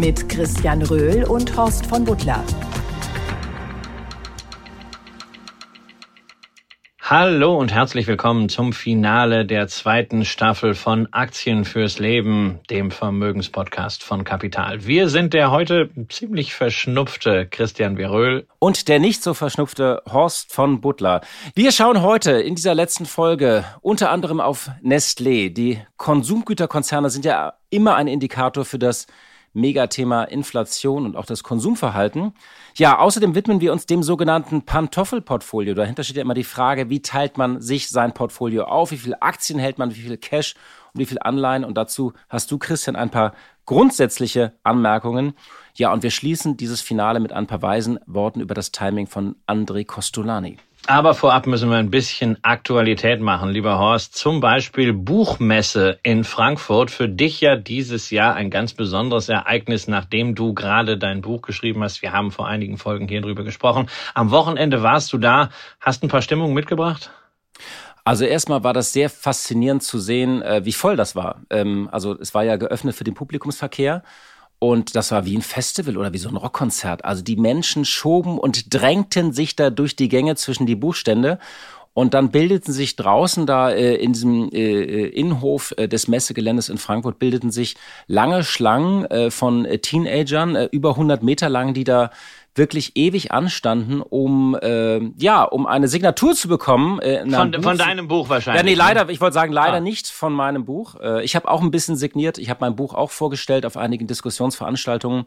Mit 0.00 0.30
Christian 0.30 0.80
Röhl 0.80 1.24
und 1.24 1.54
Horst 1.58 1.84
von 1.84 2.06
Butler. 2.06 2.42
Hallo 7.02 7.58
und 7.58 7.70
herzlich 7.70 8.06
willkommen 8.06 8.48
zum 8.48 8.72
Finale 8.72 9.44
der 9.44 9.68
zweiten 9.68 10.24
Staffel 10.24 10.72
von 10.72 11.12
Aktien 11.12 11.66
fürs 11.66 11.98
Leben, 11.98 12.60
dem 12.70 12.90
Vermögenspodcast 12.90 14.02
von 14.02 14.24
Kapital. 14.24 14.86
Wir 14.86 15.10
sind 15.10 15.34
der 15.34 15.50
heute 15.50 15.90
ziemlich 16.08 16.54
verschnupfte 16.54 17.46
Christian 17.46 17.96
Veröhl 17.96 18.46
und 18.58 18.88
der 18.88 19.00
nicht 19.00 19.22
so 19.22 19.34
verschnupfte 19.34 20.02
Horst 20.10 20.50
von 20.50 20.80
Butler. 20.80 21.20
Wir 21.54 21.72
schauen 21.72 22.00
heute 22.00 22.30
in 22.40 22.54
dieser 22.54 22.74
letzten 22.74 23.04
Folge 23.04 23.66
unter 23.82 24.10
anderem 24.10 24.40
auf 24.40 24.70
Nestlé. 24.82 25.52
Die 25.52 25.78
Konsumgüterkonzerne 25.98 27.10
sind 27.10 27.26
ja 27.26 27.52
immer 27.68 27.96
ein 27.96 28.08
Indikator 28.08 28.64
für 28.64 28.78
das 28.78 29.06
Megathema 29.52 30.24
Inflation 30.24 31.04
und 31.04 31.16
auch 31.16 31.26
das 31.26 31.42
Konsumverhalten. 31.42 32.32
Ja, 32.76 32.98
außerdem 32.98 33.34
widmen 33.34 33.60
wir 33.60 33.72
uns 33.72 33.86
dem 33.86 34.02
sogenannten 34.02 34.62
Pantoffelportfolio. 34.62 35.74
Dahinter 35.74 36.04
steht 36.04 36.16
ja 36.16 36.22
immer 36.22 36.34
die 36.34 36.44
Frage, 36.44 36.88
wie 36.88 37.02
teilt 37.02 37.36
man 37.36 37.60
sich 37.60 37.88
sein 37.88 38.14
Portfolio 38.14 38.64
auf, 38.64 38.92
wie 38.92 38.96
viele 38.96 39.20
Aktien 39.22 39.58
hält 39.58 39.78
man, 39.78 39.94
wie 39.94 40.00
viel 40.00 40.16
Cash 40.16 40.54
und 40.94 41.00
wie 41.00 41.06
viel 41.06 41.18
Anleihen. 41.20 41.64
Und 41.64 41.74
dazu 41.74 42.12
hast 42.28 42.50
du, 42.50 42.58
Christian, 42.58 42.96
ein 42.96 43.10
paar 43.10 43.34
grundsätzliche 43.66 44.54
Anmerkungen. 44.62 45.34
Ja, 45.74 45.92
und 45.92 46.02
wir 46.02 46.10
schließen 46.10 46.56
dieses 46.56 46.80
Finale 46.80 47.20
mit 47.20 47.32
ein 47.32 47.46
paar 47.46 47.62
weisen 47.62 47.98
Worten 48.06 48.40
über 48.40 48.54
das 48.54 48.70
Timing 48.70 49.06
von 49.06 49.36
André 49.46 49.84
Costolani. 49.84 50.58
Aber 50.86 51.14
vorab 51.14 51.46
müssen 51.46 51.70
wir 51.70 51.76
ein 51.76 51.90
bisschen 51.90 52.38
Aktualität 52.42 53.20
machen, 53.20 53.50
lieber 53.50 53.78
Horst. 53.78 54.16
Zum 54.16 54.40
Beispiel 54.40 54.92
Buchmesse 54.92 55.98
in 56.02 56.24
Frankfurt. 56.24 56.90
Für 56.90 57.08
dich 57.08 57.40
ja 57.40 57.54
dieses 57.56 58.10
Jahr 58.10 58.34
ein 58.34 58.50
ganz 58.50 58.72
besonderes 58.72 59.28
Ereignis, 59.28 59.88
nachdem 59.88 60.34
du 60.34 60.54
gerade 60.54 60.96
dein 60.96 61.20
Buch 61.20 61.42
geschrieben 61.42 61.82
hast. 61.82 62.02
Wir 62.02 62.12
haben 62.12 62.32
vor 62.32 62.48
einigen 62.48 62.78
Folgen 62.78 63.08
hier 63.08 63.20
drüber 63.20 63.44
gesprochen. 63.44 63.88
Am 64.14 64.30
Wochenende 64.30 64.82
warst 64.82 65.12
du 65.12 65.18
da. 65.18 65.50
Hast 65.80 66.02
ein 66.02 66.08
paar 66.08 66.22
Stimmungen 66.22 66.54
mitgebracht? 66.54 67.10
Also 68.04 68.24
erstmal 68.24 68.64
war 68.64 68.72
das 68.72 68.92
sehr 68.92 69.10
faszinierend 69.10 69.82
zu 69.82 69.98
sehen, 69.98 70.42
äh, 70.42 70.64
wie 70.64 70.72
voll 70.72 70.96
das 70.96 71.14
war. 71.14 71.42
Ähm, 71.50 71.88
also 71.92 72.18
es 72.18 72.34
war 72.34 72.42
ja 72.42 72.56
geöffnet 72.56 72.96
für 72.96 73.04
den 73.04 73.14
Publikumsverkehr 73.14 74.02
und 74.60 74.94
das 74.94 75.10
war 75.10 75.24
wie 75.24 75.36
ein 75.36 75.42
Festival 75.42 75.96
oder 75.96 76.12
wie 76.12 76.18
so 76.18 76.28
ein 76.28 76.36
Rockkonzert. 76.36 77.04
Also 77.04 77.24
die 77.24 77.36
Menschen 77.36 77.86
schoben 77.86 78.38
und 78.38 78.72
drängten 78.72 79.32
sich 79.32 79.56
da 79.56 79.70
durch 79.70 79.96
die 79.96 80.10
Gänge 80.10 80.36
zwischen 80.36 80.66
die 80.66 80.76
Buchstände. 80.76 81.38
Und 81.94 82.14
dann 82.14 82.30
bildeten 82.30 82.72
sich 82.72 82.94
draußen 82.94 83.46
da 83.46 83.70
äh, 83.70 83.96
in 83.96 84.12
diesem 84.12 84.50
äh, 84.52 84.58
äh 84.58 85.06
Innenhof 85.08 85.74
äh, 85.76 85.88
des 85.88 86.08
Messegeländes 86.08 86.68
in 86.68 86.78
Frankfurt 86.78 87.18
bildeten 87.18 87.50
sich 87.50 87.74
lange 88.06 88.44
Schlangen 88.44 89.06
äh, 89.06 89.30
von 89.30 89.66
Teenagern, 89.82 90.68
über 90.70 90.90
100 90.90 91.22
Meter 91.22 91.48
lang, 91.48 91.74
die 91.74 91.84
da 91.84 92.10
wirklich 92.54 92.96
ewig 92.96 93.32
anstanden, 93.32 94.00
um 94.00 94.56
äh, 94.60 95.00
ja, 95.16 95.44
um 95.44 95.66
eine 95.66 95.88
Signatur 95.88 96.34
zu 96.34 96.48
bekommen. 96.48 96.98
Äh, 97.00 97.28
von, 97.30 97.62
von 97.62 97.78
deinem 97.78 98.08
Buch 98.08 98.28
wahrscheinlich. 98.28 98.62
Ja, 98.62 98.68
nee, 98.68 98.74
leider, 98.74 99.08
ich 99.08 99.20
wollte 99.20 99.34
sagen, 99.34 99.52
leider 99.52 99.76
ah. 99.76 99.80
nicht 99.80 100.08
von 100.08 100.32
meinem 100.32 100.64
Buch. 100.64 100.96
Äh, 101.00 101.24
ich 101.24 101.36
habe 101.36 101.48
auch 101.48 101.62
ein 101.62 101.70
bisschen 101.70 101.96
signiert. 101.96 102.38
Ich 102.38 102.50
habe 102.50 102.60
mein 102.60 102.76
Buch 102.76 102.94
auch 102.94 103.10
vorgestellt 103.10 103.64
auf 103.64 103.76
einigen 103.76 104.06
Diskussionsveranstaltungen. 104.06 105.26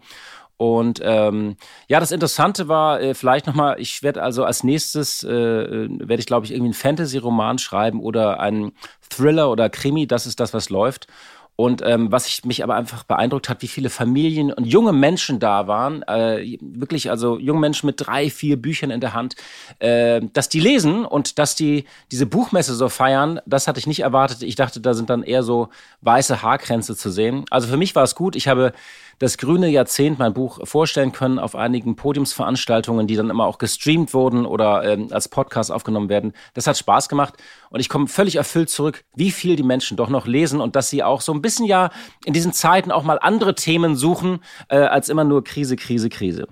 Und 0.57 1.01
ähm, 1.03 1.55
ja, 1.87 1.99
das 1.99 2.11
Interessante 2.11 2.67
war 2.67 3.01
äh, 3.01 3.15
vielleicht 3.15 3.47
nochmal, 3.47 3.79
ich 3.79 4.03
werde 4.03 4.21
also 4.21 4.43
als 4.43 4.63
nächstes, 4.63 5.23
äh, 5.23 5.29
äh 5.31 5.89
werde 5.99 6.19
ich 6.19 6.25
glaube 6.25 6.45
ich 6.45 6.51
irgendwie 6.51 6.67
einen 6.67 6.73
Fantasy-Roman 6.73 7.57
schreiben 7.57 7.99
oder 7.99 8.39
einen 8.39 8.73
Thriller 9.09 9.49
oder 9.49 9.69
Krimi, 9.69 10.07
das 10.07 10.27
ist 10.27 10.39
das, 10.39 10.53
was 10.53 10.69
läuft. 10.69 11.07
Und 11.55 11.83
ähm, 11.85 12.11
was 12.11 12.27
ich, 12.27 12.45
mich 12.45 12.63
aber 12.63 12.73
einfach 12.75 13.03
beeindruckt 13.03 13.47
hat, 13.47 13.61
wie 13.61 13.67
viele 13.67 13.91
Familien 13.91 14.51
und 14.51 14.65
junge 14.65 14.91
Menschen 14.91 15.39
da 15.39 15.67
waren, 15.67 16.01
äh, 16.03 16.57
wirklich 16.61 17.11
also 17.11 17.37
junge 17.37 17.59
Menschen 17.59 17.85
mit 17.85 17.95
drei, 17.97 18.31
vier 18.31 18.59
Büchern 18.59 18.89
in 18.89 19.01
der 19.01 19.13
Hand, 19.13 19.35
äh, 19.77 20.21
dass 20.33 20.49
die 20.49 20.59
lesen 20.59 21.05
und 21.05 21.37
dass 21.37 21.55
die 21.55 21.85
diese 22.11 22.25
Buchmesse 22.25 22.73
so 22.73 22.89
feiern, 22.89 23.39
das 23.45 23.67
hatte 23.67 23.79
ich 23.79 23.85
nicht 23.85 23.99
erwartet. 23.99 24.41
Ich 24.41 24.55
dachte, 24.55 24.81
da 24.81 24.95
sind 24.95 25.11
dann 25.11 25.21
eher 25.21 25.43
so 25.43 25.69
weiße 26.01 26.41
Haarkränze 26.41 26.95
zu 26.95 27.11
sehen. 27.11 27.45
Also 27.51 27.67
für 27.67 27.77
mich 27.77 27.95
war 27.95 28.03
es 28.03 28.15
gut. 28.15 28.35
Ich 28.35 28.47
habe 28.47 28.73
das 29.23 29.37
grüne 29.37 29.69
Jahrzehnt, 29.69 30.19
mein 30.19 30.33
Buch, 30.33 30.59
vorstellen 30.67 31.13
können 31.13 31.39
auf 31.39 31.55
einigen 31.55 31.95
Podiumsveranstaltungen, 31.95 33.07
die 33.07 33.15
dann 33.15 33.29
immer 33.29 33.45
auch 33.45 33.57
gestreamt 33.57 34.13
wurden 34.13 34.45
oder 34.45 34.83
ähm, 34.83 35.07
als 35.11 35.29
Podcast 35.29 35.71
aufgenommen 35.71 36.09
werden. 36.09 36.33
Das 36.55 36.67
hat 36.67 36.77
Spaß 36.77 37.07
gemacht 37.07 37.35
und 37.69 37.79
ich 37.79 37.87
komme 37.87 38.07
völlig 38.07 38.35
erfüllt 38.35 38.69
zurück, 38.69 39.05
wie 39.15 39.31
viel 39.31 39.55
die 39.55 39.63
Menschen 39.63 39.95
doch 39.95 40.09
noch 40.09 40.27
lesen 40.27 40.59
und 40.59 40.75
dass 40.75 40.89
sie 40.89 41.03
auch 41.03 41.21
so 41.21 41.33
ein 41.33 41.41
bisschen 41.41 41.65
ja 41.65 41.89
in 42.25 42.33
diesen 42.33 42.51
Zeiten 42.51 42.91
auch 42.91 43.03
mal 43.03 43.17
andere 43.21 43.55
Themen 43.55 43.95
suchen, 43.95 44.39
äh, 44.67 44.75
als 44.75 45.07
immer 45.07 45.23
nur 45.23 45.41
Krise, 45.45 45.77
Krise, 45.77 46.09
Krise. 46.09 46.47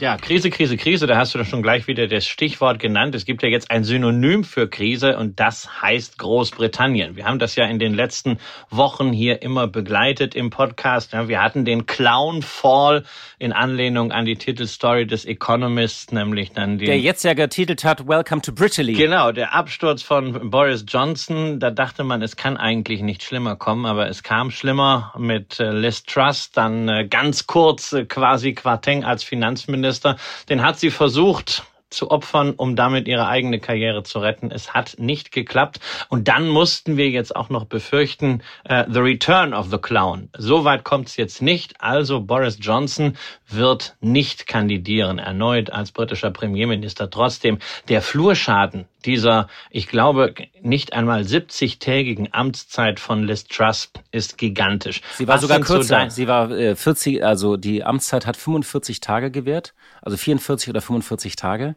Ja, 0.00 0.16
Krise, 0.16 0.50
Krise, 0.50 0.76
Krise, 0.76 1.08
da 1.08 1.16
hast 1.16 1.34
du 1.34 1.38
doch 1.38 1.44
schon 1.44 1.60
gleich 1.60 1.88
wieder 1.88 2.06
das 2.06 2.24
Stichwort 2.24 2.78
genannt. 2.78 3.16
Es 3.16 3.24
gibt 3.24 3.42
ja 3.42 3.48
jetzt 3.48 3.68
ein 3.72 3.82
Synonym 3.82 4.44
für 4.44 4.68
Krise 4.68 5.16
und 5.18 5.40
das 5.40 5.82
heißt 5.82 6.18
Großbritannien. 6.18 7.16
Wir 7.16 7.24
haben 7.24 7.40
das 7.40 7.56
ja 7.56 7.64
in 7.64 7.80
den 7.80 7.94
letzten 7.94 8.38
Wochen 8.70 9.12
hier 9.12 9.42
immer 9.42 9.66
begleitet 9.66 10.36
im 10.36 10.50
Podcast. 10.50 11.14
Ja, 11.14 11.26
wir 11.26 11.42
hatten 11.42 11.64
den 11.64 11.86
Clown 11.86 12.42
Fall 12.42 13.02
in 13.40 13.52
Anlehnung 13.52 14.12
an 14.12 14.24
die 14.24 14.36
Titelstory 14.36 15.04
des 15.04 15.24
Economist, 15.24 16.12
nämlich 16.12 16.52
dann 16.52 16.78
den... 16.78 16.86
Der 16.86 17.00
jetzt 17.00 17.24
ja 17.24 17.34
getitelt 17.34 17.82
hat 17.82 18.06
Welcome 18.06 18.42
to 18.42 18.52
Brittany. 18.52 18.92
Genau, 18.92 19.32
der 19.32 19.52
Absturz 19.52 20.02
von 20.02 20.48
Boris 20.50 20.84
Johnson. 20.86 21.58
Da 21.58 21.72
dachte 21.72 22.04
man, 22.04 22.22
es 22.22 22.36
kann 22.36 22.56
eigentlich 22.56 23.02
nicht 23.02 23.24
schlimmer 23.24 23.56
kommen, 23.56 23.84
aber 23.84 24.08
es 24.08 24.22
kam 24.22 24.52
schlimmer 24.52 25.12
mit 25.18 25.58
äh, 25.58 25.72
Liz 25.72 26.04
Truss, 26.04 26.52
dann 26.52 26.88
äh, 26.88 27.08
ganz 27.08 27.48
kurz 27.48 27.92
äh, 27.92 28.04
quasi 28.04 28.54
Quarteng 28.54 29.02
als 29.02 29.24
Finanzminister 29.24 29.87
Premierminister, 29.88 30.16
den 30.48 30.62
hat 30.62 30.78
sie 30.78 30.90
versucht 30.90 31.64
zu 31.90 32.10
opfern, 32.10 32.52
um 32.52 32.76
damit 32.76 33.08
ihre 33.08 33.28
eigene 33.28 33.60
Karriere 33.60 34.02
zu 34.02 34.18
retten. 34.18 34.50
Es 34.50 34.74
hat 34.74 34.96
nicht 34.98 35.32
geklappt. 35.32 35.80
Und 36.10 36.28
dann 36.28 36.46
mussten 36.46 36.98
wir 36.98 37.08
jetzt 37.08 37.34
auch 37.34 37.48
noch 37.48 37.64
befürchten, 37.64 38.42
uh, 38.68 38.84
the 38.88 38.98
return 38.98 39.54
of 39.54 39.70
the 39.70 39.78
clown. 39.78 40.28
So 40.36 40.64
weit 40.64 40.84
kommt 40.84 41.08
es 41.08 41.16
jetzt 41.16 41.40
nicht. 41.40 41.80
Also 41.80 42.20
Boris 42.20 42.58
Johnson 42.60 43.16
wird 43.48 43.96
nicht 44.02 44.46
kandidieren 44.46 45.18
erneut 45.18 45.72
als 45.72 45.90
britischer 45.90 46.30
Premierminister. 46.30 47.08
Trotzdem 47.08 47.58
der 47.88 48.02
Flurschaden 48.02 48.84
dieser, 49.08 49.48
ich 49.70 49.88
glaube, 49.88 50.34
nicht 50.60 50.92
einmal 50.92 51.22
70-tägigen 51.22 52.28
Amtszeit 52.32 53.00
von 53.00 53.24
Liz 53.24 53.44
Truss 53.44 53.90
ist 54.12 54.36
gigantisch. 54.36 55.00
Sie 55.16 55.26
war 55.26 55.36
Was 55.36 55.42
sogar 55.42 55.60
kürzer. 55.60 56.04
So 56.10 56.14
Sie 56.14 56.28
war 56.28 56.50
äh, 56.50 56.76
40, 56.76 57.24
also 57.24 57.56
die 57.56 57.82
Amtszeit 57.82 58.26
hat 58.26 58.36
45 58.36 59.00
Tage 59.00 59.30
gewährt, 59.30 59.74
also 60.02 60.18
44 60.18 60.68
oder 60.68 60.82
45 60.82 61.36
Tage. 61.36 61.74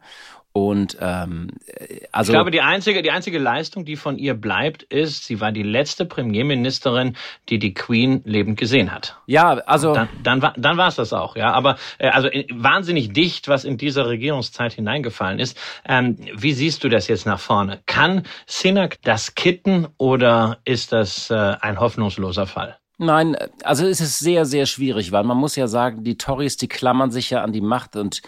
Und 0.53 0.97
ähm, 0.99 1.51
also 2.11 2.31
ich 2.31 2.35
glaube, 2.35 2.51
die 2.51 2.59
einzige, 2.59 3.01
die 3.01 3.11
einzige 3.11 3.39
Leistung, 3.39 3.85
die 3.85 3.95
von 3.95 4.17
ihr 4.17 4.33
bleibt, 4.33 4.83
ist, 4.83 5.23
sie 5.23 5.39
war 5.39 5.53
die 5.53 5.63
letzte 5.63 6.05
Premierministerin, 6.05 7.15
die 7.47 7.57
die 7.57 7.73
Queen 7.73 8.21
lebend 8.25 8.59
gesehen 8.59 8.91
hat. 8.91 9.15
Ja, 9.27 9.51
also 9.65 9.93
dann, 9.93 10.09
dann 10.23 10.41
war 10.41 10.53
dann 10.57 10.75
war 10.75 10.89
es 10.89 10.95
das 10.95 11.13
auch, 11.13 11.37
ja. 11.37 11.53
Aber 11.53 11.77
äh, 11.99 12.09
also 12.09 12.27
äh, 12.27 12.47
wahnsinnig 12.51 13.13
dicht, 13.13 13.47
was 13.47 13.63
in 13.63 13.77
dieser 13.77 14.07
Regierungszeit 14.07 14.73
hineingefallen 14.73 15.39
ist. 15.39 15.57
Ähm, 15.87 16.17
wie 16.35 16.51
siehst 16.51 16.83
du 16.83 16.89
das 16.89 17.07
jetzt 17.07 17.25
nach 17.25 17.39
vorne? 17.39 17.79
Kann 17.85 18.23
Sinak 18.45 18.97
das 19.03 19.35
kitten 19.35 19.87
oder 19.97 20.57
ist 20.65 20.91
das 20.91 21.29
äh, 21.29 21.55
ein 21.61 21.79
hoffnungsloser 21.79 22.45
Fall? 22.45 22.77
Nein, 22.97 23.35
also 23.63 23.87
es 23.87 24.01
ist 24.01 24.19
sehr, 24.19 24.45
sehr 24.45 24.65
schwierig, 24.65 25.11
weil 25.11 25.23
man 25.23 25.37
muss 25.37 25.55
ja 25.55 25.67
sagen, 25.67 26.03
die 26.03 26.17
Tories, 26.17 26.57
die 26.57 26.67
klammern 26.67 27.09
sich 27.09 27.31
ja 27.31 27.41
an 27.41 27.51
die 27.51 27.61
Macht 27.61 27.95
und 27.95 28.21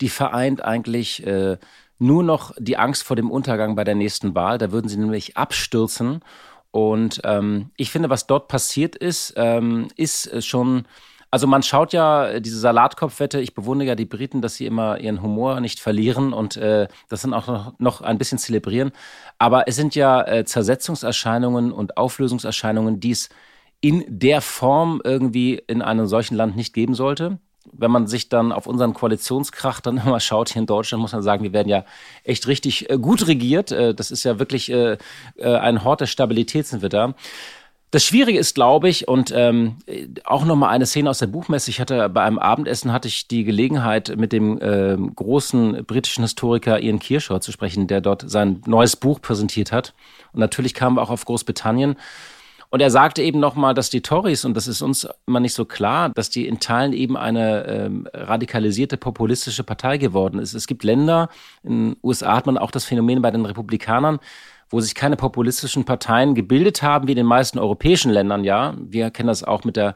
die 0.00 0.08
vereint 0.08 0.64
eigentlich 0.64 1.26
äh, 1.26 1.58
nur 1.98 2.22
noch 2.22 2.52
die 2.58 2.76
Angst 2.76 3.04
vor 3.04 3.16
dem 3.16 3.30
Untergang 3.30 3.74
bei 3.74 3.84
der 3.84 3.94
nächsten 3.94 4.34
Wahl. 4.34 4.58
Da 4.58 4.72
würden 4.72 4.88
sie 4.88 4.98
nämlich 4.98 5.36
abstürzen. 5.36 6.20
Und 6.70 7.22
ähm, 7.24 7.70
ich 7.76 7.90
finde, 7.90 8.10
was 8.10 8.26
dort 8.26 8.48
passiert 8.48 8.96
ist, 8.96 9.34
ähm, 9.36 9.88
ist 9.96 10.44
schon. 10.44 10.84
Also 11.28 11.48
man 11.48 11.62
schaut 11.62 11.92
ja 11.92 12.38
diese 12.38 12.58
Salatkopfwette, 12.58 13.40
ich 13.40 13.52
bewundere 13.52 13.88
ja 13.88 13.94
die 13.96 14.04
Briten, 14.06 14.42
dass 14.42 14.54
sie 14.54 14.64
immer 14.64 15.00
ihren 15.00 15.22
Humor 15.22 15.60
nicht 15.60 15.80
verlieren 15.80 16.32
und 16.32 16.56
äh, 16.56 16.86
das 17.08 17.22
dann 17.22 17.34
auch 17.34 17.48
noch, 17.48 17.78
noch 17.78 18.00
ein 18.00 18.16
bisschen 18.16 18.38
zelebrieren. 18.38 18.92
Aber 19.36 19.66
es 19.66 19.74
sind 19.74 19.96
ja 19.96 20.22
äh, 20.22 20.44
Zersetzungserscheinungen 20.44 21.72
und 21.72 21.96
Auflösungserscheinungen, 21.96 23.00
die 23.00 23.10
es 23.10 23.28
in 23.80 24.04
der 24.08 24.40
Form 24.40 25.02
irgendwie 25.04 25.60
in 25.66 25.82
einem 25.82 26.06
solchen 26.06 26.36
Land 26.36 26.56
nicht 26.56 26.72
geben 26.72 26.94
sollte 26.94 27.38
wenn 27.78 27.90
man 27.90 28.06
sich 28.06 28.28
dann 28.28 28.52
auf 28.52 28.66
unseren 28.66 28.94
Koalitionskrach 28.94 29.80
dann 29.80 29.98
immer 30.04 30.20
schaut 30.20 30.50
hier 30.50 30.60
in 30.60 30.66
Deutschland, 30.66 31.02
muss 31.02 31.12
man 31.12 31.22
sagen, 31.22 31.42
wir 31.42 31.52
werden 31.52 31.68
ja 31.68 31.84
echt 32.24 32.46
richtig 32.46 32.90
äh, 32.90 32.98
gut 32.98 33.26
regiert. 33.26 33.72
Äh, 33.72 33.94
das 33.94 34.10
ist 34.10 34.24
ja 34.24 34.38
wirklich 34.38 34.70
äh, 34.70 34.96
ein 35.38 35.84
Hort 35.84 36.00
der 36.00 36.06
Stabilität 36.06 36.66
sind 36.66 36.82
wir 36.82 36.88
da. 36.88 37.14
Das 37.92 38.04
Schwierige 38.04 38.38
ist, 38.38 38.56
glaube 38.56 38.88
ich, 38.88 39.06
und 39.06 39.32
ähm, 39.34 39.76
auch 40.24 40.44
nochmal 40.44 40.70
eine 40.70 40.86
Szene 40.86 41.08
aus 41.08 41.20
der 41.20 41.28
Buchmesse. 41.28 41.70
Ich 41.70 41.80
hatte 41.80 42.08
bei 42.08 42.22
einem 42.22 42.38
Abendessen 42.38 42.92
hatte 42.92 43.06
ich 43.06 43.28
die 43.28 43.44
Gelegenheit, 43.44 44.16
mit 44.16 44.32
dem 44.32 44.60
äh, 44.60 44.96
großen 44.96 45.84
britischen 45.86 46.22
Historiker 46.22 46.80
Ian 46.80 46.98
Kershaw 46.98 47.38
zu 47.38 47.52
sprechen, 47.52 47.86
der 47.86 48.00
dort 48.00 48.28
sein 48.28 48.60
neues 48.66 48.96
Buch 48.96 49.20
präsentiert 49.20 49.70
hat. 49.70 49.94
Und 50.32 50.40
natürlich 50.40 50.74
kamen 50.74 50.96
wir 50.96 51.02
auch 51.02 51.10
auf 51.10 51.24
Großbritannien. 51.24 51.96
Und 52.76 52.82
er 52.82 52.90
sagte 52.90 53.22
eben 53.22 53.40
nochmal, 53.40 53.72
dass 53.72 53.88
die 53.88 54.02
Tories, 54.02 54.44
und 54.44 54.54
das 54.54 54.68
ist 54.68 54.82
uns 54.82 55.08
immer 55.26 55.40
nicht 55.40 55.54
so 55.54 55.64
klar, 55.64 56.10
dass 56.10 56.28
die 56.28 56.46
in 56.46 56.60
Teilen 56.60 56.92
eben 56.92 57.16
eine 57.16 57.64
ähm, 57.66 58.06
radikalisierte 58.12 58.98
populistische 58.98 59.64
Partei 59.64 59.96
geworden 59.96 60.38
ist. 60.38 60.52
Es 60.52 60.66
gibt 60.66 60.84
Länder, 60.84 61.30
in 61.62 61.92
den 61.92 61.96
USA 62.02 62.36
hat 62.36 62.44
man 62.44 62.58
auch 62.58 62.70
das 62.70 62.84
Phänomen 62.84 63.22
bei 63.22 63.30
den 63.30 63.46
Republikanern, 63.46 64.18
wo 64.68 64.78
sich 64.78 64.94
keine 64.94 65.16
populistischen 65.16 65.86
Parteien 65.86 66.34
gebildet 66.34 66.82
haben, 66.82 67.08
wie 67.08 67.12
in 67.12 67.16
den 67.16 67.24
meisten 67.24 67.58
europäischen 67.58 68.10
Ländern, 68.10 68.44
ja. 68.44 68.74
Wir 68.78 69.10
kennen 69.10 69.28
das 69.28 69.42
auch 69.42 69.64
mit 69.64 69.76
der 69.76 69.94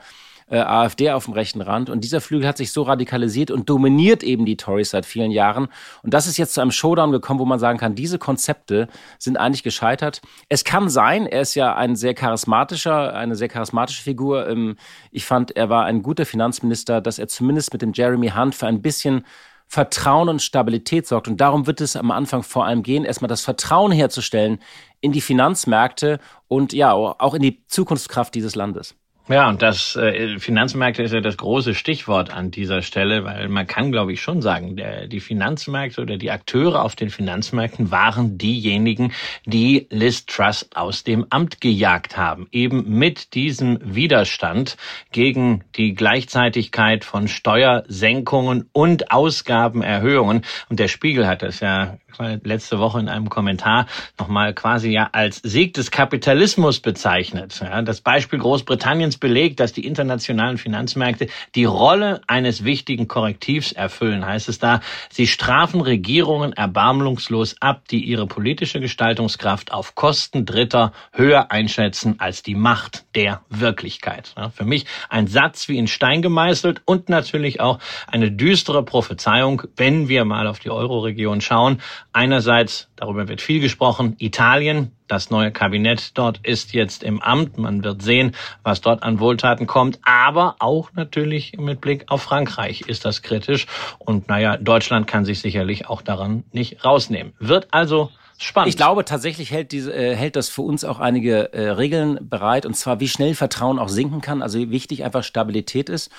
äh, 0.50 0.58
AfD 0.58 1.10
auf 1.10 1.24
dem 1.24 1.34
rechten 1.34 1.60
Rand. 1.60 1.88
Und 1.88 2.04
dieser 2.04 2.20
Flügel 2.20 2.46
hat 2.46 2.58
sich 2.58 2.72
so 2.72 2.82
radikalisiert 2.82 3.50
und 3.50 3.70
dominiert 3.70 4.22
eben 4.22 4.44
die 4.44 4.56
Tories 4.56 4.90
seit 4.90 5.06
vielen 5.06 5.30
Jahren. 5.30 5.68
Und 6.02 6.12
das 6.12 6.26
ist 6.26 6.36
jetzt 6.36 6.54
zu 6.54 6.60
einem 6.60 6.72
Showdown 6.72 7.12
gekommen, 7.12 7.40
wo 7.40 7.44
man 7.44 7.58
sagen 7.58 7.78
kann, 7.78 7.94
diese 7.94 8.18
Konzepte 8.18 8.88
sind 9.18 9.36
eigentlich 9.36 9.62
gescheitert. 9.62 10.20
Es 10.48 10.64
kann 10.64 10.88
sein, 10.88 11.26
er 11.26 11.42
ist 11.42 11.54
ja 11.54 11.74
ein 11.74 11.96
sehr 11.96 12.14
charismatischer, 12.14 13.14
eine 13.14 13.36
sehr 13.36 13.48
charismatische 13.48 14.02
Figur. 14.02 14.48
Ähm, 14.48 14.76
ich 15.10 15.24
fand, 15.24 15.56
er 15.56 15.70
war 15.70 15.84
ein 15.84 16.02
guter 16.02 16.26
Finanzminister, 16.26 17.00
dass 17.00 17.18
er 17.18 17.28
zumindest 17.28 17.72
mit 17.72 17.82
dem 17.82 17.92
Jeremy 17.92 18.30
Hunt 18.30 18.54
für 18.54 18.66
ein 18.66 18.82
bisschen 18.82 19.24
Vertrauen 19.68 20.28
und 20.28 20.42
Stabilität 20.42 21.06
sorgt. 21.06 21.28
Und 21.28 21.40
darum 21.40 21.68
wird 21.68 21.80
es 21.80 21.94
am 21.94 22.10
Anfang 22.10 22.42
vor 22.42 22.66
allem 22.66 22.82
gehen, 22.82 23.04
erstmal 23.04 23.28
das 23.28 23.42
Vertrauen 23.42 23.92
herzustellen 23.92 24.58
in 25.00 25.12
die 25.12 25.20
Finanzmärkte 25.20 26.18
und 26.48 26.72
ja, 26.72 26.92
auch 26.92 27.34
in 27.34 27.42
die 27.42 27.64
Zukunftskraft 27.68 28.34
dieses 28.34 28.56
Landes. 28.56 28.96
Ja, 29.30 29.48
und 29.48 29.62
das 29.62 29.94
äh, 29.94 30.40
Finanzmärkte 30.40 31.04
ist 31.04 31.14
ja 31.14 31.20
das 31.20 31.36
große 31.36 31.76
Stichwort 31.76 32.30
an 32.30 32.50
dieser 32.50 32.82
Stelle, 32.82 33.22
weil 33.22 33.48
man 33.48 33.64
kann, 33.64 33.92
glaube 33.92 34.12
ich, 34.12 34.20
schon 34.20 34.42
sagen, 34.42 34.74
der, 34.74 35.06
die 35.06 35.20
Finanzmärkte 35.20 36.02
oder 36.02 36.16
die 36.16 36.32
Akteure 36.32 36.82
auf 36.82 36.96
den 36.96 37.10
Finanzmärkten 37.10 37.92
waren 37.92 38.38
diejenigen, 38.38 39.12
die 39.44 39.86
Liz 39.90 40.26
Truss 40.26 40.68
aus 40.74 41.04
dem 41.04 41.26
Amt 41.30 41.60
gejagt 41.60 42.16
haben, 42.16 42.48
eben 42.50 42.98
mit 42.98 43.34
diesem 43.34 43.78
Widerstand 43.84 44.76
gegen 45.12 45.62
die 45.76 45.94
Gleichzeitigkeit 45.94 47.04
von 47.04 47.28
Steuersenkungen 47.28 48.68
und 48.72 49.12
Ausgabenerhöhungen. 49.12 50.42
Und 50.68 50.80
der 50.80 50.88
Spiegel 50.88 51.28
hat 51.28 51.42
das 51.42 51.60
ja 51.60 51.98
letzte 52.42 52.78
Woche 52.78 53.00
in 53.00 53.08
einem 53.08 53.28
Kommentar 53.28 53.86
nochmal 54.18 54.54
quasi 54.54 54.90
ja 54.90 55.08
als 55.12 55.40
Sieg 55.42 55.74
des 55.74 55.90
Kapitalismus 55.90 56.80
bezeichnet. 56.80 57.60
Ja, 57.60 57.82
das 57.82 58.00
Beispiel 58.00 58.38
Großbritanniens 58.38 59.18
belegt, 59.18 59.60
dass 59.60 59.72
die 59.72 59.86
internationalen 59.86 60.58
Finanzmärkte 60.58 61.28
die 61.54 61.64
Rolle 61.64 62.20
eines 62.26 62.64
wichtigen 62.64 63.08
Korrektivs 63.08 63.72
erfüllen, 63.72 64.24
heißt 64.24 64.48
es 64.48 64.58
da. 64.58 64.80
Sie 65.10 65.26
strafen 65.26 65.80
Regierungen 65.80 66.52
erbarmungslos 66.52 67.56
ab, 67.60 67.82
die 67.90 68.04
ihre 68.04 68.26
politische 68.26 68.80
Gestaltungskraft 68.80 69.72
auf 69.72 69.94
Kosten 69.94 70.46
Dritter 70.46 70.92
höher 71.12 71.50
einschätzen 71.50 72.16
als 72.18 72.42
die 72.42 72.54
Macht 72.54 73.04
der 73.14 73.42
Wirklichkeit. 73.48 74.34
Ja, 74.36 74.50
für 74.50 74.64
mich 74.64 74.86
ein 75.08 75.26
Satz 75.26 75.68
wie 75.68 75.78
in 75.78 75.86
Stein 75.86 76.22
gemeißelt 76.22 76.82
und 76.84 77.08
natürlich 77.08 77.60
auch 77.60 77.78
eine 78.06 78.30
düstere 78.30 78.84
Prophezeiung, 78.84 79.62
wenn 79.76 80.08
wir 80.08 80.24
mal 80.24 80.46
auf 80.46 80.58
die 80.58 80.70
Euro-Region 80.70 81.40
schauen. 81.40 81.80
Einerseits, 82.12 82.88
darüber 82.96 83.28
wird 83.28 83.40
viel 83.40 83.60
gesprochen, 83.60 84.16
Italien, 84.18 84.92
das 85.06 85.30
neue 85.30 85.50
Kabinett 85.50 86.16
dort 86.18 86.38
ist 86.42 86.72
jetzt 86.72 87.02
im 87.02 87.20
Amt. 87.20 87.58
Man 87.58 87.84
wird 87.84 88.02
sehen, 88.02 88.34
was 88.62 88.80
dort 88.80 89.02
an 89.02 89.20
Wohltaten 89.20 89.66
kommt. 89.66 89.98
Aber 90.02 90.56
auch 90.58 90.92
natürlich 90.94 91.56
mit 91.58 91.80
Blick 91.80 92.04
auf 92.08 92.22
Frankreich 92.22 92.82
ist 92.82 93.04
das 93.04 93.22
kritisch. 93.22 93.66
Und 93.98 94.28
naja, 94.28 94.56
Deutschland 94.56 95.06
kann 95.06 95.24
sich 95.24 95.40
sicherlich 95.40 95.88
auch 95.88 96.02
daran 96.02 96.44
nicht 96.52 96.84
rausnehmen. 96.84 97.32
Wird 97.38 97.68
also 97.72 98.10
Spannend. 98.42 98.70
Ich 98.70 98.78
glaube, 98.78 99.04
tatsächlich 99.04 99.50
hält, 99.50 99.70
diese, 99.70 99.92
äh, 99.92 100.16
hält 100.16 100.34
das 100.34 100.48
für 100.48 100.62
uns 100.62 100.82
auch 100.82 100.98
einige 100.98 101.52
äh, 101.52 101.72
Regeln 101.72 102.18
bereit, 102.22 102.64
und 102.64 102.74
zwar 102.74 102.98
wie 102.98 103.06
schnell 103.06 103.34
Vertrauen 103.34 103.78
auch 103.78 103.90
sinken 103.90 104.22
kann. 104.22 104.40
Also 104.40 104.58
wie 104.58 104.70
wichtig 104.70 105.04
einfach 105.04 105.24
Stabilität 105.24 105.90
ist. 105.90 106.10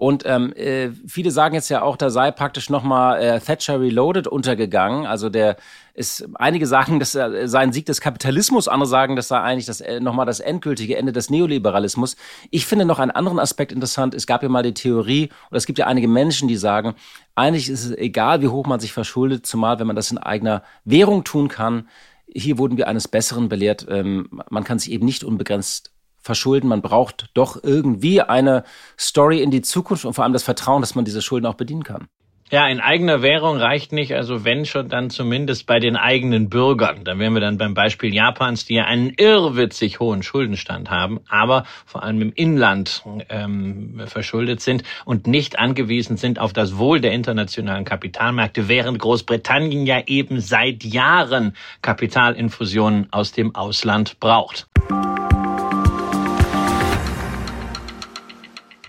Und 0.00 0.22
ähm, 0.24 0.54
äh, 0.54 0.92
viele 1.06 1.30
sagen 1.30 1.54
jetzt 1.54 1.68
ja 1.68 1.82
auch, 1.82 1.98
da 1.98 2.08
sei 2.08 2.30
praktisch 2.30 2.70
nochmal 2.70 3.20
äh, 3.20 3.38
Thatcher 3.38 3.82
Reloaded 3.82 4.26
untergegangen. 4.26 5.04
Also 5.04 5.28
der 5.28 5.58
ist, 5.92 6.26
einige 6.36 6.66
sagen, 6.66 6.98
das 6.98 7.12
sei 7.12 7.58
ein 7.58 7.74
Sieg 7.74 7.84
des 7.84 8.00
Kapitalismus, 8.00 8.66
andere 8.66 8.88
sagen, 8.88 9.14
das 9.14 9.28
sei 9.28 9.38
eigentlich 9.38 9.66
das 9.66 9.82
äh, 9.82 10.00
nochmal 10.00 10.24
das 10.24 10.40
endgültige 10.40 10.96
Ende 10.96 11.12
des 11.12 11.28
Neoliberalismus. 11.28 12.16
Ich 12.50 12.64
finde 12.64 12.86
noch 12.86 12.98
einen 12.98 13.10
anderen 13.10 13.38
Aspekt 13.38 13.72
interessant. 13.72 14.14
Es 14.14 14.26
gab 14.26 14.42
ja 14.42 14.48
mal 14.48 14.62
die 14.62 14.72
Theorie, 14.72 15.28
oder 15.50 15.58
es 15.58 15.66
gibt 15.66 15.78
ja 15.78 15.86
einige 15.86 16.08
Menschen, 16.08 16.48
die 16.48 16.56
sagen, 16.56 16.94
eigentlich 17.34 17.68
ist 17.68 17.84
es 17.84 17.92
egal, 17.92 18.40
wie 18.40 18.48
hoch 18.48 18.66
man 18.66 18.80
sich 18.80 18.94
verschuldet, 18.94 19.44
zumal 19.44 19.80
wenn 19.80 19.86
man 19.86 19.96
das 19.96 20.10
in 20.10 20.16
eigener 20.16 20.62
Währung 20.86 21.24
tun 21.24 21.48
kann. 21.48 21.90
Hier 22.26 22.56
wurden 22.56 22.78
wir 22.78 22.88
eines 22.88 23.06
Besseren 23.06 23.50
belehrt. 23.50 23.86
Ähm, 23.90 24.30
man 24.48 24.64
kann 24.64 24.78
sich 24.78 24.92
eben 24.92 25.04
nicht 25.04 25.24
unbegrenzt 25.24 25.92
verschulden. 26.20 26.68
Man 26.68 26.82
braucht 26.82 27.30
doch 27.34 27.62
irgendwie 27.62 28.20
eine 28.20 28.64
Story 28.98 29.42
in 29.42 29.50
die 29.50 29.62
Zukunft 29.62 30.04
und 30.04 30.14
vor 30.14 30.24
allem 30.24 30.32
das 30.32 30.42
Vertrauen, 30.42 30.82
dass 30.82 30.94
man 30.94 31.04
diese 31.04 31.22
Schulden 31.22 31.46
auch 31.46 31.54
bedienen 31.54 31.84
kann. 31.84 32.08
Ja, 32.52 32.66
in 32.66 32.80
eigener 32.80 33.22
Währung 33.22 33.58
reicht 33.58 33.92
nicht, 33.92 34.12
also 34.12 34.44
wenn 34.44 34.64
schon, 34.64 34.88
dann 34.88 35.08
zumindest 35.08 35.66
bei 35.66 35.78
den 35.78 35.94
eigenen 35.94 36.48
Bürgern. 36.50 37.04
Da 37.04 37.16
wären 37.16 37.32
wir 37.32 37.40
dann 37.40 37.58
beim 37.58 37.74
Beispiel 37.74 38.12
Japans, 38.12 38.64
die 38.64 38.74
ja 38.74 38.86
einen 38.86 39.10
irrwitzig 39.10 40.00
hohen 40.00 40.24
Schuldenstand 40.24 40.90
haben, 40.90 41.20
aber 41.28 41.62
vor 41.86 42.02
allem 42.02 42.20
im 42.20 42.32
Inland 42.32 43.04
ähm, 43.28 44.02
verschuldet 44.06 44.62
sind 44.62 44.82
und 45.04 45.28
nicht 45.28 45.60
angewiesen 45.60 46.16
sind 46.16 46.40
auf 46.40 46.52
das 46.52 46.76
Wohl 46.76 47.00
der 47.00 47.12
internationalen 47.12 47.84
Kapitalmärkte, 47.84 48.66
während 48.66 48.98
Großbritannien 48.98 49.86
ja 49.86 50.02
eben 50.08 50.40
seit 50.40 50.82
Jahren 50.82 51.54
Kapitalinfusionen 51.82 53.12
aus 53.12 53.30
dem 53.30 53.54
Ausland 53.54 54.18
braucht. 54.18 54.66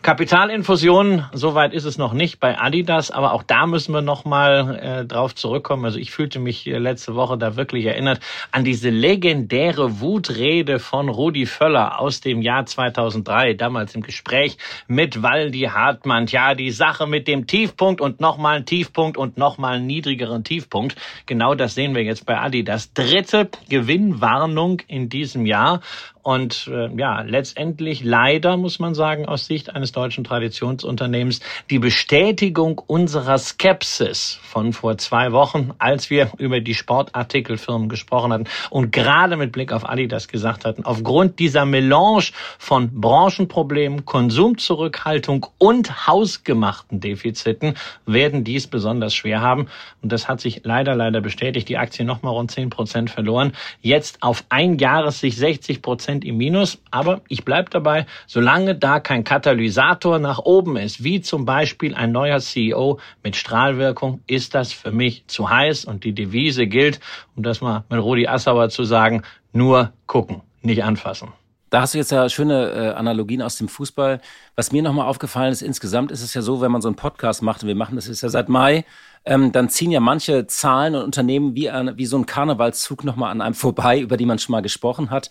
Kapitalinfusion, 0.02 1.26
soweit 1.32 1.74
ist 1.74 1.86
es 1.86 2.00
noch 2.00 2.14
nicht 2.14 2.40
bei 2.40 2.60
Adidas, 2.60 3.12
aber 3.12 3.34
auch 3.34 3.44
da 3.44 3.68
müssen 3.68 3.94
wir 3.94 4.02
noch 4.02 4.26
mal 4.26 4.80
äh, 4.82 5.06
drauf 5.06 5.36
zurückkommen. 5.36 5.86
Also 5.86 6.00
ich 6.00 6.10
fühlte 6.10 6.40
mich 6.40 6.66
letzte 6.66 7.14
Woche 7.14 7.38
da 7.38 7.56
wirklich 7.56 7.86
erinnert 7.86 8.20
an 8.52 8.64
diese 8.64 8.90
legendäre 8.90 10.00
Wutrede 10.00 10.80
von 10.80 11.08
Rudi 11.08 11.46
Völler 11.46 12.00
aus 12.00 12.20
dem 12.20 12.42
Jahr 12.42 12.66
2003, 12.66 13.54
damals 13.54 13.94
im 13.94 14.02
Gespräch 14.02 14.58
mit 14.88 15.22
Waldi 15.22 15.70
Hartmann. 15.72 16.26
Ja, 16.26 16.56
die 16.56 16.72
Sache 16.72 17.06
mit 17.06 17.28
dem 17.28 17.46
Tiefpunkt 17.46 18.02
und 18.02 18.20
nochmal 18.20 18.58
ein 18.58 18.66
Tiefpunkt 18.66 19.18
und 19.18 19.38
nochmal 19.38 19.76
einen 19.76 19.86
niedrigeren 19.86 20.44
Tiefpunkt. 20.44 20.96
Genau 21.28 21.54
das 21.54 21.76
sehen 21.76 21.94
wir 21.94 22.04
jetzt 22.04 22.26
bei 22.26 22.40
Adidas. 22.40 22.92
Dritte 22.94 23.50
Gewinnwarnung 23.70 24.82
in 24.88 25.10
diesem 25.10 25.46
Jahr. 25.46 25.82
Und 26.24 26.70
äh, 26.72 26.90
ja, 26.96 27.22
letztendlich 27.22 28.04
leider, 28.04 28.56
muss 28.58 28.78
man 28.78 28.94
sagen, 28.94 29.26
aus 29.26 29.48
Sicht 29.48 29.74
eines 29.76 29.92
deutschen 29.92 30.24
Traditionsunternehmens, 30.24 31.40
die 31.70 31.80
Bestätigung 31.80 32.78
unserer 32.78 33.40
Skepsis 33.40 34.40
von 34.44 34.72
vor 34.74 34.98
zwei 35.00 35.32
Wochen, 35.32 35.72
als 35.80 36.10
wir 36.12 36.32
über 36.38 36.60
die 36.60 36.76
Sportartikelfirmen 36.76 37.90
gesprochen 37.90 38.34
hatten 38.34 38.46
und 38.70 38.92
gerade 38.92 39.36
mit 39.36 39.52
Blick 39.52 39.74
auf 39.74 39.88
Adidas 39.90 40.28
gesagt 40.28 40.64
hatten, 40.66 40.86
aufgrund 40.86 41.40
dieser 41.40 41.66
Melange 41.66 42.30
von 42.60 43.02
Branchenproblemen, 43.02 44.06
Konsumzurückhaltung 44.06 45.48
und 45.58 46.08
hausgemachten 46.08 47.00
Defiziten 47.00 47.76
werden 48.06 48.44
dies 48.44 48.68
besonders 48.68 49.16
schwer 49.16 49.42
haben. 49.42 49.68
Und 50.02 50.12
das 50.12 50.28
hat 50.28 50.40
sich 50.40 50.62
leider, 50.64 50.96
leider 50.96 51.22
bestätigt. 51.22 51.68
Die 51.70 51.78
Aktie 51.78 52.06
nochmal 52.06 52.34
rund 52.34 52.52
zehn 52.52 52.70
Prozent 52.70 53.10
verloren. 53.10 53.54
Jetzt 53.82 54.22
auf 54.22 54.44
ein 54.50 54.78
Jahressicht 54.78 55.38
60 55.38 55.82
Prozent 55.82 56.11
Prozent 56.12 56.26
im 56.26 56.38
Minus. 56.38 56.80
Aber 56.92 57.22
ich 57.28 57.46
bleibe 57.46 57.70
dabei, 57.70 58.06
solange 58.28 58.76
da 58.76 59.00
kein 59.00 59.24
Katalysator 59.24 60.20
nach 60.20 60.40
oben 60.40 60.78
ist, 60.78 61.04
wie 61.04 61.22
zum 61.22 61.46
Beispiel 61.46 61.96
ein 61.96 62.12
neuer 62.12 62.40
CEO 62.40 63.00
mit 63.24 63.36
Strahlwirkung, 63.36 64.22
ist 64.28 64.54
das 64.54 64.74
für 64.74 64.92
mich 64.92 65.24
zu 65.28 65.50
heiß. 65.50 65.86
Und 65.86 66.04
die 66.04 66.14
Devise 66.14 66.68
gilt, 66.68 67.00
um 67.36 67.44
das 67.44 67.62
mal 67.62 67.84
mit 67.90 68.02
Rudi 68.02 68.28
Assauer 68.28 68.70
zu 68.70 68.84
sagen, 68.84 69.24
nur 69.54 69.92
gucken, 70.08 70.42
nicht 70.62 70.84
anfassen. 70.84 71.30
Da 71.70 71.80
hast 71.80 71.94
du 71.94 72.00
jetzt 72.00 72.12
ja 72.12 72.28
schöne 72.28 72.72
äh, 72.72 72.90
Analogien 72.90 73.42
aus 73.42 73.56
dem 73.56 73.70
Fußball. 73.70 74.20
Was 74.58 74.74
mir 74.74 74.84
nochmal 74.84 75.08
aufgefallen 75.08 75.54
ist, 75.54 75.62
insgesamt 75.62 76.12
ist 76.12 76.22
es 76.22 76.34
ja 76.34 76.42
so, 76.42 76.60
wenn 76.60 76.72
man 76.72 76.82
so 76.82 76.90
einen 76.90 76.98
Podcast 76.98 77.42
macht, 77.42 77.64
und 77.64 77.70
wir 77.70 77.76
machen 77.76 77.96
das 77.96 78.08
jetzt 78.08 78.22
ja 78.22 78.28
seit 78.28 78.50
Mai, 78.50 78.84
ähm, 79.24 79.54
dann 79.54 79.70
ziehen 79.70 79.90
ja 79.90 80.02
manche 80.02 80.48
Zahlen 80.48 80.96
und 80.96 81.04
Unternehmen 81.04 81.56
wie, 81.56 81.70
ein, 81.70 81.98
wie 81.98 82.06
so 82.06 82.18
ein 82.18 82.26
Karnevalszug 82.26 83.06
nochmal 83.06 83.32
an 83.32 83.40
einem 83.40 83.54
vorbei, 83.66 84.02
über 84.02 84.18
die 84.18 84.26
man 84.26 84.38
schon 84.38 84.52
mal 84.52 84.62
gesprochen 84.62 85.12
hat. 85.12 85.30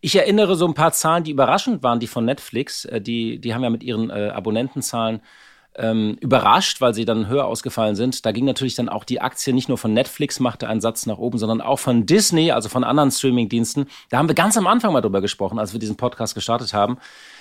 Ich 0.00 0.16
erinnere 0.16 0.56
so 0.56 0.66
ein 0.66 0.74
paar 0.74 0.92
Zahlen, 0.92 1.24
die 1.24 1.30
überraschend 1.30 1.82
waren, 1.82 2.00
die 2.00 2.06
von 2.06 2.24
Netflix. 2.24 2.84
Äh, 2.84 3.00
die, 3.00 3.38
die 3.40 3.54
haben 3.54 3.62
ja 3.62 3.70
mit 3.70 3.82
ihren 3.82 4.10
äh, 4.10 4.30
Abonnentenzahlen 4.34 5.20
ähm, 5.78 6.16
überrascht, 6.20 6.80
weil 6.80 6.94
sie 6.94 7.04
dann 7.04 7.28
höher 7.28 7.44
ausgefallen 7.44 7.96
sind. 7.96 8.24
Da 8.24 8.32
ging 8.32 8.44
natürlich 8.44 8.74
dann 8.74 8.88
auch 8.88 9.04
die 9.04 9.20
Aktie 9.20 9.52
nicht 9.52 9.68
nur 9.68 9.78
von 9.78 9.92
Netflix 9.92 10.40
machte 10.40 10.68
einen 10.68 10.80
Satz 10.80 11.06
nach 11.06 11.18
oben, 11.18 11.38
sondern 11.38 11.60
auch 11.60 11.78
von 11.78 12.06
Disney, 12.06 12.50
also 12.50 12.68
von 12.68 12.84
anderen 12.84 13.10
Streamingdiensten. 13.10 13.86
Da 14.10 14.18
haben 14.18 14.28
wir 14.28 14.34
ganz 14.34 14.56
am 14.56 14.66
Anfang 14.66 14.92
mal 14.92 15.00
drüber 15.00 15.20
gesprochen, 15.20 15.58
als 15.58 15.72
wir 15.72 15.80
diesen 15.80 15.96
Podcast 15.96 16.34
gestartet 16.34 16.72
haben. 16.72 16.98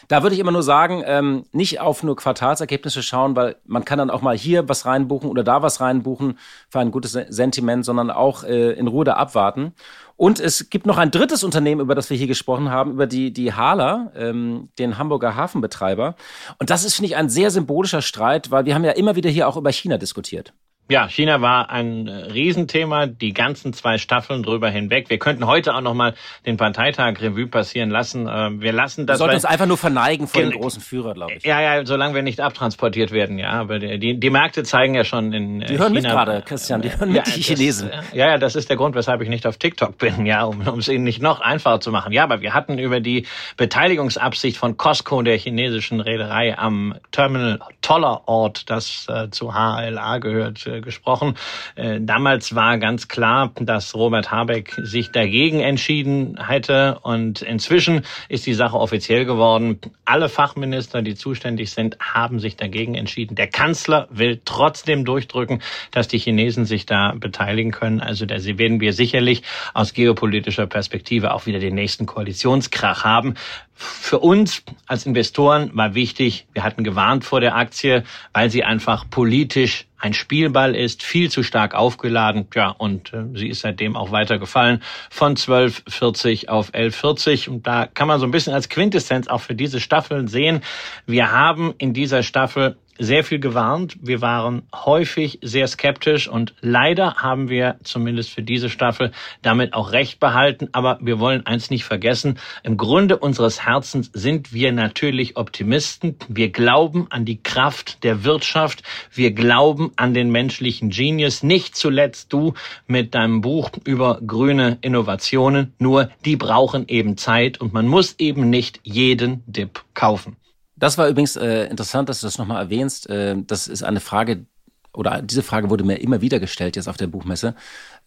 Da 0.07 0.21
würde 0.21 0.35
ich 0.35 0.41
immer 0.41 0.51
nur 0.51 0.63
sagen, 0.63 1.01
ähm, 1.05 1.45
nicht 1.51 1.79
auf 1.79 2.03
nur 2.03 2.15
Quartalsergebnisse 2.15 3.01
schauen, 3.01 3.35
weil 3.35 3.55
man 3.65 3.85
kann 3.85 3.97
dann 3.97 4.12
auch 4.12 4.21
mal 4.21 4.38
hier 4.38 4.69
was 4.69 4.85
reinbuchen 4.85 5.29
oder 5.29 5.43
da 5.43 5.62
was 5.62 5.81
reinbuchen 5.81 6.38
für 6.69 6.79
ein 6.79 6.91
gutes 6.91 7.13
Sentiment, 7.13 7.85
sondern 7.85 8.12
auch 8.12 8.43
äh, 8.43 8.74
in 8.74 8.88
Ruhe 8.88 9.05
da 9.05 9.13
abwarten. 9.13 9.74
Und 10.17 10.39
es 10.39 10.69
gibt 10.69 10.86
noch 10.86 10.98
ein 10.98 11.12
drittes 11.12 11.43
Unternehmen, 11.43 11.81
über 11.81 11.93
das 11.93 12.10
wir 12.10 12.17
hier 12.17 12.27
gesprochen 12.27 12.69
haben, 12.69 12.91
über 12.91 13.05
die, 13.05 13.34
die 13.34 13.53
Hala, 13.53 14.12
ähm, 14.15 14.69
den 14.79 14.98
Hamburger 14.98 15.36
Hafenbetreiber. 15.36 16.15
Und 16.57 16.69
das 16.69 16.86
ist, 16.86 16.95
finde 16.95 17.07
ich, 17.07 17.15
ein 17.17 17.29
sehr 17.29 17.51
symbolischer 17.51 18.01
Streit, 18.01 18.50
weil 18.50 18.65
wir 18.65 18.75
haben 18.75 18.86
ja 18.86 18.91
immer 18.91 19.15
wieder 19.15 19.29
hier 19.29 19.48
auch 19.48 19.57
über 19.57 19.72
China 19.72 19.98
diskutiert. 19.98 20.53
Ja, 20.88 21.08
China 21.10 21.42
war 21.42 21.72
ein 21.72 22.08
äh, 22.08 22.12
Riesenthema, 22.12 23.08
die 23.08 23.34
ganzen 23.34 23.74
zwei 23.74 23.98
Staffeln 23.98 24.44
drüber 24.44 24.70
hinweg. 24.70 25.10
Wir 25.10 25.18
könnten 25.18 25.48
heute 25.48 25.74
auch 25.74 25.82
noch 25.82 25.96
mal 25.96 26.13
den 26.46 26.58
Parteitag 26.58 27.20
Revue 27.22 27.48
passieren 27.48 27.89
lassen. 27.89 28.30
Ähm, 28.32 28.62
wir 28.62 28.72
lassen 28.72 29.08
das. 29.08 29.15
Wir 29.15 29.18
sollten 29.18 29.36
uns 29.36 29.46
einfach 29.46 29.65
nur 29.65 29.77
verneigen 29.77 30.27
vor 30.27 30.44
den 30.44 30.51
großen 30.51 30.84
Führer, 30.84 31.15
glaube 31.15 31.34
ich. 31.34 31.44
Ja, 31.44 31.60
ja, 31.60 31.84
solange 31.88 32.13
wir 32.13 32.22
nicht 32.22 32.39
abtransportiert 32.39 33.12
werden, 33.12 33.39
ja. 33.39 33.50
Aber 33.50 33.80
die, 33.80 34.20
die 34.20 34.30
Märkte 34.30 34.62
zeigen 34.62 34.94
ja 34.94 35.04
schon 35.04 35.34
in 35.34 35.63
äh, 35.63 35.65
Die 35.65 35.80
hören 35.80 35.92
China, 35.94 36.10
mit 36.10 36.12
gerade, 36.12 36.42
Christian, 36.44 36.84
die 36.84 36.92
hören 36.92 37.13
mit, 37.13 37.25
ja, 37.25 37.34
die 37.36 37.42
Chinesen. 37.42 37.89
Das, 37.89 38.13
ja, 38.13 38.27
ja, 38.27 38.38
das 38.38 38.56
ist 38.56 38.70
der 38.70 38.77
Grund, 38.77 38.94
weshalb 38.94 39.22
ich 39.22 39.30
nicht 39.30 39.48
auf 39.48 39.58
TikTok 39.58 39.98
bin, 39.98 40.27
ja, 40.27 40.44
um, 40.44 40.68
um 40.68 40.77
es 40.77 40.88
ihnen 40.88 41.04
nicht 41.04 41.20
noch 41.20 41.42
einfacher 41.42 41.80
zu 41.80 41.92
machen. 41.92 42.12
Ja, 42.12 42.24
aber 42.24 42.42
wir 42.42 42.54
hatten 42.54 42.77
über 42.77 43.00
die 43.00 43.25
Beteiligungsabsicht 43.58 44.58
von 44.58 44.77
Costco, 44.77 45.24
der 45.24 45.39
chinesischen 45.39 46.00
Reederei, 46.00 46.56
am 46.56 46.94
Terminal 47.12 47.60
Toller 47.82 48.27
Ort, 48.27 48.70
das 48.70 49.08
äh, 49.10 49.32
zu 49.32 49.54
HLA 49.56 50.20
gehört, 50.20 50.65
äh, 50.75 50.82
gesprochen. 50.82 51.36
Äh, 51.75 52.00
damals 52.01 52.55
war 52.55 52.77
ganz 52.77 53.08
klar, 53.08 53.51
dass 53.60 53.96
Robert 53.96 54.32
Habeck 54.32 54.74
sich 54.82 55.12
dagegen 55.12 55.60
entschieden 55.60 56.38
hätte 56.46 57.00
und 57.01 57.41
inzwischen 57.41 58.03
ist 58.29 58.46
die 58.46 58.53
Sache 58.53 58.77
offiziell 58.77 59.25
geworden. 59.25 59.79
Alle 60.05 60.29
Fachminister, 60.29 61.01
die 61.01 61.15
zuständig 61.15 61.72
sind, 61.72 61.98
haben 62.00 62.39
sich 62.39 62.55
dagegen 62.55 62.96
entschieden. 62.96 63.36
Der 63.36 63.48
Kanzler 63.48 64.08
will 64.10 64.41
trotzdem 64.46 65.05
durchdrücken, 65.05 65.62
dass 65.91 66.08
die 66.08 66.20
Chinesen 66.20 66.65
sich 66.65 66.86
da 66.86 67.13
beteiligen 67.17 67.72
können. 67.72 68.00
Also 68.00 68.25
da 68.25 68.36
werden 68.36 68.79
wir 68.79 68.94
sicherlich 68.94 69.44
aus 69.74 69.94
geopolitischer 69.94 70.67
Perspektive 70.67 71.34
auch 71.34 71.46
wieder 71.46 71.60
den 71.60 71.75
nächsten 71.75 72.05
Koalitionskrach 72.05 73.03
haben. 73.03 73.36
Für 73.77 74.20
uns 74.20 74.63
als 74.88 75.05
Investoren 75.05 75.70
war 75.74 75.96
wichtig, 75.96 76.48
wir 76.53 76.63
hatten 76.63 76.86
gewarnt 76.86 77.25
vor 77.25 77.41
der 77.41 77.55
Aktie, 77.55 78.05
weil 78.32 78.50
sie 78.50 78.63
einfach 78.63 79.10
politisch 79.10 79.86
ein 79.98 80.13
Spielball 80.13 80.75
ist, 80.75 81.03
viel 81.03 81.29
zu 81.29 81.44
stark 81.44 81.74
aufgeladen. 81.74 82.48
Ja, 82.53 82.70
und 82.70 83.12
äh, 83.12 83.25
sie 83.34 83.50
ist 83.50 83.62
seitdem 83.62 83.98
auch 83.98 84.12
weiter 84.12 84.39
gefallen 84.39 84.82
von 85.10 85.36
12,40 85.36 86.48
auf 86.48 86.74
11,40. 86.74 87.50
Und 87.50 87.67
da 87.67 87.88
kann 87.88 88.08
man 88.08 88.20
so 88.20 88.25
ein 88.25 88.32
bisschen 88.32 88.53
als 88.53 88.70
Quintessenz 88.70 89.27
auch 89.27 89.41
für 89.41 89.55
diese 89.55 89.82
Staffel 89.82 90.27
sehen. 90.29 90.62
Wir 91.05 91.32
haben 91.32 91.74
in 91.77 91.94
dieser 91.94 92.24
Staffel 92.24 92.77
sehr 92.97 93.23
viel 93.23 93.39
gewarnt. 93.39 93.97
Wir 94.01 94.21
waren 94.21 94.63
häufig 94.73 95.39
sehr 95.41 95.67
skeptisch 95.67 96.27
und 96.27 96.53
leider 96.61 97.15
haben 97.15 97.49
wir 97.49 97.77
zumindest 97.83 98.31
für 98.31 98.41
diese 98.41 98.69
Staffel 98.69 99.11
damit 99.41 99.73
auch 99.73 99.91
recht 99.91 100.19
behalten. 100.19 100.69
Aber 100.71 100.99
wir 101.01 101.19
wollen 101.19 101.45
eins 101.45 101.69
nicht 101.69 101.83
vergessen. 101.83 102.39
Im 102.63 102.77
Grunde 102.77 103.17
unseres 103.17 103.65
Herzens 103.65 104.11
sind 104.13 104.53
wir 104.53 104.71
natürlich 104.71 105.37
Optimisten. 105.37 106.17
Wir 106.27 106.51
glauben 106.51 107.07
an 107.09 107.25
die 107.25 107.41
Kraft 107.41 108.03
der 108.03 108.23
Wirtschaft. 108.23 108.83
Wir 109.11 109.31
glauben 109.31 109.91
an 109.95 110.13
den 110.13 110.31
menschlichen 110.31 110.89
Genius. 110.89 111.43
Nicht 111.43 111.75
zuletzt 111.75 112.31
du 112.31 112.53
mit 112.87 113.15
deinem 113.15 113.41
Buch 113.41 113.71
über 113.83 114.19
grüne 114.25 114.77
Innovationen. 114.81 115.73
Nur 115.79 116.09
die 116.23 116.35
brauchen 116.35 116.87
eben 116.87 117.17
Zeit 117.17 117.59
und 117.59 117.73
man 117.73 117.87
muss 117.87 118.15
eben 118.19 118.49
nicht 118.49 118.79
jeden 118.83 119.43
Dip 119.47 119.83
kaufen. 119.93 120.37
Das 120.75 120.98
war 120.98 121.08
übrigens 121.08 121.36
äh, 121.36 121.65
interessant, 121.65 122.10
dass 122.10 122.22
du 122.22 122.27
das 122.27 122.38
nochmal 122.38 122.63
erwähnst. 122.63 123.10
Äh, 123.10 123.36
das 123.46 123.67
ist 123.67 123.84
eine 123.84 124.00
Frage, 124.00 124.46
oder 124.94 125.22
diese 125.22 125.44
Frage 125.44 125.70
wurde 125.70 125.84
mir 125.84 125.96
immer 125.96 126.22
wieder 126.22 126.39
gestellt 126.39 126.75
jetzt 126.75 126.88
auf 126.88 126.98
der 126.98 127.08
Buchmesse, 127.08 127.55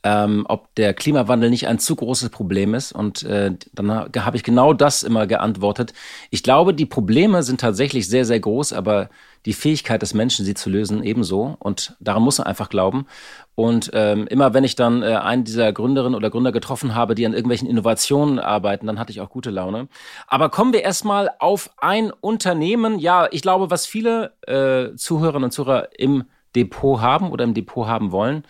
ähm, 0.03 0.45
ob 0.49 0.75
der 0.75 0.95
Klimawandel 0.95 1.51
nicht 1.51 1.67
ein 1.67 1.79
zu 1.79 1.97
großes 1.97 2.31
Problem 2.31 2.75
ist. 2.75 2.93
Und 2.93 3.23
äh, 3.23 3.53
dann 3.73 3.91
habe 3.91 4.37
ich 4.37 4.43
genau 4.43 4.73
das 4.73 5.03
immer 5.03 5.27
geantwortet. 5.27 5.93
Ich 6.31 6.43
glaube, 6.43 6.75
die 6.75 6.87
Probleme 6.87 7.43
sind 7.43 7.61
tatsächlich 7.61 8.09
sehr, 8.09 8.25
sehr 8.25 8.41
groß, 8.41 8.73
aber 8.73 9.09
die 9.47 9.53
Fähigkeit 9.53 10.03
des 10.03 10.15
Menschen, 10.15 10.45
sie 10.45 10.55
zu 10.55 10.71
lösen, 10.71 11.03
ebenso. 11.03 11.57
Und 11.59 11.97
daran 12.01 12.23
muss 12.23 12.39
man 12.39 12.47
einfach 12.47 12.69
glauben. 12.69 13.07
Und 13.55 13.91
ähm, 13.93 14.27
immer 14.29 14.55
wenn 14.55 14.65
ich 14.65 14.77
dann 14.77 15.03
äh, 15.03 15.17
einen 15.17 15.45
dieser 15.45 15.73
Gründerinnen 15.73 16.15
oder 16.15 16.31
Gründer 16.31 16.53
getroffen 16.53 16.95
habe, 16.95 17.15
die 17.15 17.27
an 17.27 17.33
irgendwelchen 17.33 17.69
Innovationen 17.69 18.39
arbeiten, 18.39 18.87
dann 18.87 18.99
hatte 18.99 19.11
ich 19.11 19.21
auch 19.21 19.31
gute 19.31 19.51
Laune. 19.51 19.89
Aber 20.27 20.49
kommen 20.49 20.73
wir 20.73 20.83
erstmal 20.83 21.31
auf 21.39 21.71
ein 21.79 22.13
Unternehmen. 22.13 22.99
Ja, 22.99 23.29
ich 23.31 23.43
glaube, 23.43 23.71
was 23.71 23.87
viele 23.87 24.33
äh, 24.47 24.95
Zuhörerinnen 24.97 25.45
und 25.45 25.51
Zuhörer 25.51 25.89
im 25.99 26.25
Depot 26.55 27.01
haben 27.01 27.31
oder 27.31 27.45
im 27.45 27.55
Depot 27.55 27.87
haben 27.87 28.13
wollen. 28.13 28.45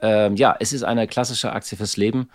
Ähm, 0.00 0.36
ja, 0.36 0.56
es 0.58 0.72
ist 0.72 0.82
eine 0.82 1.06
klassische 1.06 1.52
Aktie 1.52 1.76
fürs 1.78 1.96
Leben 1.96 2.28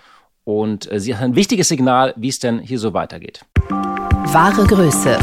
und 0.43 0.91
äh, 0.91 0.99
sie 0.99 1.15
hat 1.15 1.23
ein 1.23 1.35
wichtiges 1.35 1.67
Signal, 1.67 2.13
wie 2.17 2.29
es 2.29 2.39
denn 2.39 2.59
hier 2.59 2.79
so 2.79 2.93
weitergeht. 2.93 3.45
Wahre 3.69 4.65
Größe. 4.65 5.17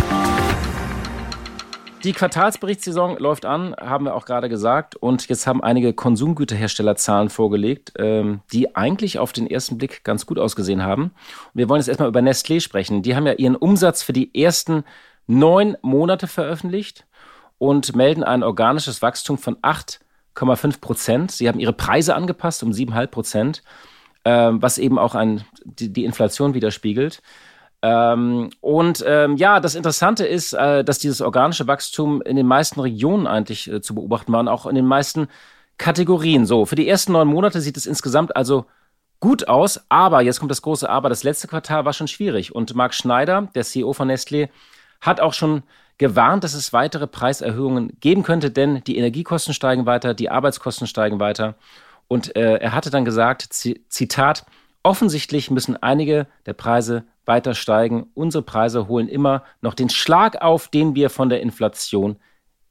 Die 2.07 2.13
Quartalsberichtssaison 2.13 3.19
läuft 3.19 3.45
an, 3.45 3.75
haben 3.81 4.05
wir 4.05 4.15
auch 4.15 4.27
gerade 4.27 4.49
gesagt. 4.49 4.95
Und 4.95 5.29
jetzt 5.29 5.49
haben 5.49 5.61
einige 5.61 5.93
Konsumgüterhersteller 5.93 6.95
Zahlen 6.95 7.31
vorgelegt, 7.31 7.95
ähm, 7.99 8.43
die 8.53 8.77
eigentlich 8.77 9.19
auf 9.19 9.33
den 9.33 9.51
ersten 9.51 9.77
Blick 9.77 10.05
ganz 10.05 10.25
gut 10.25 10.39
ausgesehen 10.39 10.85
haben. 10.85 11.11
wir 11.53 11.69
wollen 11.69 11.81
jetzt 11.81 11.89
erstmal 11.89 12.09
über 12.09 12.21
Nestlé 12.21 12.61
sprechen. 12.61 13.03
Die 13.03 13.17
haben 13.17 13.27
ja 13.27 13.33
ihren 13.33 13.57
Umsatz 13.57 14.05
für 14.05 14.13
die 14.13 14.41
ersten 14.41 14.85
neun 15.27 15.77
Monate 15.83 16.29
veröffentlicht 16.29 17.07
und 17.59 17.97
melden 17.97 18.23
ein 18.23 18.45
organisches 18.45 19.03
Wachstum 19.03 19.37
von 19.37 19.57
8,5 19.57 20.81
Prozent. 20.81 21.33
Sie 21.33 21.49
haben 21.49 21.59
ihre 21.59 21.73
Preise 21.73 22.15
angepasst 22.15 22.63
um 22.63 22.71
7,5 22.71 23.07
Prozent, 23.09 23.63
ähm, 24.25 24.63
was 24.63 24.79
eben 24.79 25.01
auch 25.01 25.17
ein, 25.17 25.45
die, 25.65 25.93
die 25.93 26.05
Inflation 26.05 26.55
widerspiegelt. 26.55 27.21
Ähm, 27.87 28.51
und 28.61 29.05
ähm, 29.07 29.37
ja, 29.37 29.61
das 29.61 29.77
Interessante 29.77 30.27
ist, 30.27 30.53
äh, 30.55 30.83
dass 30.83 30.99
dieses 30.99 31.21
organische 31.21 31.69
Wachstum 31.69 32.21
in 32.21 32.35
den 32.35 32.47
meisten 32.47 32.81
Regionen 32.81 33.29
eigentlich 33.29 33.71
äh, 33.71 33.81
zu 33.81 33.95
beobachten 33.95 34.33
war 34.33 34.41
und 34.41 34.49
auch 34.49 34.67
in 34.67 34.75
den 34.75 34.87
meisten 34.87 35.29
Kategorien. 35.79 36.47
So, 36.47 36.67
für 36.67 36.75
die 36.75 36.89
ersten 36.89 37.13
neun 37.13 37.29
Monate 37.29 37.61
sieht 37.61 37.77
es 37.77 37.87
insgesamt 37.87 38.35
also 38.35 38.67
gut 39.21 39.47
aus, 39.47 39.85
aber 39.89 40.21
jetzt 40.23 40.41
kommt 40.41 40.51
das 40.51 40.63
große 40.63 40.91
Aber. 40.91 41.09
Das 41.09 41.23
letzte 41.23 41.47
Quartal 41.47 41.85
war 41.85 41.93
schon 41.93 42.09
schwierig 42.09 42.53
und 42.53 42.75
Marc 42.75 42.93
Schneider, 42.93 43.49
der 43.55 43.63
CEO 43.63 43.93
von 43.93 44.11
Nestlé, 44.11 44.49
hat 45.01 45.21
auch 45.21 45.33
schon 45.33 45.63
gewarnt, 45.97 46.43
dass 46.43 46.55
es 46.55 46.73
weitere 46.73 47.07
Preiserhöhungen 47.07 47.93
geben 48.01 48.25
könnte, 48.25 48.51
denn 48.51 48.83
die 48.83 48.99
Energiekosten 48.99 49.55
steigen 49.55 49.87
weiter, 49.87 50.13
die 50.13 50.29
Arbeitskosten 50.29 50.89
steigen 50.89 51.21
weiter. 51.21 51.55
Und 52.09 52.35
äh, 52.35 52.57
er 52.57 52.73
hatte 52.73 52.91
dann 52.91 53.05
gesagt, 53.05 53.53
Zitat, 53.53 54.45
offensichtlich 54.83 55.53
müssen 55.53 55.81
einige 55.81 56.27
der 56.47 56.55
Preise 56.55 57.05
weiter 57.27 57.55
steigen. 57.55 58.07
Unsere 58.15 58.43
Preise 58.43 58.89
holen 58.89 59.09
immer 59.09 59.43
noch 59.61 59.75
den 59.75 59.91
Schlag 59.91 60.43
auf, 60.43 60.69
den 60.69 60.95
wir 60.95 61.11
von 61.11 61.29
der 61.29 61.41
Inflation 61.41 62.17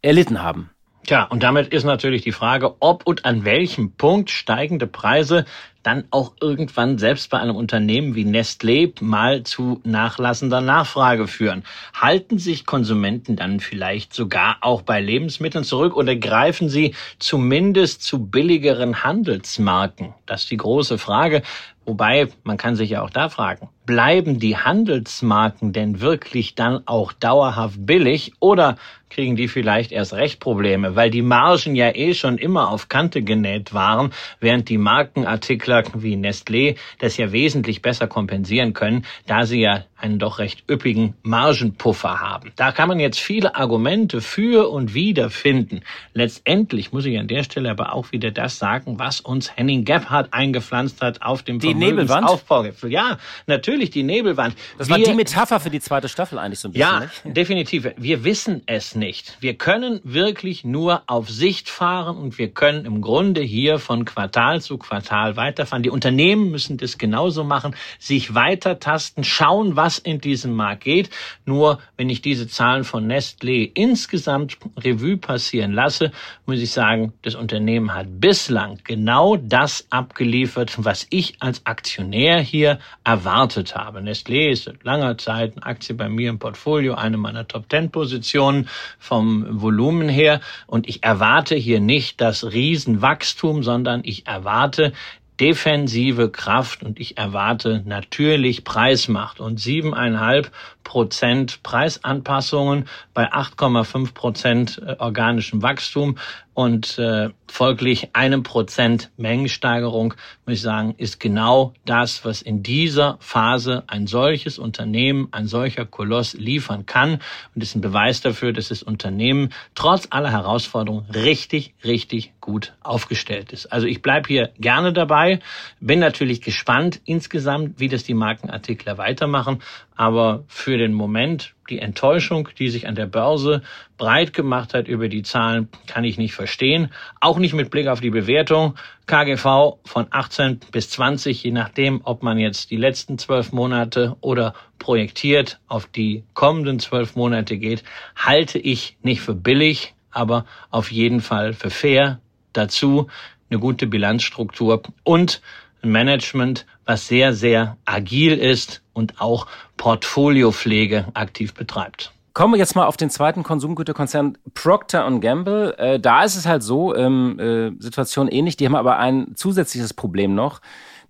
erlitten 0.01 0.41
haben. 0.41 0.71
Tja, 1.05 1.23
und 1.23 1.43
damit 1.43 1.67
ist 1.67 1.83
natürlich 1.83 2.23
die 2.23 2.31
Frage, 2.31 2.75
ob 2.79 3.05
und 3.05 3.25
an 3.25 3.45
welchem 3.45 3.91
Punkt 3.91 4.31
steigende 4.31 4.87
Preise 4.87 5.45
dann 5.85 6.05
auch 6.09 6.33
irgendwann 6.41 6.97
selbst 6.97 7.29
bei 7.29 7.39
einem 7.39 7.55
Unternehmen 7.55 8.15
wie 8.15 8.25
Nestlé 8.25 8.91
mal 9.03 9.43
zu 9.43 9.81
nachlassender 9.83 10.59
Nachfrage 10.59 11.27
führen. 11.27 11.63
Halten 11.93 12.39
sich 12.39 12.65
Konsumenten 12.65 13.35
dann 13.35 13.59
vielleicht 13.59 14.13
sogar 14.13 14.57
auch 14.61 14.81
bei 14.81 14.99
Lebensmitteln 14.99 15.63
zurück 15.63 15.95
oder 15.95 16.15
greifen 16.15 16.69
sie 16.69 16.95
zumindest 17.19 18.01
zu 18.03 18.25
billigeren 18.25 19.03
Handelsmarken? 19.03 20.15
Das 20.25 20.43
ist 20.43 20.51
die 20.51 20.57
große 20.57 20.97
Frage. 20.97 21.43
Wobei, 21.85 22.29
man 22.43 22.57
kann 22.57 22.75
sich 22.75 22.89
ja 22.89 23.03
auch 23.03 23.11
da 23.11 23.29
fragen, 23.29 23.69
bleiben 23.85 24.39
die 24.39 24.57
Handelsmarken 24.57 25.71
denn 25.71 26.01
wirklich 26.01 26.55
dann 26.55 26.81
auch 26.87 27.13
dauerhaft 27.13 27.85
billig 27.85 28.33
oder 28.39 28.77
kriegen 29.15 29.37
die 29.37 29.47
vielleicht 29.47 29.93
erst 29.93 30.13
recht 30.13 30.41
Probleme, 30.41 30.97
weil 30.97 31.09
die 31.09 31.21
Margen 31.21 31.73
ja 31.73 31.95
eh 31.95 32.13
schon 32.13 32.37
immer 32.37 32.69
auf 32.69 32.89
Kante 32.89 33.21
genäht 33.21 33.73
waren, 33.73 34.11
während 34.41 34.67
die 34.67 34.77
Markenartikler 34.77 35.83
wie 35.93 36.17
Nestlé 36.17 36.75
das 36.99 37.15
ja 37.15 37.31
wesentlich 37.31 37.81
besser 37.81 38.07
kompensieren 38.07 38.73
können, 38.73 39.05
da 39.25 39.45
sie 39.45 39.61
ja 39.61 39.85
einen 39.97 40.19
doch 40.19 40.39
recht 40.39 40.69
üppigen 40.69 41.15
Margenpuffer 41.23 42.19
haben. 42.19 42.51
Da 42.57 42.73
kann 42.73 42.89
man 42.89 42.99
jetzt 42.99 43.19
viele 43.19 43.55
Argumente 43.55 44.19
für 44.19 44.69
und 44.69 44.93
wider 44.93 45.29
finden. 45.29 45.81
Letztendlich 46.13 46.91
muss 46.91 47.05
ich 47.05 47.17
an 47.17 47.27
der 47.27 47.43
Stelle 47.43 47.71
aber 47.71 47.93
auch 47.93 48.11
wieder 48.11 48.31
das 48.31 48.59
sagen, 48.59 48.99
was 48.99 49.21
uns 49.21 49.55
Henning 49.55 49.85
Gebhardt 49.85 50.33
eingepflanzt 50.33 51.01
hat 51.01 51.21
auf 51.21 51.43
dem 51.43 51.59
Den 51.59 51.79
Vermögensaufbaugipfel. 51.79 52.91
Ja, 52.91 53.17
natürlich 53.47 53.91
die 53.91 54.03
Nebelwand. 54.03 54.55
Das 54.77 54.89
wir, 54.89 54.97
war 54.97 55.03
die 55.03 55.13
Metapher 55.13 55.61
für 55.61 55.69
die 55.69 55.79
zweite 55.79 56.09
Staffel 56.09 56.37
eigentlich 56.37 56.59
so 56.59 56.67
ein 56.67 56.73
bisschen. 56.73 56.87
Ja, 56.87 56.99
nicht? 56.99 57.37
definitiv. 57.37 57.87
Wir 57.95 58.23
wissen 58.25 58.61
es 58.65 58.95
nicht. 58.95 59.04
Wir 59.39 59.55
können 59.55 59.99
wirklich 60.03 60.63
nur 60.63 61.03
auf 61.07 61.29
Sicht 61.29 61.69
fahren 61.69 62.17
und 62.17 62.37
wir 62.37 62.49
können 62.49 62.85
im 62.85 63.01
Grunde 63.01 63.41
hier 63.41 63.79
von 63.79 64.05
Quartal 64.05 64.61
zu 64.61 64.77
Quartal 64.77 65.35
weiterfahren. 65.35 65.83
Die 65.83 65.89
Unternehmen 65.89 66.51
müssen 66.51 66.77
das 66.77 66.97
genauso 66.97 67.43
machen, 67.43 67.75
sich 67.99 68.33
weiter 68.33 68.79
tasten, 68.79 69.23
schauen, 69.23 69.75
was 69.75 69.97
in 69.97 70.21
diesem 70.21 70.53
Markt 70.53 70.83
geht. 70.83 71.09
Nur 71.45 71.79
wenn 71.97 72.09
ich 72.09 72.21
diese 72.21 72.47
Zahlen 72.47 72.83
von 72.83 73.07
Nestlé 73.07 73.69
insgesamt 73.73 74.57
Revue 74.77 75.17
passieren 75.17 75.71
lasse, 75.73 76.11
muss 76.45 76.59
ich 76.59 76.71
sagen, 76.71 77.13
das 77.21 77.35
Unternehmen 77.35 77.93
hat 77.93 78.07
bislang 78.19 78.79
genau 78.83 79.35
das 79.35 79.85
abgeliefert, 79.89 80.83
was 80.83 81.05
ich 81.09 81.35
als 81.39 81.65
Aktionär 81.65 82.39
hier 82.39 82.79
erwartet 83.03 83.75
habe. 83.75 83.99
Nestlé 83.99 84.49
ist 84.49 84.63
seit 84.63 84.83
langer 84.83 85.17
Zeit 85.17 85.53
eine 85.55 85.65
Aktie 85.65 85.95
bei 85.95 86.09
mir 86.09 86.29
im 86.29 86.39
Portfolio, 86.39 86.95
eine 86.95 87.17
meiner 87.17 87.47
Top 87.47 87.65
10 87.69 87.91
Positionen 87.91 88.67
vom 88.99 89.61
Volumen 89.61 90.09
her. 90.09 90.41
Und 90.67 90.87
ich 90.87 91.03
erwarte 91.03 91.55
hier 91.55 91.79
nicht 91.79 92.21
das 92.21 92.43
Riesenwachstum, 92.43 93.63
sondern 93.63 94.01
ich 94.03 94.27
erwarte 94.27 94.93
defensive 95.39 96.29
Kraft 96.29 96.83
und 96.83 96.99
ich 96.99 97.17
erwarte 97.17 97.83
natürlich 97.85 98.63
Preismacht 98.63 99.39
und 99.39 99.59
siebeneinhalb 99.59 100.51
Prozent 100.85 101.61
Preisanpassungen 101.63 102.87
bei 103.13 103.33
8,5 103.33 104.13
Prozent 104.13 104.81
äh, 104.85 104.95
organischem 104.99 105.61
Wachstum 105.61 106.17
und 106.55 106.97
äh, 106.99 107.31
folglich 107.47 108.15
einem 108.15 108.43
Prozent 108.43 109.11
Mengensteigerung, 109.17 110.13
muss 110.45 110.55
ich 110.55 110.61
sagen, 110.61 110.95
ist 110.97 111.19
genau 111.19 111.73
das, 111.85 112.23
was 112.23 112.41
in 112.41 112.63
dieser 112.63 113.17
Phase 113.19 113.83
ein 113.87 114.07
solches 114.07 114.57
Unternehmen, 114.57 115.27
ein 115.31 115.47
solcher 115.47 115.85
Koloss 115.85 116.33
liefern 116.33 116.85
kann 116.85 117.19
und 117.53 117.61
ist 117.61 117.75
ein 117.75 117.81
Beweis 117.81 118.21
dafür, 118.21 118.53
dass 118.53 118.69
das 118.69 118.83
Unternehmen 118.83 119.49
trotz 119.75 120.07
aller 120.11 120.31
Herausforderungen 120.31 121.05
richtig, 121.13 121.73
richtig 121.83 122.31
gut 122.39 122.73
aufgestellt 122.81 123.51
ist. 123.51 123.65
Also 123.73 123.87
ich 123.87 124.01
bleibe 124.01 124.27
hier 124.29 124.51
gerne 124.57 124.93
dabei, 124.93 125.39
bin 125.81 125.99
natürlich 125.99 126.41
gespannt 126.41 127.01
insgesamt, 127.03 127.81
wie 127.81 127.89
das 127.89 128.03
die 128.03 128.13
Markenartikler 128.13 128.97
weitermachen, 128.97 129.61
aber 129.95 130.43
für 130.47 130.77
den 130.77 130.93
Moment 130.93 131.53
die 131.69 131.79
Enttäuschung, 131.79 132.49
die 132.59 132.69
sich 132.69 132.87
an 132.87 132.95
der 132.95 133.07
Börse 133.07 133.61
breit 133.97 134.33
gemacht 134.33 134.73
hat 134.73 134.87
über 134.87 135.09
die 135.09 135.23
Zahlen, 135.23 135.69
kann 135.87 136.03
ich 136.03 136.17
nicht 136.17 136.33
verstehen. 136.33 136.91
Auch 137.21 137.37
nicht 137.37 137.53
mit 137.53 137.71
Blick 137.71 137.87
auf 137.87 138.01
die 138.01 138.09
Bewertung. 138.09 138.75
KGV 139.07 139.77
von 139.83 140.07
18 140.09 140.59
bis 140.71 140.89
20, 140.91 141.43
je 141.43 141.51
nachdem, 141.51 142.01
ob 142.03 142.23
man 142.23 142.37
jetzt 142.37 142.71
die 142.71 142.77
letzten 142.77 143.17
zwölf 143.17 143.51
Monate 143.51 144.15
oder 144.21 144.53
projektiert 144.79 145.59
auf 145.67 145.87
die 145.87 146.23
kommenden 146.33 146.79
zwölf 146.79 147.15
Monate 147.15 147.57
geht, 147.57 147.83
halte 148.15 148.59
ich 148.59 148.97
nicht 149.01 149.21
für 149.21 149.35
billig, 149.35 149.95
aber 150.11 150.45
auf 150.69 150.91
jeden 150.91 151.21
Fall 151.21 151.53
für 151.53 151.69
fair. 151.69 152.19
Dazu 152.53 153.07
eine 153.49 153.59
gute 153.59 153.87
Bilanzstruktur 153.87 154.81
und 155.03 155.41
Management, 155.85 156.65
was 156.85 157.07
sehr, 157.07 157.33
sehr 157.33 157.77
agil 157.85 158.37
ist 158.37 158.81
und 158.93 159.19
auch 159.21 159.47
Portfoliopflege 159.77 161.05
aktiv 161.13 161.53
betreibt. 161.53 162.11
Kommen 162.33 162.53
wir 162.53 162.57
jetzt 162.57 162.75
mal 162.75 162.85
auf 162.85 162.97
den 162.97 163.09
zweiten 163.09 163.43
Konsumgüterkonzern 163.43 164.37
Procter 164.53 165.09
Gamble. 165.21 165.73
Äh, 165.77 165.99
da 166.01 166.23
ist 166.23 166.35
es 166.35 166.45
halt 166.45 166.63
so, 166.63 166.93
ähm, 166.93 167.39
äh, 167.39 167.71
Situation 167.81 168.27
ähnlich. 168.27 168.57
Die 168.57 168.65
haben 168.65 168.75
aber 168.75 168.97
ein 168.99 169.35
zusätzliches 169.35 169.93
Problem 169.93 170.35
noch, 170.35 170.59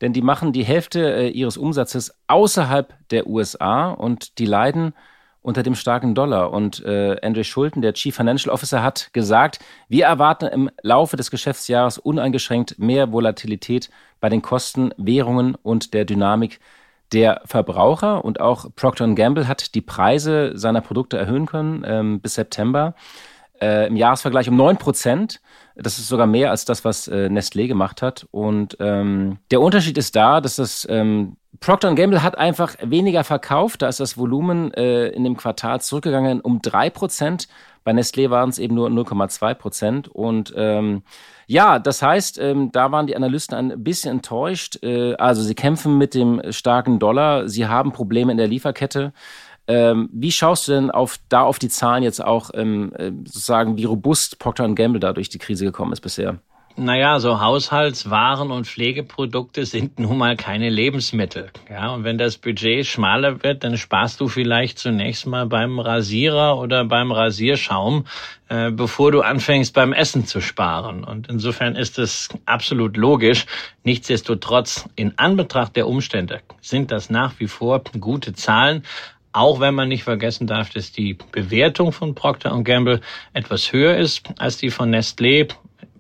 denn 0.02 0.14
die 0.14 0.22
machen 0.22 0.54
die 0.54 0.64
Hälfte 0.64 1.16
äh, 1.16 1.30
ihres 1.30 1.58
Umsatzes 1.58 2.14
außerhalb 2.28 2.94
der 3.10 3.26
USA 3.26 3.90
und 3.90 4.38
die 4.38 4.46
leiden 4.46 4.94
unter 5.46 5.62
dem 5.62 5.76
starken 5.76 6.16
Dollar. 6.16 6.52
Und 6.52 6.84
äh, 6.84 7.18
Andrew 7.22 7.44
Schulten, 7.44 7.82
der 7.84 7.94
Chief 7.94 8.16
Financial 8.16 8.52
Officer, 8.52 8.82
hat 8.82 9.14
gesagt, 9.14 9.60
wir 9.88 10.06
erwarten 10.06 10.48
im 10.48 10.72
Laufe 10.82 11.18
des 11.18 11.30
Geschäftsjahres 11.30 12.00
uneingeschränkt 12.00 12.80
mehr 12.80 13.12
Volatilität 13.12 13.92
bei 14.20 14.30
den 14.30 14.42
Kosten, 14.42 14.92
Währungen 14.98 15.54
und 15.54 15.94
der 15.94 16.06
Dynamik 16.06 16.60
der 17.14 17.42
Verbraucher 17.46 18.26
und 18.26 18.40
auch 18.40 18.66
Procter 18.76 19.08
Gamble 19.14 19.48
hat 19.48 19.76
die 19.76 19.82
Preise 19.82 20.54
seiner 20.56 20.82
Produkte 20.82 21.18
erhöhen 21.18 21.46
können 21.46 21.84
ähm, 21.86 22.20
bis 22.20 22.34
September. 22.34 22.96
Äh, 23.62 23.88
Im 23.88 23.96
Jahresvergleich 23.96 24.50
um 24.50 24.56
9 24.56 24.78
Prozent. 24.78 25.42
Das 25.76 25.98
ist 25.98 26.08
sogar 26.08 26.28
mehr 26.28 26.52
als 26.52 26.66
das, 26.66 26.86
was 26.86 27.08
äh, 27.08 27.28
Nestlé 27.30 27.68
gemacht 27.68 28.02
hat. 28.02 28.28
Und 28.32 28.78
ähm, 28.80 29.40
der 29.52 29.62
Unterschied 29.62 29.98
ist 29.98 30.16
da, 30.16 30.42
dass 30.42 30.58
das 30.58 30.88
ähm, 30.90 31.38
Procter 31.60 31.94
Gamble 31.96 32.24
hat 32.24 32.38
einfach 32.38 32.76
weniger 32.82 33.24
verkauft. 33.24 33.82
Da 33.82 33.88
ist 33.88 34.00
das 34.00 34.18
Volumen 34.18 34.74
äh, 34.74 35.08
in 35.08 35.24
dem 35.24 35.38
Quartal 35.38 35.82
zurückgegangen 35.82 36.42
um 36.42 36.62
3 36.62 36.90
Prozent. 36.90 37.48
Bei 37.84 37.92
Nestlé 37.92 38.30
waren 38.30 38.50
es 38.50 38.60
eben 38.60 38.76
nur 38.76 38.90
0,2 38.90 39.54
Prozent. 39.54 40.08
Und 40.08 40.54
ähm, 40.58 41.04
ja, 41.48 41.78
das 41.78 42.02
heißt, 42.02 42.40
ähm, 42.40 42.72
da 42.72 42.92
waren 42.92 43.06
die 43.06 43.16
Analysten 43.16 43.56
ein 43.56 43.84
bisschen 43.84 44.12
enttäuscht. 44.12 44.84
Äh, 44.84 45.14
also 45.16 45.44
sie 45.44 45.56
kämpfen 45.56 45.98
mit 45.98 46.14
dem 46.14 46.42
starken 46.52 47.00
Dollar, 47.00 47.48
sie 47.48 47.68
haben 47.68 47.92
Probleme 47.92 48.32
in 48.32 48.38
der 48.38 48.48
Lieferkette. 48.48 49.14
Ähm, 49.68 50.10
wie 50.12 50.32
schaust 50.32 50.68
du 50.68 50.74
denn 50.74 50.92
auf, 50.92 51.18
da 51.30 51.42
auf 51.42 51.60
die 51.60 51.70
Zahlen 51.70 52.04
jetzt 52.04 52.24
auch, 52.24 52.52
ähm, 52.54 52.94
äh, 52.98 53.12
sozusagen, 53.26 53.78
wie 53.78 53.86
robust 53.86 54.38
Procter 54.40 54.68
Gamble 54.70 55.00
da 55.00 55.14
durch 55.14 55.30
die 55.30 55.40
Krise 55.40 55.66
gekommen 55.66 55.92
ist 55.92 56.02
bisher? 56.02 56.40
Naja, 56.78 57.22
so 57.22 57.40
Haushaltswaren 57.40 58.52
und 58.52 58.68
Pflegeprodukte 58.68 59.66
sind 59.66 59.98
nun 60.00 60.18
mal 60.18 60.36
keine 60.36 60.70
Lebensmittel. 60.70 61.50
Ja, 61.70 61.94
und 61.94 62.04
wenn 62.04 62.18
das 62.18 62.38
Budget 62.38 62.86
schmaler 62.86 63.42
wird, 63.44 63.64
dann 63.64 63.78
sparst 63.78 64.20
du 64.20 64.28
vielleicht 64.28 64.78
zunächst 64.78 65.26
mal 65.26 65.46
beim 65.46 65.80
Rasierer 65.80 66.58
oder 66.58 66.84
beim 66.84 67.14
Rasierschaum, 67.14 68.06
äh, 68.50 68.72
bevor 68.72 69.14
du 69.14 69.22
anfängst 69.22 69.74
beim 69.74 69.94
Essen 69.94 70.26
zu 70.26 70.42
sparen. 70.42 71.06
Und 71.06 71.30
insofern 71.30 71.78
ist 71.78 71.98
es 71.98 72.28
absolut 72.46 72.98
logisch. 72.98 73.46
Nichtsdestotrotz, 73.86 74.90
in 74.98 75.18
Anbetracht 75.18 75.78
der 75.78 75.88
Umstände 75.88 76.42
sind 76.60 76.92
das 76.92 77.10
nach 77.10 77.40
wie 77.40 77.48
vor 77.48 77.84
gute 78.02 78.34
Zahlen. 78.34 78.84
Auch 79.36 79.60
wenn 79.60 79.76
man 79.76 79.90
nicht 79.90 80.06
vergessen 80.06 80.48
darf, 80.48 80.70
dass 80.70 80.94
die 80.94 81.18
Bewertung 81.34 81.92
von 81.92 82.16
Procter 82.16 82.58
Gamble 82.64 83.02
etwas 83.34 83.74
höher 83.74 83.98
ist 83.98 84.22
als 84.38 84.56
die 84.56 84.70
von 84.70 84.96
Nestlé 84.96 85.54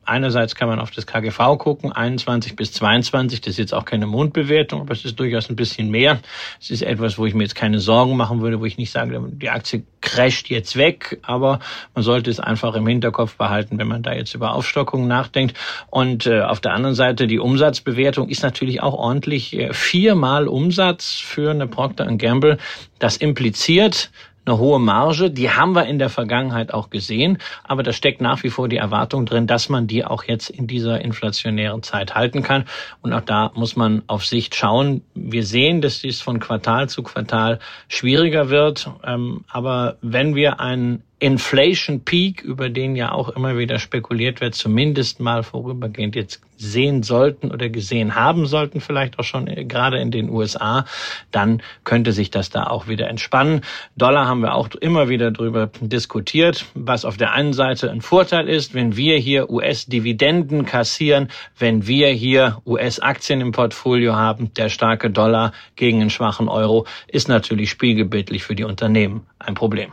einerseits 0.05 0.55
kann 0.55 0.67
man 0.67 0.79
auf 0.79 0.91
das 0.91 1.05
KGV 1.05 1.57
gucken, 1.57 1.91
21 1.91 2.55
bis 2.55 2.71
22, 2.73 3.41
das 3.41 3.51
ist 3.51 3.57
jetzt 3.57 3.73
auch 3.73 3.85
keine 3.85 4.07
Mondbewertung, 4.07 4.81
aber 4.81 4.93
es 4.93 5.05
ist 5.05 5.19
durchaus 5.19 5.49
ein 5.49 5.55
bisschen 5.55 5.89
mehr. 5.89 6.19
Es 6.59 6.69
ist 6.69 6.81
etwas, 6.81 7.17
wo 7.17 7.25
ich 7.25 7.33
mir 7.33 7.43
jetzt 7.43 7.55
keine 7.55 7.79
Sorgen 7.79 8.15
machen 8.15 8.41
würde, 8.41 8.59
wo 8.59 8.65
ich 8.65 8.77
nicht 8.77 8.91
sage, 8.91 9.21
die 9.31 9.49
Aktie 9.49 9.83
crasht 10.01 10.49
jetzt 10.49 10.77
weg, 10.77 11.19
aber 11.23 11.59
man 11.93 12.03
sollte 12.03 12.29
es 12.29 12.39
einfach 12.39 12.75
im 12.75 12.87
Hinterkopf 12.87 13.35
behalten, 13.35 13.77
wenn 13.77 13.87
man 13.87 14.03
da 14.03 14.13
jetzt 14.13 14.35
über 14.35 14.53
Aufstockungen 14.53 15.07
nachdenkt. 15.07 15.57
Und 15.89 16.27
äh, 16.27 16.41
auf 16.41 16.61
der 16.61 16.73
anderen 16.73 16.95
Seite, 16.95 17.27
die 17.27 17.39
Umsatzbewertung 17.39 18.29
ist 18.29 18.43
natürlich 18.43 18.81
auch 18.81 18.93
ordentlich. 18.93 19.57
Äh, 19.57 19.73
viermal 19.73 20.47
Umsatz 20.47 21.15
für 21.15 21.51
eine 21.51 21.67
Procter 21.67 22.05
Gamble. 22.17 22.57
Das 22.99 23.17
impliziert, 23.17 24.11
eine 24.45 24.58
hohe 24.58 24.79
Marge. 24.79 25.31
Die 25.31 25.49
haben 25.49 25.73
wir 25.73 25.86
in 25.86 25.99
der 25.99 26.10
Vergangenheit 26.10 26.73
auch 26.73 26.89
gesehen, 26.89 27.39
aber 27.63 27.84
da 27.84 27.93
steckt 27.93 28.21
nach 28.21 28.43
wie 28.43 28.49
vor 28.49 28.69
die 28.69 28.77
Erwartung 28.77 29.25
drin, 29.25 29.47
dass 29.47 29.69
man 29.69 29.88
die 29.88 30.05
auch 30.05 30.23
jetzt 30.23 30.49
in 30.49 30.67
dieser 30.67 31.01
inflationären 31.01 31.84
Zeit 31.84 32.15
halten 32.15 32.43
kann. 32.43 32.65
Und 33.01 33.13
auch 33.13 33.21
da 33.21 33.51
muss 33.55 33.75
man 33.75 34.03
auf 34.08 34.25
Sicht 34.25 34.55
schauen. 34.55 35.01
Wir 35.13 35.45
sehen, 35.45 35.81
dass 35.81 36.01
dies 36.01 36.21
von 36.21 36.39
Quartal 36.39 36.89
zu 36.89 37.03
Quartal 37.03 37.60
schwieriger 37.88 38.49
wird. 38.49 38.89
Ähm, 39.03 39.43
aber 39.49 39.97
wenn 40.01 40.36
wir 40.36 40.60
einen 40.60 41.03
Inflation 41.19 42.01
Peak, 42.01 42.41
über 42.41 42.69
den 42.69 42.95
ja 42.95 43.13
auch 43.13 43.30
immer 43.30 43.58
wieder 43.58 43.80
spekuliert 43.80 44.41
wird, 44.41 44.54
zumindest 44.54 45.21
mal 45.21 45.43
vorübergehend 45.43 46.13
jetzt 46.15 46.41
sehen 46.58 47.04
sollten 47.04 47.51
oder 47.51 47.69
gesehen 47.69 48.15
haben 48.15 48.45
sollten, 48.45 48.82
vielleicht 48.82 49.17
auch 49.17 49.23
schon 49.23 49.47
äh, 49.47 49.65
gerade 49.65 49.99
in 49.99 50.12
den 50.12 50.30
USA, 50.30 50.86
dann 51.32 51.62
könnte 51.84 52.12
sich 52.12 52.32
das 52.32 52.49
da 52.49 52.65
auch 52.67 52.88
wieder 52.88 53.08
entspannen. 53.08 53.62
Dollar 53.95 54.28
haben 54.28 54.41
wir 54.41 54.56
auch 54.56 54.69
immer 54.75 55.08
wieder 55.08 55.32
drüber 55.32 55.69
diskutiert, 55.80 56.65
was 56.73 57.06
auf 57.06 57.17
der 57.17 57.32
einen 57.32 57.54
Seite 57.54 57.91
ein 57.91 58.01
Vorteil 58.01 58.49
ist, 58.49 58.73
wenn 58.73 58.97
wir 58.97 59.17
hier 59.17 59.49
US-Dividenden 59.49 60.65
kassieren, 60.65 61.30
wenn 61.58 61.88
wir 61.88 62.10
hier 62.10 62.62
US-Aktien 62.65 63.41
im 63.41 63.51
Portfolio 63.51 64.15
haben, 64.15 64.54
der 64.54 64.69
starke 64.69 65.10
Dollar 65.10 65.54
gegen 65.75 66.01
einen 66.01 66.10
schwachen 66.10 66.49
Euro 66.49 66.86
ist 67.08 67.30
natürlich 67.30 67.69
spiegelbildlich 67.69 68.43
für 68.43 68.56
die 68.56 68.63
Unternehmen 68.63 69.25
ein 69.39 69.54
Problem. 69.56 69.91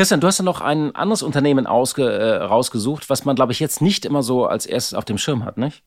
Christian, 0.00 0.22
du 0.22 0.28
hast 0.28 0.38
ja 0.38 0.44
noch 0.44 0.62
ein 0.62 0.94
anderes 0.94 1.22
Unternehmen 1.22 1.66
ausge, 1.66 2.10
äh, 2.10 2.36
rausgesucht, 2.36 3.10
was 3.10 3.26
man, 3.26 3.36
glaube 3.36 3.52
ich, 3.52 3.60
jetzt 3.60 3.82
nicht 3.82 4.06
immer 4.06 4.22
so 4.22 4.46
als 4.46 4.64
erstes 4.64 4.94
auf 4.94 5.04
dem 5.04 5.18
Schirm 5.18 5.44
hat, 5.44 5.58
nicht? 5.58 5.82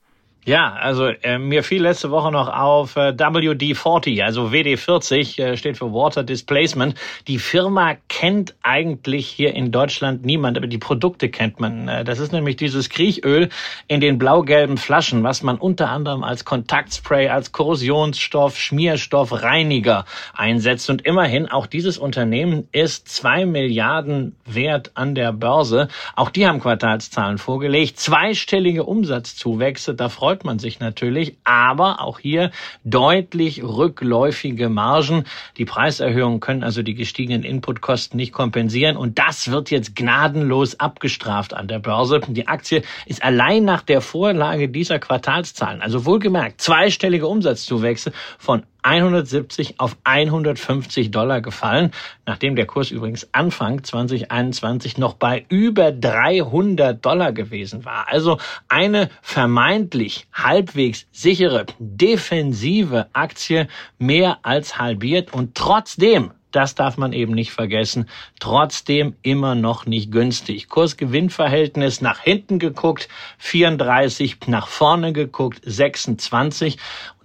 Ja, 0.45 0.73
also 0.73 1.06
äh, 1.08 1.38
mir 1.38 1.63
fiel 1.63 1.84
letzte 1.84 2.12
Woche 2.12 2.29
noch 2.29 2.49
auf 2.49 2.97
äh, 2.97 3.13
WD-40, 3.13 4.21
also 4.23 4.51
WD-40 4.51 5.41
äh, 5.41 5.58
steht 5.58 5.77
für 5.77 5.93
Water 5.93 6.23
Displacement. 6.23 6.95
Die 7.29 7.39
Firma 7.39 7.95
kennt 8.10 8.53
eigentlich 8.62 9.27
hier 9.27 9.56
in 9.56 9.71
Deutschland 9.71 10.25
niemand, 10.25 10.58
aber 10.58 10.67
die 10.67 10.77
Produkte 10.77 11.29
kennt 11.29 11.62
man. 11.62 11.88
Äh, 11.88 12.03
das 12.03 12.19
ist 12.19 12.34
nämlich 12.34 12.58
dieses 12.58 12.89
Kriechöl 12.89 13.47
in 13.88 14.01
den 14.01 14.17
blau-gelben 14.17 14.75
Flaschen, 14.75 15.23
was 15.23 15.43
man 15.43 15.58
unter 15.58 15.89
anderem 15.89 16.25
als 16.25 16.43
Kontaktspray, 16.43 17.29
als 17.29 17.53
Korrosionsstoff, 17.53 18.58
Schmierstoff, 18.58 19.43
Reiniger 19.43 20.03
einsetzt. 20.36 20.89
Und 20.89 21.06
immerhin, 21.06 21.47
auch 21.47 21.67
dieses 21.67 21.97
Unternehmen 21.97 22.67
ist 22.73 23.08
zwei 23.08 23.45
Milliarden 23.45 24.36
wert 24.45 24.91
an 24.95 25.15
der 25.15 25.32
Börse. 25.32 25.88
Auch 26.17 26.32
die 26.32 26.45
haben 26.45 26.60
Quartalszahlen 26.60 27.38
vorgelegt. 27.38 27.97
Zweistellige 27.97 28.84
Umsatzzuwächse, 28.84 29.95
da 29.95 30.10
freut 30.10 30.33
freut 30.34 30.46
man 30.46 30.58
sich 30.58 30.80
natürlich, 30.80 31.38
aber 31.43 32.02
auch 32.02 32.17
hier 32.17 32.50
deutlich 32.84 33.62
rückläufige 33.62 34.67
Margen. 34.67 35.26
Die 35.58 35.65
Preiserhöhungen 35.65 36.39
können 36.39 36.63
also 36.63 36.82
die 36.82 36.96
gestiegenen 36.96 37.43
Inputkosten 37.43 38.17
nicht 38.17 38.34
kompensieren 38.34 38.98
und 38.98 39.19
das 39.19 39.52
wird 39.52 39.69
jetzt 39.69 39.96
gnadenlos 39.96 40.80
abgestraft 40.80 41.54
an 41.54 41.67
der 41.67 41.78
Börse. 41.78 42.19
Die 42.28 42.48
Aktie 42.48 42.82
ist 43.06 43.24
allein 43.24 43.63
nach 43.63 43.84
der 43.84 44.02
Vorlage 44.02 44.69
dieser 44.69 44.98
Quartalszahlen, 44.98 45.84
also 45.84 46.04
wohlgemerkt 46.04 46.62
zweistellige 46.62 47.28
Umsatzzuwächse 47.28 48.12
von 48.39 48.63
170 48.84 49.80
auf 49.80 49.98
150 50.04 51.12
Dollar 51.12 51.41
gefallen, 51.41 51.91
nachdem 52.26 52.56
der 52.56 52.65
Kurs 52.65 52.91
übrigens 52.91 53.28
Anfang 53.32 53.84
2021 53.84 54.98
noch 54.98 55.15
bei 55.15 55.46
über 55.50 55.91
300 55.91 57.04
Dollar 57.04 57.32
gewesen 57.32 57.86
war. 57.86 58.08
Also 58.10 58.38
eine 58.67 59.10
vermeintlich 59.22 60.28
halbwegs 60.34 61.08
sichere 61.12 61.65
defensive 61.80 63.08
Aktie 63.13 63.67
mehr 63.98 64.39
als 64.43 64.78
halbiert 64.78 65.34
und 65.34 65.56
trotzdem 65.56 66.32
das 66.54 66.76
darf 66.76 66.98
man 66.98 67.13
eben 67.13 67.34
nicht 67.34 67.52
vergessen. 67.52 68.08
Trotzdem 68.39 69.15
immer 69.24 69.56
noch 69.56 69.86
nicht 69.86 70.12
günstig. 70.12 70.69
Kurs-Gewinn-Verhältnis 70.69 72.00
nach 72.00 72.19
hinten 72.19 72.60
geguckt, 72.60 73.10
34, 73.39 74.38
nach 74.48 74.67
vorne 74.67 75.13
geguckt, 75.13 75.62
26 75.65 76.78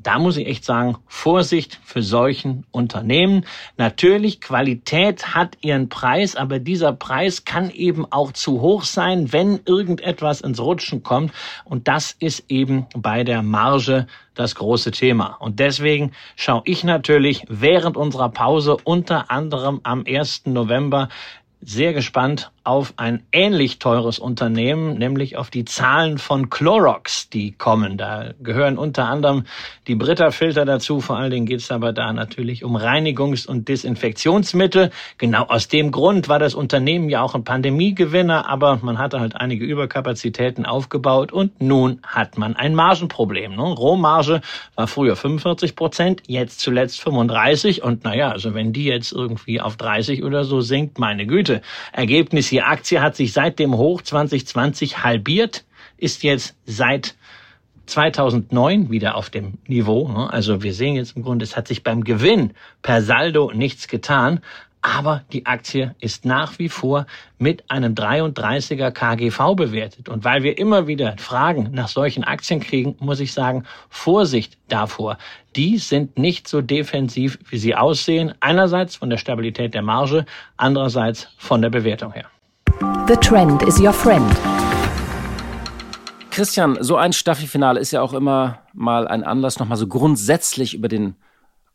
da 0.08 0.18
muss 0.18 0.38
ich 0.38 0.46
echt 0.46 0.64
sagen, 0.64 0.96
Vorsicht 1.06 1.78
für 1.84 2.02
solchen 2.02 2.64
Unternehmen. 2.70 3.44
Natürlich, 3.76 4.40
Qualität 4.40 5.34
hat 5.34 5.58
ihren 5.60 5.90
Preis, 5.90 6.34
aber 6.34 6.60
dieser 6.60 6.94
Preis 6.94 7.44
kann 7.44 7.68
eben 7.68 8.10
auch 8.10 8.32
zu 8.32 8.62
hoch 8.62 8.84
sein, 8.84 9.34
wenn 9.34 9.60
irgendetwas 9.66 10.40
ins 10.40 10.60
Rutschen 10.60 11.02
kommt. 11.02 11.34
Und 11.66 11.88
das 11.88 12.16
ist 12.20 12.44
eben 12.48 12.86
bei 12.96 13.22
der 13.22 13.42
Marge 13.42 14.06
das 14.34 14.54
große 14.54 14.92
Thema. 14.92 15.36
Und 15.40 15.60
deswegen 15.60 16.12
schaue 16.36 16.62
ich 16.64 16.84
natürlich 16.84 17.44
während 17.50 17.98
unserer 17.98 18.30
Pause 18.30 18.78
unter 18.84 19.30
anderem 19.30 19.80
am 19.82 20.04
1. 20.08 20.46
November 20.46 21.10
sehr 21.60 21.92
gespannt 21.92 22.50
auf 22.68 22.92
ein 22.98 23.22
ähnlich 23.32 23.78
teures 23.78 24.18
Unternehmen, 24.18 24.98
nämlich 24.98 25.38
auf 25.38 25.48
die 25.48 25.64
Zahlen 25.64 26.18
von 26.18 26.50
Clorox, 26.50 27.30
die 27.30 27.52
kommen. 27.52 27.96
Da 27.96 28.34
gehören 28.42 28.76
unter 28.76 29.06
anderem 29.06 29.44
die 29.86 29.94
Brita-Filter 29.94 30.66
dazu. 30.66 31.00
Vor 31.00 31.16
allen 31.16 31.30
Dingen 31.30 31.46
geht 31.46 31.60
es 31.60 31.70
aber 31.70 31.94
da 31.94 32.12
natürlich 32.12 32.64
um 32.64 32.76
Reinigungs- 32.76 33.46
und 33.46 33.68
Desinfektionsmittel. 33.68 34.90
Genau 35.16 35.44
aus 35.44 35.68
dem 35.68 35.90
Grund 35.92 36.28
war 36.28 36.38
das 36.38 36.54
Unternehmen 36.54 37.08
ja 37.08 37.22
auch 37.22 37.34
ein 37.34 37.42
Pandemiegewinner, 37.42 38.46
aber 38.50 38.78
man 38.82 38.98
hatte 38.98 39.18
halt 39.18 39.34
einige 39.34 39.64
Überkapazitäten 39.64 40.66
aufgebaut 40.66 41.32
und 41.32 41.62
nun 41.62 42.02
hat 42.06 42.36
man 42.36 42.54
ein 42.54 42.74
Margenproblem. 42.74 43.56
Ne? 43.56 43.62
Rohmarge 43.62 44.42
war 44.74 44.86
früher 44.88 45.16
45 45.16 45.74
Prozent, 45.74 46.22
jetzt 46.26 46.60
zuletzt 46.60 47.00
35 47.00 47.82
und 47.82 48.04
naja, 48.04 48.30
also 48.30 48.52
wenn 48.52 48.74
die 48.74 48.84
jetzt 48.84 49.12
irgendwie 49.12 49.58
auf 49.58 49.78
30 49.78 50.22
oder 50.22 50.44
so 50.44 50.60
sinkt, 50.60 50.98
meine 50.98 51.26
Güte. 51.26 51.62
Ergebnis 51.92 52.50
die 52.58 52.64
Aktie 52.64 53.00
hat 53.00 53.14
sich 53.14 53.32
seit 53.32 53.60
dem 53.60 53.76
Hoch 53.76 54.02
2020 54.02 55.04
halbiert, 55.04 55.64
ist 55.96 56.24
jetzt 56.24 56.56
seit 56.66 57.14
2009 57.86 58.90
wieder 58.90 59.14
auf 59.14 59.30
dem 59.30 59.58
Niveau. 59.68 60.08
Ne? 60.08 60.28
Also 60.32 60.60
wir 60.64 60.74
sehen 60.74 60.96
jetzt 60.96 61.16
im 61.16 61.22
Grunde, 61.22 61.44
es 61.44 61.56
hat 61.56 61.68
sich 61.68 61.84
beim 61.84 62.02
Gewinn 62.02 62.54
per 62.82 63.00
Saldo 63.00 63.52
nichts 63.54 63.86
getan, 63.86 64.40
aber 64.82 65.22
die 65.32 65.46
Aktie 65.46 65.94
ist 66.00 66.24
nach 66.24 66.58
wie 66.58 66.68
vor 66.68 67.06
mit 67.38 67.70
einem 67.70 67.94
33er 67.94 68.90
KGV 68.90 69.54
bewertet. 69.54 70.08
Und 70.08 70.24
weil 70.24 70.42
wir 70.42 70.58
immer 70.58 70.88
wieder 70.88 71.14
Fragen 71.16 71.70
nach 71.70 71.86
solchen 71.86 72.24
Aktien 72.24 72.58
kriegen, 72.58 72.96
muss 72.98 73.20
ich 73.20 73.32
sagen, 73.32 73.66
Vorsicht 73.88 74.58
davor. 74.66 75.16
Die 75.54 75.78
sind 75.78 76.18
nicht 76.18 76.48
so 76.48 76.60
defensiv, 76.60 77.38
wie 77.50 77.58
sie 77.58 77.76
aussehen. 77.76 78.34
Einerseits 78.40 78.96
von 78.96 79.10
der 79.10 79.18
Stabilität 79.18 79.74
der 79.74 79.82
Marge, 79.82 80.26
andererseits 80.56 81.28
von 81.38 81.62
der 81.62 81.70
Bewertung 81.70 82.12
her. 82.12 82.26
The 82.80 83.16
Trend 83.16 83.62
is 83.62 83.80
your 83.80 83.92
friend. 83.92 84.30
Christian, 86.30 86.78
so 86.80 86.96
ein 86.96 87.12
Staffelfinale 87.12 87.80
ist 87.80 87.90
ja 87.90 88.02
auch 88.02 88.12
immer 88.12 88.60
mal 88.72 89.08
ein 89.08 89.24
Anlass, 89.24 89.58
nochmal 89.58 89.78
so 89.78 89.88
grundsätzlich 89.88 90.74
über 90.74 90.86
den 90.88 91.16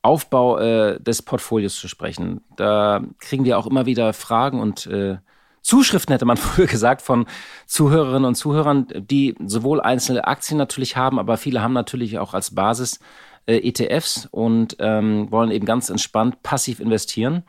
Aufbau 0.01 0.59
äh, 0.59 0.99
des 1.01 1.21
Portfolios 1.21 1.75
zu 1.75 1.87
sprechen. 1.87 2.41
Da 2.55 3.03
kriegen 3.19 3.43
wir 3.43 3.57
auch 3.57 3.67
immer 3.67 3.85
wieder 3.85 4.13
Fragen 4.13 4.61
und 4.61 4.85
äh, 4.87 5.17
Zuschriften, 5.61 6.13
hätte 6.13 6.25
man 6.25 6.37
früher 6.37 6.67
gesagt, 6.67 7.01
von 7.01 7.25
Zuhörerinnen 7.65 8.25
und 8.25 8.35
Zuhörern, 8.35 8.87
die 8.95 9.35
sowohl 9.45 9.81
einzelne 9.81 10.25
Aktien 10.25 10.57
natürlich 10.57 10.95
haben, 10.95 11.19
aber 11.19 11.37
viele 11.37 11.61
haben 11.61 11.73
natürlich 11.73 12.19
auch 12.19 12.33
als 12.33 12.55
Basis 12.55 12.99
äh, 13.45 13.57
ETFs 13.57 14.27
und 14.31 14.77
ähm, 14.79 15.29
wollen 15.31 15.51
eben 15.51 15.65
ganz 15.65 15.89
entspannt 15.89 16.43
passiv 16.43 16.79
investieren. 16.79 17.43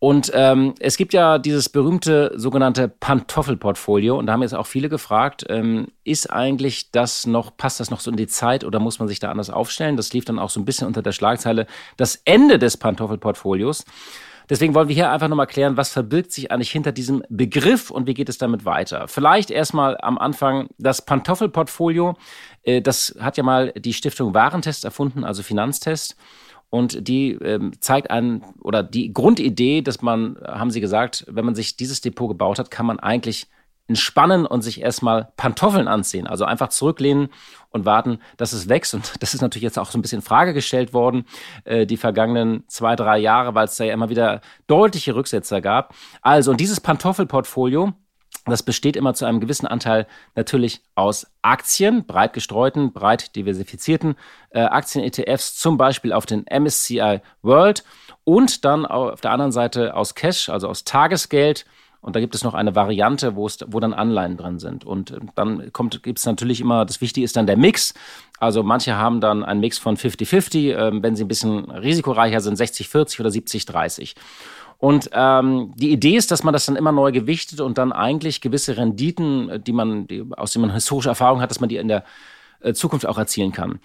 Und 0.00 0.32
ähm, 0.34 0.74
es 0.80 0.96
gibt 0.96 1.12
ja 1.12 1.36
dieses 1.36 1.68
berühmte 1.68 2.32
sogenannte 2.34 2.88
Pantoffelportfolio 2.88 4.18
und 4.18 4.26
da 4.26 4.32
haben 4.32 4.40
jetzt 4.40 4.54
auch 4.54 4.66
viele 4.66 4.88
gefragt, 4.88 5.44
ähm, 5.50 5.88
ist 6.04 6.32
eigentlich 6.32 6.90
das 6.90 7.26
noch, 7.26 7.54
passt 7.54 7.80
das 7.80 7.90
noch 7.90 8.00
so 8.00 8.10
in 8.10 8.16
die 8.16 8.26
Zeit 8.26 8.64
oder 8.64 8.80
muss 8.80 8.98
man 8.98 9.08
sich 9.08 9.18
da 9.18 9.30
anders 9.30 9.50
aufstellen? 9.50 9.98
Das 9.98 10.14
lief 10.14 10.24
dann 10.24 10.38
auch 10.38 10.48
so 10.48 10.58
ein 10.58 10.64
bisschen 10.64 10.86
unter 10.86 11.02
der 11.02 11.12
Schlagzeile 11.12 11.66
das 11.98 12.22
Ende 12.24 12.58
des 12.58 12.78
Pantoffelportfolios. 12.78 13.84
Deswegen 14.48 14.74
wollen 14.74 14.88
wir 14.88 14.94
hier 14.94 15.12
einfach 15.12 15.28
nochmal 15.28 15.46
klären, 15.46 15.76
was 15.76 15.90
verbirgt 15.90 16.32
sich 16.32 16.50
eigentlich 16.50 16.72
hinter 16.72 16.92
diesem 16.92 17.22
Begriff 17.28 17.90
und 17.90 18.06
wie 18.06 18.14
geht 18.14 18.30
es 18.30 18.38
damit 18.38 18.64
weiter. 18.64 19.06
Vielleicht 19.06 19.50
erstmal 19.50 19.98
am 20.00 20.16
Anfang 20.16 20.70
das 20.78 21.02
Pantoffelportfolio. 21.02 22.16
Äh, 22.62 22.80
das 22.80 23.14
hat 23.20 23.36
ja 23.36 23.42
mal 23.42 23.72
die 23.76 23.92
Stiftung 23.92 24.32
Warentest 24.32 24.86
erfunden, 24.86 25.24
also 25.24 25.42
Finanztest. 25.42 26.16
Und 26.70 27.08
die 27.08 27.32
ähm, 27.32 27.72
zeigt 27.80 28.10
einen, 28.10 28.42
oder 28.60 28.82
die 28.82 29.12
Grundidee, 29.12 29.82
dass 29.82 30.02
man, 30.02 30.36
haben 30.46 30.70
sie 30.70 30.80
gesagt, 30.80 31.24
wenn 31.28 31.44
man 31.44 31.56
sich 31.56 31.76
dieses 31.76 32.00
Depot 32.00 32.28
gebaut 32.28 32.58
hat, 32.58 32.70
kann 32.70 32.86
man 32.86 33.00
eigentlich 33.00 33.48
entspannen 33.90 34.46
und 34.46 34.62
sich 34.62 34.80
erstmal 34.80 35.32
Pantoffeln 35.36 35.88
anziehen. 35.88 36.28
Also 36.28 36.44
einfach 36.44 36.68
zurücklehnen 36.68 37.28
und 37.70 37.84
warten, 37.84 38.20
dass 38.36 38.52
es 38.52 38.68
wächst. 38.68 38.94
Und 38.94 39.12
das 39.20 39.34
ist 39.34 39.40
natürlich 39.40 39.64
jetzt 39.64 39.80
auch 39.80 39.90
so 39.90 39.98
ein 39.98 40.02
bisschen 40.02 40.20
in 40.20 40.24
Frage 40.24 40.54
gestellt 40.54 40.94
worden, 40.94 41.24
äh, 41.64 41.86
die 41.86 41.96
vergangenen 41.96 42.62
zwei, 42.68 42.94
drei 42.94 43.18
Jahre, 43.18 43.56
weil 43.56 43.64
es 43.64 43.74
da 43.74 43.82
ja 43.82 43.92
immer 43.92 44.08
wieder 44.08 44.42
deutliche 44.68 45.16
Rücksetzer 45.16 45.60
gab. 45.60 45.92
Also, 46.22 46.52
und 46.52 46.60
dieses 46.60 46.80
Pantoffelportfolio, 46.80 47.92
das 48.46 48.62
besteht 48.62 48.96
immer 48.96 49.14
zu 49.14 49.26
einem 49.26 49.40
gewissen 49.40 49.66
Anteil 49.66 50.06
natürlich 50.34 50.82
aus 50.94 51.26
Aktien, 51.42 52.06
breit 52.06 52.32
gestreuten, 52.32 52.92
breit 52.92 53.36
diversifizierten 53.36 54.16
äh, 54.50 54.60
Aktien-ETFs, 54.60 55.56
zum 55.56 55.76
Beispiel 55.76 56.12
auf 56.12 56.26
den 56.26 56.44
MSCI 56.50 57.20
World 57.42 57.84
und 58.24 58.64
dann 58.64 58.86
auf 58.86 59.20
der 59.20 59.32
anderen 59.32 59.52
Seite 59.52 59.94
aus 59.94 60.14
Cash, 60.14 60.48
also 60.48 60.68
aus 60.68 60.84
Tagesgeld. 60.84 61.66
Und 62.02 62.16
da 62.16 62.20
gibt 62.20 62.34
es 62.34 62.44
noch 62.44 62.54
eine 62.54 62.74
Variante, 62.74 63.36
wo, 63.36 63.46
es, 63.46 63.58
wo 63.66 63.78
dann 63.78 63.92
Anleihen 63.92 64.38
drin 64.38 64.58
sind. 64.58 64.84
Und 64.86 65.10
äh, 65.10 65.18
dann 65.34 65.70
gibt 66.02 66.18
es 66.18 66.24
natürlich 66.24 66.60
immer, 66.62 66.86
das 66.86 67.02
Wichtige 67.02 67.24
ist 67.24 67.36
dann 67.36 67.46
der 67.46 67.58
Mix. 67.58 67.92
Also 68.38 68.62
manche 68.62 68.96
haben 68.96 69.20
dann 69.20 69.44
einen 69.44 69.60
Mix 69.60 69.76
von 69.78 69.98
50-50, 69.98 70.72
äh, 70.72 71.02
wenn 71.02 71.14
sie 71.14 71.24
ein 71.24 71.28
bisschen 71.28 71.70
risikoreicher 71.70 72.40
sind, 72.40 72.58
60-40 72.58 73.20
oder 73.20 73.28
70-30. 73.28 74.14
Und 74.80 75.10
ähm, 75.12 75.72
die 75.76 75.92
Idee 75.92 76.16
ist, 76.16 76.30
dass 76.30 76.42
man 76.42 76.54
das 76.54 76.64
dann 76.64 76.76
immer 76.76 76.90
neu 76.90 77.12
gewichtet 77.12 77.60
und 77.60 77.76
dann 77.76 77.92
eigentlich 77.92 78.40
gewisse 78.40 78.78
Renditen, 78.78 79.62
die 79.62 79.72
man, 79.72 80.06
die, 80.08 80.24
aus 80.36 80.52
denen 80.52 80.66
man 80.66 80.74
historische 80.74 81.10
Erfahrung 81.10 81.42
hat, 81.42 81.50
dass 81.50 81.60
man 81.60 81.68
die 81.68 81.76
in 81.76 81.88
der 81.88 82.02
äh, 82.60 82.72
Zukunft 82.72 83.06
auch 83.06 83.18
erzielen 83.18 83.52
kann. 83.52 83.78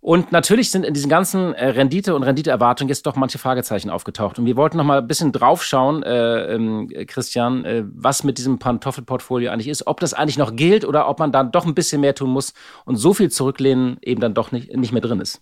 Und 0.00 0.32
natürlich 0.32 0.72
sind 0.72 0.84
in 0.84 0.94
diesen 0.94 1.08
ganzen 1.08 1.54
äh, 1.54 1.68
Rendite- 1.68 2.16
und 2.16 2.24
Renditeerwartungen 2.24 2.88
jetzt 2.88 3.06
doch 3.06 3.14
manche 3.14 3.38
Fragezeichen 3.38 3.88
aufgetaucht. 3.88 4.36
Und 4.36 4.46
wir 4.46 4.56
wollten 4.56 4.78
noch 4.78 4.84
mal 4.84 4.98
ein 4.98 5.06
bisschen 5.06 5.30
draufschauen, 5.30 6.02
äh, 6.02 6.54
ähm, 6.54 6.88
Christian, 7.06 7.64
äh, 7.64 7.84
was 7.86 8.24
mit 8.24 8.38
diesem 8.38 8.58
Pantoffelportfolio 8.58 9.52
eigentlich 9.52 9.68
ist, 9.68 9.86
ob 9.86 10.00
das 10.00 10.12
eigentlich 10.12 10.38
noch 10.38 10.56
gilt 10.56 10.84
oder 10.84 11.08
ob 11.08 11.20
man 11.20 11.30
dann 11.30 11.52
doch 11.52 11.66
ein 11.66 11.74
bisschen 11.74 12.00
mehr 12.00 12.16
tun 12.16 12.30
muss 12.30 12.52
und 12.84 12.96
so 12.96 13.14
viel 13.14 13.30
zurücklehnen 13.30 13.98
eben 14.02 14.20
dann 14.20 14.34
doch 14.34 14.50
nicht, 14.50 14.74
nicht 14.74 14.92
mehr 14.92 15.02
drin 15.02 15.20
ist. 15.20 15.40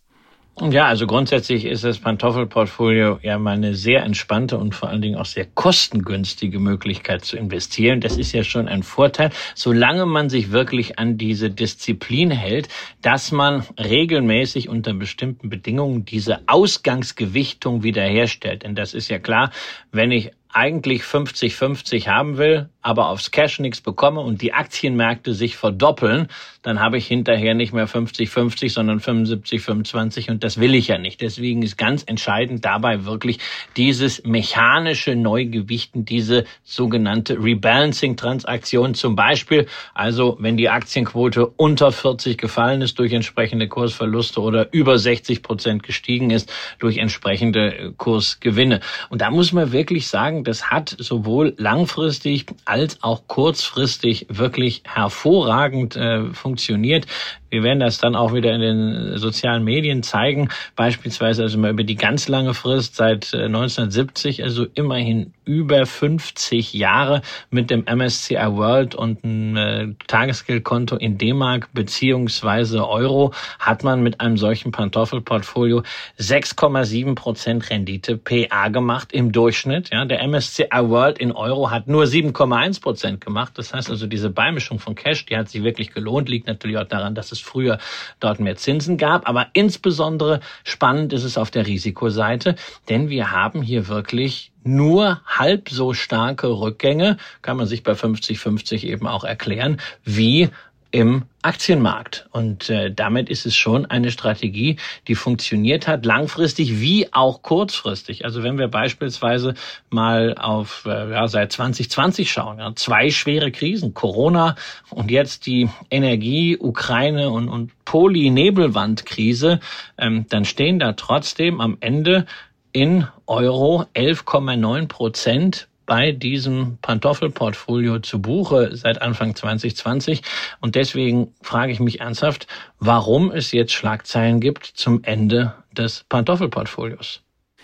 Ja, 0.59 0.87
also 0.87 1.07
grundsätzlich 1.07 1.65
ist 1.65 1.85
das 1.85 1.99
Pantoffelportfolio 2.01 3.19
ja 3.23 3.39
mal 3.39 3.53
eine 3.53 3.75
sehr 3.75 4.03
entspannte 4.03 4.59
und 4.59 4.75
vor 4.75 4.91
allen 4.91 5.01
Dingen 5.01 5.17
auch 5.17 5.25
sehr 5.25 5.47
kostengünstige 5.47 6.59
Möglichkeit 6.59 7.25
zu 7.25 7.39
investieren. 7.39 8.03
Das 8.03 8.19
ist 8.19 8.33
ja 8.33 8.45
schon 8.45 8.69
ein 8.69 8.83
Vorteil, 8.83 9.31
solange 9.55 10.05
man 10.05 10.29
sich 10.29 10.51
wirklich 10.51 10.99
an 10.99 11.17
diese 11.17 11.49
Disziplin 11.51 12.31
hält, 12.31 12.69
dass 13.01 13.33
man 13.33 13.65
regelmäßig 13.79 14.69
unter 14.69 14.93
bestimmten 14.93 15.49
Bedingungen 15.49 16.05
diese 16.05 16.41
Ausgangsgewichtung 16.47 17.83
wiederherstellt. 17.83 18.63
Denn 18.63 18.75
das 18.75 18.93
ist 18.93 19.09
ja 19.09 19.19
klar, 19.19 19.53
wenn 19.93 20.11
ich 20.11 20.31
eigentlich 20.53 21.03
50-50 21.03 22.09
haben 22.09 22.37
will, 22.37 22.69
aber 22.83 23.09
aufs 23.09 23.31
Cash 23.31 23.61
nichts 23.61 23.81
bekomme 23.81 24.21
und 24.21 24.43
die 24.43 24.53
Aktienmärkte 24.53 25.35
sich 25.35 25.57
verdoppeln, 25.57 26.29
dann 26.63 26.81
habe 26.81 26.99
ich 26.99 27.07
hinterher 27.07 27.55
nicht 27.55 27.73
mehr 27.73 27.89
50-50, 27.89 28.71
sondern 28.71 29.01
75-25 29.01 30.31
und 30.31 30.45
das 30.45 30.59
will 30.59 30.75
ich 30.75 30.89
ja 30.89 30.99
nicht. 30.99 31.21
Deswegen 31.21 31.63
ist 31.63 31.77
ganz 31.77 32.03
entscheidend 32.07 32.65
dabei 32.65 33.05
wirklich 33.05 33.39
dieses 33.77 34.25
mechanische 34.25 35.15
Neugewichten, 35.15 36.05
diese 36.05 36.45
sogenannte 36.65 37.35
Rebalancing-Transaktion 37.43 38.95
zum 38.95 39.17
Beispiel. 39.17 39.67
Also 39.95 40.37
wenn 40.41 40.57
die 40.57 40.69
Aktienquote 40.69 41.47
unter 41.47 41.93
40 41.93 42.39
gefallen 42.39 42.83
ist 42.83 42.99
durch 42.99 43.13
entsprechende 43.13 43.69
Kursverluste 43.69 44.41
oder 44.41 44.73
über 44.73 44.99
60 44.99 45.43
Prozent 45.43 45.83
gestiegen 45.83 46.31
ist 46.31 46.53
durch 46.79 46.97
entsprechende 46.97 47.95
Kursgewinne. 47.97 48.81
Und 49.11 49.21
da 49.21 49.31
muss 49.31 49.53
man 49.53 49.73
wirklich 49.73 50.09
sagen, 50.09 50.40
das 50.45 50.71
hat 50.71 50.95
sowohl 50.99 51.55
langfristig 51.57 52.47
als 52.65 53.03
auch 53.03 53.27
kurzfristig 53.27 54.27
wirklich 54.29 54.83
hervorragend 54.85 55.97
äh, 55.97 56.33
funktioniert. 56.33 57.07
Wir 57.51 57.63
werden 57.63 57.81
das 57.81 57.99
dann 57.99 58.15
auch 58.15 58.33
wieder 58.33 58.55
in 58.55 58.61
den 58.61 59.19
sozialen 59.19 59.65
Medien 59.65 60.03
zeigen, 60.03 60.49
beispielsweise 60.77 61.43
also 61.43 61.59
mal 61.59 61.71
über 61.71 61.85
die 61.85 61.97
ganz 61.97 62.29
lange 62.29 62.55
Frist 62.55 62.97
seit 62.97 63.35
1970, 63.35 64.41
äh, 64.41 64.43
also 64.45 64.67
immerhin 64.75 65.33
über 65.45 65.85
50 65.85 66.73
Jahre 66.75 67.23
mit 67.51 67.71
dem 67.71 67.85
MSCI 67.85 68.37
World 68.37 68.95
und 68.95 69.25
ein 69.25 69.57
äh, 69.57 69.89
Tagesgeldkonto 70.07 70.97
in 70.97 71.19
D-Mark 71.19 71.69
beziehungsweise 71.73 72.89
Euro 72.89 73.33
hat 73.59 73.83
man 73.83 74.03
mit 74.03 74.21
einem 74.21 74.37
solchen 74.37 74.71
Pantoffelportfolio 74.71 75.83
6,7 76.19 77.17
Prozent 77.17 77.69
Rendite 77.69 78.17
PA 78.17 78.69
gemacht 78.69 79.13
im 79.13 79.33
Durchschnitt. 79.33 79.91
Ja, 79.91 80.05
der 80.05 80.27
MSCI 80.27 80.69
World 80.71 81.19
in 81.19 81.33
Euro 81.33 81.71
hat 81.71 81.89
nur 81.89 82.05
7,1 82.05 82.81
Prozent 82.81 83.21
gemacht. 83.21 83.55
Das 83.57 83.75
heißt 83.75 83.91
also, 83.91 84.07
diese 84.07 84.31
Beimischung 84.31 84.79
von 84.79 84.95
Cash, 84.95 85.27
die 85.27 85.37
hat 85.37 85.49
sich 85.49 85.65
wirklich 85.65 85.93
gelohnt, 85.93 86.29
liegt 86.29 86.47
natürlich 86.47 86.79
auch 86.79 86.85
daran, 86.85 87.15
dass 87.15 87.33
es 87.33 87.40
früher 87.43 87.79
dort 88.21 88.41
mehr 88.41 88.57
Zinsen 88.57 88.97
gab. 88.97 89.29
Aber 89.29 89.49
insbesondere 89.53 90.41
spannend 90.65 91.13
ist 91.13 91.25
es 91.25 91.39
auf 91.39 91.51
der 91.51 91.67
Risikoseite, 91.67 92.57
denn 92.89 93.09
wir 93.09 93.31
haben 93.31 93.63
hier 93.63 93.89
wirklich 93.89 94.53
nur 94.63 95.23
halb 95.27 95.71
so 95.71 95.95
starke 95.95 96.49
Rückgänge, 96.49 97.17
kann 97.43 97.57
man 97.57 97.67
sich 97.67 97.83
bei 97.83 97.93
50-50 97.93 98.85
eben 98.85 99.07
auch 99.07 99.25
erklären, 99.25 99.81
wie 100.05 100.51
im 100.91 101.25
Aktienmarkt. 101.43 102.27
Und 102.33 102.69
äh, 102.69 102.93
damit 102.93 103.31
ist 103.31 103.47
es 103.47 103.57
schon 103.57 103.87
eine 103.87 104.11
Strategie, 104.11 104.77
die 105.09 105.15
funktioniert 105.15 105.89
hat, 105.89 106.05
langfristig 106.05 106.81
wie 106.81 107.13
auch 107.13 107.43
kurzfristig. 107.43 108.25
Also 108.25 108.43
wenn 108.43 108.59
wir 108.59 108.69
beispielsweise 108.69 109.55
mal 109.89 110.35
auf 110.37 110.85
äh, 110.87 111.13
ja, 111.13 111.29
seit 111.29 111.53
2020 111.53 112.31
schauen, 112.31 112.59
ja, 112.59 112.75
zwei 112.75 113.11
schwere 113.11 113.51
Krisen, 113.51 113.95
Corona 113.95 114.57
und 114.91 115.11
jetzt 115.11 115.47
die 115.47 115.71
Energie, 115.91 116.59
Ukraine 116.59 117.31
und, 117.31 117.49
und 117.49 117.73
Poly-Nebelwand-Krise, 117.87 119.61
ähm, 119.97 120.27
dann 120.29 120.45
stehen 120.45 120.79
da 120.79 120.93
trotzdem 120.93 121.61
am 121.61 121.79
Ende 121.81 122.27
in 122.73 123.07
Euro 123.27 123.87
11,9 123.95 124.89
Prozent 124.89 125.69
bei 125.91 126.13
diesem 126.13 126.79
Pantoffelportfolio 126.83 127.99
zu 127.99 128.23
Buche 128.23 128.77
seit 128.77 129.03
Anfang 129.03 129.35
2020. 129.35 130.23
Und 130.61 130.77
deswegen 130.77 131.35
frage 131.43 131.73
ich 131.73 131.81
mich 131.81 131.99
ernsthaft, 131.99 132.47
warum 132.79 133.33
es 133.33 133.51
jetzt 133.51 133.73
Schlagzeilen 133.73 134.39
gibt 134.39 134.67
zum 134.67 135.03
Ende 135.03 135.53
des 135.73 136.05
Pantoffelportfolios. 136.09 137.23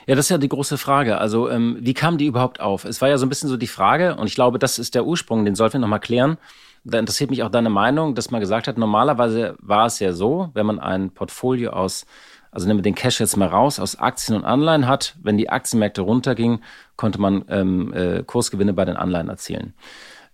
Ja, 0.09 0.17
das 0.17 0.27
ist 0.27 0.31
ja 0.31 0.39
die 0.39 0.49
große 0.49 0.77
Frage. 0.77 1.19
Also, 1.19 1.49
ähm, 1.49 1.77
wie 1.79 1.95
kam 1.95 2.19
die 2.19 2.27
überhaupt 2.27 2.59
auf? 2.59 2.85
Es 2.85 3.01
war 3.01 3.09
ja 3.09 3.17
so 3.17 3.27
ein 3.27 3.29
bisschen 3.29 3.49
so 3.49 3.57
die 3.57 3.69
Frage, 3.69 4.17
und 4.17 4.27
ich 4.27 4.35
glaube, 4.35 4.59
das 4.59 4.81
ist 4.81 4.97
der 4.97 5.07
Ursprung, 5.07 5.45
den 5.45 5.55
sollten 5.55 5.75
wir 5.75 5.81
nochmal 5.83 6.01
klären. 6.01 6.37
Da 6.83 6.99
interessiert 6.99 7.31
mich 7.31 7.45
auch 7.45 7.51
deine 7.51 7.71
Meinung, 7.71 8.17
dass 8.17 8.33
man 8.33 8.41
gesagt 8.41 8.67
hat, 8.67 8.77
normalerweise 8.77 9.55
war 9.61 9.87
es 9.87 10.01
ja 10.01 10.13
so, 10.13 10.51
wenn 10.53 10.67
man 10.67 10.81
ein 10.81 11.11
Portfolio 11.11 11.71
aus 11.71 12.07
also 12.57 12.67
nehmen 12.67 12.79
wir 12.79 12.83
den 12.83 12.95
Cash 12.95 13.21
jetzt 13.21 13.37
mal 13.37 13.49
raus, 13.49 13.79
aus 13.79 13.99
Aktien 13.99 14.35
und 14.35 14.47
Anleihen 14.47 14.89
hat. 14.89 15.15
Wenn 15.23 15.37
die 15.37 15.51
Aktienmärkte 15.51 16.01
runtergingen, 16.01 16.65
konnte 16.97 17.21
man 17.21 17.45
ähm, 17.51 17.93
äh, 17.93 18.23
Kursgewinne 18.23 18.73
bei 18.73 18.87
den 18.87 18.97
Anleihen 18.97 19.29
erzielen. 19.29 19.75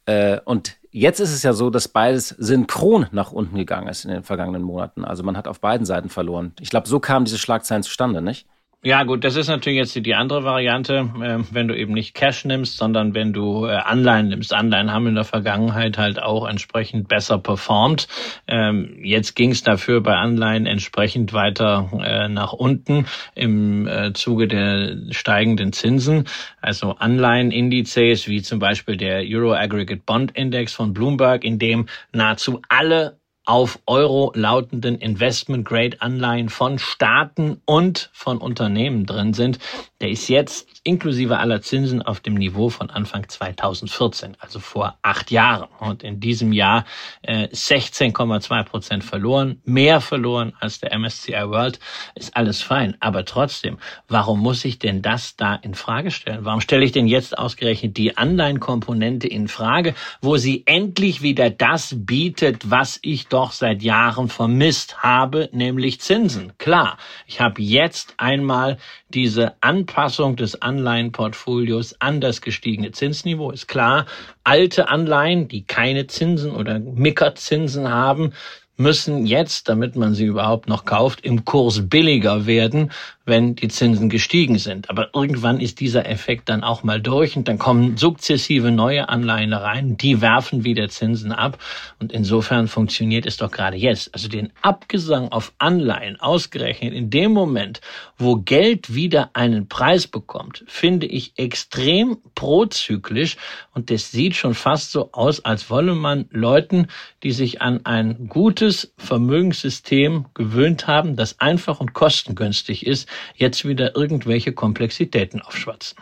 Äh, 0.07 0.39
und 0.45 0.77
jetzt 0.93 1.19
ist 1.19 1.33
es 1.33 1.43
ja 1.43 1.53
so, 1.53 1.69
dass 1.69 1.89
beides 1.89 2.29
synchron 2.29 3.09
nach 3.11 3.33
unten 3.33 3.57
gegangen 3.57 3.89
ist 3.89 4.05
in 4.05 4.13
den 4.13 4.23
vergangenen 4.23 4.63
Monaten. 4.63 5.05
Also 5.05 5.25
man 5.25 5.37
hat 5.37 5.49
auf 5.49 5.59
beiden 5.59 5.85
Seiten 5.85 6.11
verloren. 6.11 6.53
Ich 6.61 6.71
glaube, 6.71 6.87
so 6.87 7.01
kamen 7.01 7.25
diese 7.25 7.39
Schlagzeilen 7.39 7.83
zustande, 7.83 8.23
nicht? 8.23 8.47
Ja, 8.85 9.05
gut, 9.05 9.23
das 9.23 9.37
ist 9.37 9.47
natürlich 9.47 9.79
jetzt 9.79 9.95
die 9.95 10.15
andere 10.17 10.43
Variante, 10.43 11.09
äh, 11.23 11.39
wenn 11.53 11.69
du 11.69 11.77
eben 11.79 11.93
nicht 11.93 12.15
Cash 12.15 12.45
nimmst, 12.45 12.79
sondern 12.79 13.15
wenn 13.15 13.33
du 13.33 13.65
äh, 13.65 13.77
Anleihen 13.77 14.27
nimmst. 14.27 14.53
Anleihen 14.53 14.91
haben 14.93 15.07
in 15.07 15.15
der 15.15 15.23
Vergangenheit 15.23 15.99
halt 15.99 16.21
auch 16.21 16.49
entsprechend 16.49 17.07
besser 17.07 17.39
performt. 17.39 18.09
Ähm, 18.49 18.99
jetzt 19.05 19.37
ging 19.37 19.53
es 19.53 19.63
dafür 19.63 20.01
bei 20.01 20.17
Anleihen 20.17 20.67
entsprechend 20.67 21.33
weiter 21.33 21.91
äh, 22.03 22.27
nach 22.27 22.53
unten 22.53 23.07
im 23.37 23.87
äh, 23.87 24.15
Zuge 24.15 24.49
der 24.49 24.97
steigenden 25.13 25.73
Zinsen. 25.73 26.25
Also 26.61 26.97
Anleihenindizes 26.99 28.27
wie 28.27 28.43
zum 28.43 28.59
Beispiel 28.59 28.97
der 28.97 29.23
Euro 29.25 29.55
Aggregate 29.55 30.03
Bond 30.05 30.33
Index 30.33 30.75
von 30.75 30.93
Bloomberg, 30.93 31.45
in 31.45 31.61
dem 31.61 31.87
nahezu 32.13 32.61
alle 32.69 33.22
auf 33.45 33.81
Euro 33.87 34.33
lautenden 34.35 34.97
Investment-Grade-Anleihen 34.99 36.49
von 36.49 36.79
Staaten 36.79 37.61
und 37.65 38.11
von 38.13 38.39
Unternehmen 38.39 39.05
drin 39.05 39.35
sind, 39.35 39.59
der 40.01 40.11
ist 40.11 40.29
jetzt 40.29 40.69
inklusive 40.85 41.39
aller 41.39 41.61
Zinsen 41.63 42.03
auf 42.03 42.21
dem 42.21 42.35
Niveau 42.35 42.69
von 42.69 42.91
Anfang 42.91 43.29
2014, 43.29 44.37
also 44.41 44.59
vor 44.59 44.99
acht 45.03 45.31
Jahren. 45.31 45.69
Und 45.81 46.03
in 46.03 46.21
diesem 46.21 46.53
Jahr 46.53 46.85
äh, 47.23 47.49
16,2 47.49 48.65
Prozent 48.65 49.05
verloren, 49.05 49.61
mehr 49.65 50.01
verloren 50.01 50.53
als 50.61 50.81
der 50.81 50.97
MSCI 50.97 51.33
World, 51.33 51.79
ist 52.15 52.37
alles 52.37 52.63
fein. 52.63 52.97
Aber 53.01 53.25
trotzdem, 53.25 53.79
warum 54.09 54.41
muss 54.41 54.65
ich 54.65 54.79
denn 54.79 55.03
das 55.03 55.37
da 55.37 55.55
in 55.55 55.75
Frage 55.75 56.11
stellen? 56.11 56.45
Warum 56.45 56.61
stelle 56.61 56.85
ich 56.85 56.93
denn 56.93 57.07
jetzt 57.07 57.39
ausgerechnet 57.39 57.97
die 57.97 58.17
Anleihenkomponente 58.17 59.29
in 59.29 59.49
Frage, 59.49 59.95
wo 60.21 60.37
sie 60.37 60.65
endlich 60.67 61.23
wieder 61.23 61.51
das 61.51 61.95
bietet, 61.97 62.71
was 62.71 62.99
ich 63.03 63.29
doch 63.33 63.53
seit 63.53 63.83
Jahren 63.83 64.29
vermisst 64.29 65.03
habe, 65.03 65.49
nämlich 65.53 66.01
Zinsen? 66.01 66.53
Klar, 66.59 66.99
ich 67.27 67.41
habe 67.41 67.63
jetzt 67.63 68.15
einmal 68.19 68.79
diese 69.09 69.55
Anpassung 69.61 70.37
des 70.37 70.61
Anleihenportfolios 70.61 72.01
an 72.01 72.21
das 72.21 72.41
gestiegene 72.41 72.93
Zinsniveau. 72.93 73.51
Ist 73.51 73.69
klar, 73.69 74.07
alte 74.45 74.89
Anleihen, 74.89 75.49
die 75.49 75.65
keine 75.65 76.07
Zinsen 76.07 76.53
oder 76.53 76.79
Mickerzinsen 76.79 77.89
haben, 77.89 78.33
müssen 78.77 79.27
jetzt, 79.27 79.69
damit 79.69 79.97
man 79.97 80.15
sie 80.15 80.25
überhaupt 80.25 80.69
noch 80.69 80.85
kauft, 80.85 81.21
im 81.21 81.45
Kurs 81.45 81.89
billiger 81.89 82.47
werden, 82.47 82.91
wenn 83.25 83.55
die 83.55 83.69
Zinsen 83.69 84.09
gestiegen 84.09 84.59
sind. 84.59 84.91
Aber 84.91 85.11
irgendwann 85.15 85.61
ist 85.61 85.79
dieser 85.81 86.09
Effekt 86.09 86.49
dann 86.49 86.65
auch 86.65 86.83
mal 86.83 87.01
durch 87.01 87.37
und 87.37 87.47
dann 87.49 87.59
kommen 87.59 87.97
sukzessive 87.97 88.71
neue 88.71 89.09
Anleihen 89.09 89.53
rein, 89.53 89.97
die 89.97 90.21
werfen 90.21 90.65
wieder 90.65 90.89
Zinsen 90.89 91.33
ab 91.33 91.59
und 92.01 92.13
insofern 92.13 92.67
funktioniert 92.67 93.27
es 93.27 93.37
doch 93.37 93.51
gerade 93.51 93.77
jetzt. 93.77 94.13
Also 94.15 94.29
den 94.29 94.51
Abgesang 94.63 95.29
auf 95.31 95.53
Anleihen 95.59 96.19
ausgerechnet 96.21 96.95
in 96.95 97.11
dem 97.11 97.33
Moment, 97.33 97.81
wo 98.23 98.37
Geld 98.37 98.95
wieder 98.95 99.31
einen 99.35 99.69
Preis 99.69 100.07
bekommt, 100.07 100.65
finde 100.67 101.07
ich 101.07 101.35
extrem 101.37 102.19
prozyklisch 102.35 103.37
und 103.75 103.91
das 103.91 104.11
sieht 104.11 104.37
schon 104.37 104.55
fast 104.55 104.93
so 104.93 105.13
aus, 105.13 105.45
als 105.45 105.71
wolle 105.71 105.95
man 105.95 106.27
Leuten, 106.31 106.87
die 107.23 107.33
sich 107.33 107.61
an 107.61 107.85
ein 107.85 108.29
gutes 108.29 108.93
Vermögenssystem 108.97 110.27
gewöhnt 110.35 110.87
haben, 110.87 111.17
das 111.17 111.41
einfach 111.41 111.81
und 111.81 111.93
kostengünstig 111.93 112.87
ist, 112.87 113.09
jetzt 113.35 113.67
wieder 113.67 113.97
irgendwelche 113.97 114.53
Komplexitäten 114.53 115.43
aufschwatzen. 115.43 115.99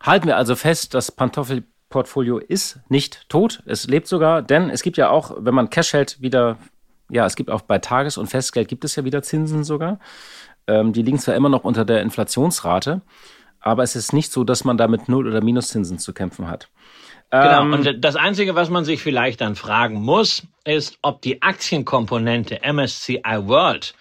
Halten 0.00 0.28
wir 0.28 0.36
also 0.36 0.54
fest, 0.54 0.94
das 0.94 1.10
Pantoffelportfolio 1.10 2.38
ist 2.38 2.80
nicht 2.88 3.28
tot. 3.28 3.62
Es 3.66 3.86
lebt 3.88 4.06
sogar, 4.06 4.42
denn 4.42 4.70
es 4.70 4.82
gibt 4.82 4.96
ja 4.96 5.10
auch, 5.10 5.32
wenn 5.38 5.54
man 5.54 5.70
Cash 5.70 5.92
hält, 5.92 6.20
wieder, 6.20 6.58
ja, 7.10 7.26
es 7.26 7.34
gibt 7.34 7.50
auch 7.50 7.62
bei 7.62 7.78
Tages- 7.78 8.16
und 8.16 8.28
Festgeld 8.28 8.68
gibt 8.68 8.84
es 8.84 8.94
ja 8.96 9.04
wieder 9.04 9.22
Zinsen 9.22 9.64
sogar. 9.64 9.98
Ähm, 10.68 10.92
die 10.92 11.02
liegen 11.02 11.18
zwar 11.18 11.34
immer 11.34 11.48
noch 11.48 11.64
unter 11.64 11.84
der 11.84 12.02
Inflationsrate, 12.02 13.02
aber 13.60 13.82
es 13.82 13.96
ist 13.96 14.12
nicht 14.12 14.30
so, 14.30 14.44
dass 14.44 14.64
man 14.64 14.76
damit 14.76 15.08
Null- 15.08 15.26
oder 15.26 15.42
Minuszinsen 15.42 15.98
zu 15.98 16.12
kämpfen 16.12 16.48
hat. 16.48 16.68
Genau, 17.30 17.62
ähm, 17.62 17.72
und 17.72 18.04
das 18.04 18.16
Einzige, 18.16 18.54
was 18.54 18.70
man 18.70 18.84
sich 18.84 19.02
vielleicht 19.02 19.40
dann 19.40 19.56
fragen 19.56 20.00
muss, 20.00 20.42
ist, 20.64 20.98
ob 21.02 21.20
die 21.20 21.42
Aktienkomponente 21.42 22.60
MSCI 22.62 23.22
World 23.42 23.94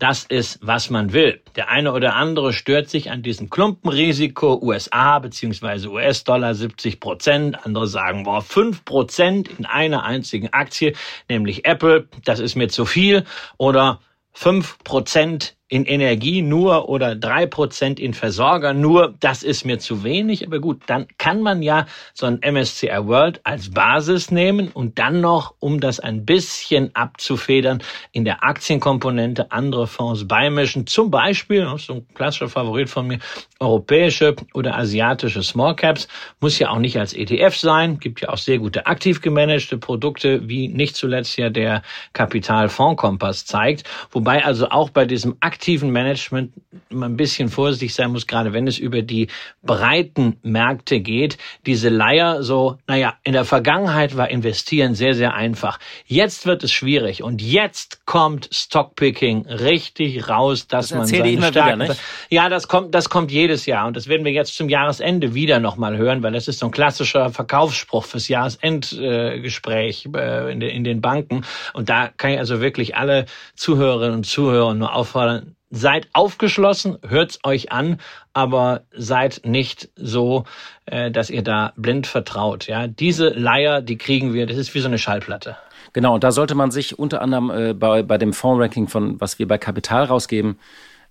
das 0.00 0.24
ist, 0.24 0.58
was 0.60 0.90
man 0.90 1.12
will. 1.12 1.40
Der 1.54 1.68
eine 1.70 1.92
oder 1.92 2.16
andere 2.16 2.52
stört 2.52 2.90
sich 2.90 3.10
an 3.12 3.22
diesem 3.22 3.48
Klumpenrisiko 3.48 4.58
USA 4.60 5.20
beziehungsweise 5.20 5.88
US-Dollar 5.88 6.54
70 6.54 6.98
Prozent. 6.98 7.64
Andere 7.64 7.86
sagen, 7.86 8.24
boah, 8.24 8.42
5 8.42 8.84
Prozent 8.84 9.48
in 9.48 9.66
einer 9.66 10.02
einzigen 10.02 10.52
Aktie, 10.52 10.94
nämlich 11.28 11.64
Apple, 11.64 12.08
das 12.24 12.40
ist 12.40 12.56
mir 12.56 12.68
zu 12.68 12.86
viel. 12.86 13.24
Oder 13.56 14.00
5 14.32 14.78
Prozent 14.82 15.56
in 15.74 15.86
Energie 15.86 16.40
nur 16.40 16.88
oder 16.88 17.16
drei 17.16 17.46
Prozent 17.46 17.98
in 17.98 18.14
Versorger 18.14 18.72
nur, 18.72 19.14
das 19.18 19.42
ist 19.42 19.64
mir 19.64 19.80
zu 19.80 20.04
wenig. 20.04 20.46
Aber 20.46 20.60
gut, 20.60 20.82
dann 20.86 21.08
kann 21.18 21.42
man 21.42 21.64
ja 21.64 21.86
so 22.12 22.26
ein 22.26 22.38
MSCI 22.48 23.08
World 23.08 23.40
als 23.42 23.70
Basis 23.70 24.30
nehmen 24.30 24.68
und 24.68 25.00
dann 25.00 25.20
noch, 25.20 25.54
um 25.58 25.80
das 25.80 25.98
ein 25.98 26.24
bisschen 26.24 26.94
abzufedern, 26.94 27.82
in 28.12 28.24
der 28.24 28.44
Aktienkomponente 28.44 29.50
andere 29.50 29.88
Fonds 29.88 30.28
beimischen. 30.28 30.86
Zum 30.86 31.10
Beispiel, 31.10 31.66
so 31.78 31.94
ein 31.94 32.06
klassischer 32.14 32.48
Favorit 32.48 32.88
von 32.88 33.08
mir, 33.08 33.18
europäische 33.58 34.36
oder 34.52 34.76
asiatische 34.76 35.42
Small 35.42 35.74
Caps. 35.74 36.06
Muss 36.40 36.60
ja 36.60 36.70
auch 36.70 36.78
nicht 36.78 36.98
als 36.98 37.14
ETF 37.14 37.56
sein. 37.56 37.98
Gibt 37.98 38.20
ja 38.20 38.28
auch 38.28 38.38
sehr 38.38 38.58
gute 38.58 38.86
aktiv 38.86 39.20
gemanagte 39.20 39.78
Produkte, 39.78 40.48
wie 40.48 40.68
nicht 40.68 40.94
zuletzt 40.94 41.36
ja 41.36 41.50
der 41.50 41.82
Kapitalfondskompass 42.12 43.44
zeigt. 43.44 43.82
Wobei 44.12 44.44
also 44.44 44.68
auch 44.68 44.90
bei 44.90 45.04
diesem 45.04 45.36
aktiven 45.64 45.92
Management 45.92 46.52
man 46.90 47.12
ein 47.12 47.16
bisschen 47.16 47.48
vorsichtig 47.48 47.94
sein 47.94 48.12
muss, 48.12 48.26
gerade 48.26 48.52
wenn 48.52 48.66
es 48.66 48.78
über 48.78 49.00
die 49.00 49.28
breiten 49.62 50.36
Märkte 50.42 51.00
geht. 51.00 51.38
Diese 51.64 51.88
Leier 51.88 52.42
so, 52.42 52.76
naja, 52.86 53.14
in 53.22 53.32
der 53.32 53.46
Vergangenheit 53.46 54.14
war 54.14 54.30
investieren 54.30 54.94
sehr, 54.94 55.14
sehr 55.14 55.32
einfach. 55.32 55.78
Jetzt 56.04 56.44
wird 56.44 56.64
es 56.64 56.72
schwierig 56.72 57.22
und 57.22 57.40
jetzt 57.40 58.04
kommt 58.04 58.50
Stockpicking 58.52 59.46
richtig 59.46 60.28
raus, 60.28 60.66
dass 60.66 60.88
das 60.88 60.98
man 60.98 61.06
seine 61.06 61.32
immer 61.32 61.48
Stärken, 61.48 61.80
wieder, 61.80 61.96
Ja, 62.28 62.50
das 62.50 62.68
kommt, 62.68 62.94
das 62.94 63.08
kommt 63.08 63.30
jedes 63.30 63.64
Jahr 63.64 63.86
und 63.86 63.96
das 63.96 64.06
werden 64.06 64.26
wir 64.26 64.32
jetzt 64.32 64.54
zum 64.54 64.68
Jahresende 64.68 65.34
wieder 65.34 65.60
nochmal 65.60 65.96
hören, 65.96 66.22
weil 66.22 66.32
das 66.32 66.46
ist 66.46 66.58
so 66.58 66.66
ein 66.66 66.72
klassischer 66.72 67.30
Verkaufsspruch 67.30 68.04
fürs 68.04 68.28
Jahresendgespräch 68.28 70.08
äh, 70.14 70.52
in, 70.52 70.60
in 70.60 70.84
den 70.84 71.00
Banken 71.00 71.46
und 71.72 71.88
da 71.88 72.08
kann 72.08 72.32
ich 72.32 72.38
also 72.38 72.60
wirklich 72.60 72.96
alle 72.96 73.24
Zuhörerinnen 73.56 74.16
und 74.16 74.26
Zuhörer 74.26 74.74
nur 74.74 74.94
auffordern, 74.94 75.53
seid 75.74 76.08
aufgeschlossen, 76.12 76.98
hört's 77.06 77.40
euch 77.42 77.72
an, 77.72 77.98
aber 78.32 78.82
seid 78.92 79.42
nicht 79.44 79.90
so, 79.96 80.44
äh, 80.86 81.10
dass 81.10 81.30
ihr 81.30 81.42
da 81.42 81.72
blind 81.76 82.06
vertraut. 82.06 82.66
Ja, 82.66 82.86
diese 82.86 83.28
Leier, 83.28 83.82
die 83.82 83.98
kriegen 83.98 84.32
wir. 84.32 84.46
Das 84.46 84.56
ist 84.56 84.74
wie 84.74 84.80
so 84.80 84.88
eine 84.88 84.98
Schallplatte. 84.98 85.56
Genau, 85.92 86.14
und 86.14 86.24
da 86.24 86.32
sollte 86.32 86.54
man 86.54 86.70
sich 86.70 86.98
unter 86.98 87.20
anderem 87.20 87.50
äh, 87.50 87.74
bei, 87.74 88.02
bei 88.02 88.18
dem 88.18 88.32
Fondsranking 88.32 88.88
von, 88.88 89.20
was 89.20 89.38
wir 89.38 89.46
bei 89.46 89.58
Kapital 89.58 90.04
rausgeben, 90.04 90.58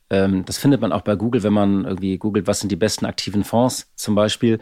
ähm, 0.10 0.46
das 0.46 0.58
findet 0.58 0.82
man 0.82 0.92
auch 0.92 1.02
bei 1.02 1.16
Google, 1.16 1.44
wenn 1.44 1.54
man 1.54 1.86
irgendwie 1.86 2.18
googelt, 2.18 2.46
was 2.48 2.60
sind 2.60 2.72
die 2.72 2.76
besten 2.76 3.06
aktiven 3.06 3.44
Fonds 3.44 3.92
zum 3.96 4.16
Beispiel. 4.16 4.60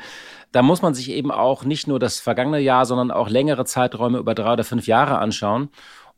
Da 0.51 0.61
muss 0.61 0.81
man 0.81 0.93
sich 0.93 1.11
eben 1.11 1.31
auch 1.31 1.63
nicht 1.63 1.87
nur 1.87 1.99
das 1.99 2.19
vergangene 2.19 2.59
Jahr, 2.59 2.85
sondern 2.85 3.11
auch 3.11 3.29
längere 3.29 3.65
Zeiträume 3.65 4.19
über 4.19 4.35
drei 4.35 4.53
oder 4.53 4.63
fünf 4.63 4.87
Jahre 4.87 5.17
anschauen. 5.19 5.69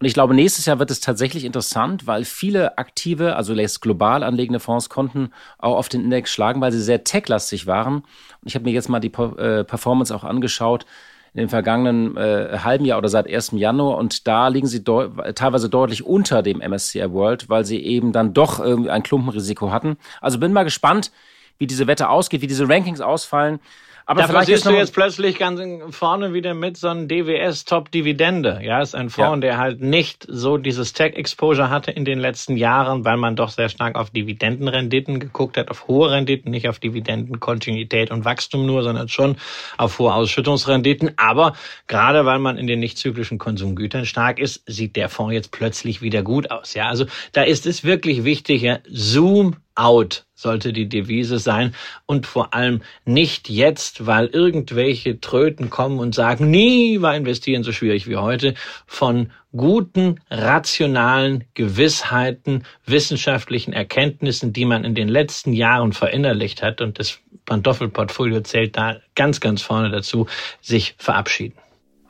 Und 0.04 0.08
ich 0.08 0.16
glaube, 0.16 0.34
nächstes 0.34 0.66
Jahr 0.66 0.80
wird 0.80 0.92
es 0.92 1.00
tatsächlich 1.00 1.46
interessant, 1.46 2.08
weil 2.08 2.26
viele 2.26 2.78
aktive, 2.78 3.38
also 3.38 3.56
global 3.80 4.24
anlegende 4.24 4.60
Fonds 4.60 4.90
konnten 4.90 5.30
auch 5.60 5.78
auf 5.78 5.88
den 5.88 6.02
Index 6.02 6.30
schlagen, 6.30 6.60
weil 6.60 6.74
sie 6.74 6.82
sehr 6.82 7.06
techlastig 7.06 7.68
waren. 7.68 8.00
Und 8.00 8.04
ich 8.44 8.56
habe 8.56 8.66
mir 8.66 8.74
jetzt 8.74 8.90
mal 8.90 9.00
die 9.00 9.14
äh, 9.14 9.64
Performance 9.64 10.14
auch 10.14 10.26
angeschaut 10.26 10.86
in 11.34 11.40
den 11.40 11.48
vergangenen 11.48 12.18
äh, 12.18 12.58
halben 12.66 12.84
Jahr 12.84 12.98
oder 12.98 13.08
seit 13.08 13.34
1. 13.34 13.52
Januar 13.54 13.98
und 13.98 14.28
da 14.28 14.50
liegen 14.50 14.68
sie 14.68 14.84
deu 14.84 15.08
teilweise 15.36 15.70
deutlich 15.70 16.06
unter 16.06 16.44
dem 16.44 16.58
MSCI 16.58 17.10
World, 17.14 17.48
weil 17.48 17.64
sie 17.64 17.80
eben 17.80 18.12
dann 18.12 18.34
doch 18.34 18.60
irgendwie 18.60 18.90
ein 18.90 19.04
Klumpenrisiko 19.04 19.72
hatten. 19.72 19.96
Also 20.20 20.38
bin 20.38 20.52
mal 20.52 20.64
gespannt, 20.64 21.14
wie 21.60 21.68
diese 21.68 21.88
Wette 21.88 22.10
ausgeht, 22.10 22.42
wie 22.42 22.48
diese 22.48 22.68
Rankings 22.68 23.00
ausfallen. 23.00 23.62
Aber 24.06 24.22
da 24.22 24.28
vielleicht 24.28 24.48
siehst 24.48 24.66
du 24.66 24.72
jetzt 24.72 24.94
plötzlich 24.94 25.40
ganz 25.40 25.62
vorne 25.96 26.34
wieder 26.34 26.54
mit 26.54 26.76
so 26.78 26.90
einem 26.90 27.08
DWS 27.08 27.64
Top 27.64 27.90
Dividende. 27.90 28.60
Ja, 28.62 28.82
ist 28.82 28.96
ein 28.96 29.10
Fonds, 29.10 29.36
ja. 29.36 29.38
der 29.38 29.58
halt 29.58 29.82
nicht 29.82 30.26
so 30.28 30.58
dieses 30.58 30.94
Tech 30.94 31.16
Exposure 31.16 31.70
hatte 31.70 31.92
in 31.92 32.04
den 32.04 32.20
letzten 32.20 32.58
Jahren, 32.58 33.06
weil 33.06 33.18
man 33.18 33.36
doch 33.36 33.50
sehr 33.50 33.70
stark 33.70 33.96
auf 33.96 34.10
Dividendenrenditen 34.10 35.20
geguckt 35.20 35.58
hat, 35.58 35.72
auf 35.72 35.88
hohe 35.88 36.12
Renditen, 36.12 36.52
nicht 36.52 36.68
auf 36.68 36.80
Dividendenkontinuität 36.80 38.12
und 38.12 38.26
Wachstum 38.26 38.66
nur, 38.66 38.84
sondern 38.84 39.08
schon 39.08 39.38
auf 39.78 40.00
hohe 40.00 40.14
Ausschüttungsrenditen. 40.14 41.12
Aber 41.18 41.54
gerade 41.88 42.26
weil 42.26 42.40
man 42.40 42.58
in 42.58 42.68
den 42.68 42.80
nicht 42.80 42.98
zyklischen 42.98 43.38
Konsumgütern 43.38 44.06
stark 44.06 44.40
ist, 44.40 44.64
sieht 44.66 44.98
der 44.98 45.08
Fonds 45.08 45.34
jetzt 45.34 45.52
plötzlich 45.52 46.02
wieder 46.02 46.24
gut 46.24 46.52
aus. 46.52 46.74
Ja, 46.74 46.90
also 46.90 47.06
da 47.32 47.44
ist 47.44 47.66
es 47.66 47.86
wirklich 47.86 48.26
wichtig, 48.26 48.64
ja, 48.64 48.80
Zoom 48.90 49.56
out 49.76 50.26
sollte 50.44 50.72
die 50.74 50.88
Devise 50.88 51.40
sein. 51.40 51.74
Und 52.06 52.28
vor 52.28 52.54
allem 52.54 52.82
nicht 53.06 53.50
jetzt, 53.50 54.06
weil 54.06 54.28
irgendwelche 54.28 55.20
Tröten 55.20 55.72
kommen 55.72 55.98
und 55.98 56.14
sagen, 56.14 56.52
nie 56.52 57.02
war 57.02 57.16
investieren 57.16 57.64
so 57.64 57.72
schwierig 57.72 58.08
wie 58.08 58.18
heute, 58.18 58.54
von 58.86 59.32
guten, 59.56 60.20
rationalen 60.30 61.46
Gewissheiten, 61.56 62.64
wissenschaftlichen 62.86 63.74
Erkenntnissen, 63.74 64.54
die 64.54 64.66
man 64.66 64.84
in 64.84 64.94
den 64.94 65.08
letzten 65.08 65.54
Jahren 65.54 65.94
verinnerlicht 65.94 66.62
hat. 66.62 66.82
Und 66.82 67.00
das 67.00 67.20
Pantoffelportfolio 67.46 68.42
zählt 68.42 68.78
da 68.78 68.98
ganz, 69.16 69.40
ganz 69.40 69.64
vorne 69.64 69.90
dazu, 69.90 70.28
sich 70.62 70.96
verabschieden. 70.98 71.56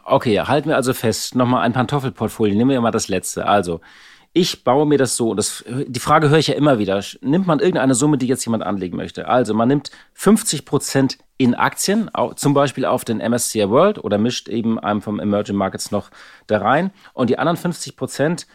Okay, 0.06 0.38
halten 0.39 0.69
wir 0.69 0.76
also 0.76 0.93
fest, 0.93 1.34
nochmal 1.36 1.62
ein 1.63 1.72
Pantoffelportfolio, 1.72 2.56
nehmen 2.56 2.72
wir 2.72 2.82
mal 2.82 2.91
das 2.91 3.08
letzte. 3.08 3.46
Also, 3.46 3.80
ich 4.34 4.63
baue 4.63 4.88
mir 4.88 4.98
das 4.98 5.15
so, 5.15 5.36
das, 5.36 5.63
die 5.67 6.00
Frage 6.00 6.30
höre 6.30 6.39
ich 6.39 6.48
ja 6.48 6.56
immer 6.56 6.80
wieder, 6.80 7.04
nimmt 7.22 7.46
man 7.46 7.60
irgendeine 7.60 7.93
Summe, 7.93 8.17
die 8.17 8.26
jetzt 8.26 8.43
jemand 8.46 8.63
anlegen 8.63 8.98
möchte? 8.98 9.28
Also 9.28 9.54
man 9.54 9.67
nimmt 9.67 9.91
50 10.13 10.65
Prozent 10.65 11.19
in 11.38 11.54
Aktien, 11.54 12.10
zum 12.36 12.56
Beispiel 12.56 12.86
auf 12.86 13.06
den 13.06 13.19
MSCI 13.19 13.69
World 13.69 14.04
oder 14.04 14.17
mischt 14.17 14.50
eben 14.50 14.80
einem 14.80 15.04
vom 15.04 15.19
Emerging 15.19 15.56
Markets 15.56 15.91
noch 15.91 16.10
da 16.48 16.58
rein 16.58 16.91
und 17.13 17.30
die 17.30 17.38
anderen 17.38 17.58
50 17.58 17.96
Prozent 17.96 18.48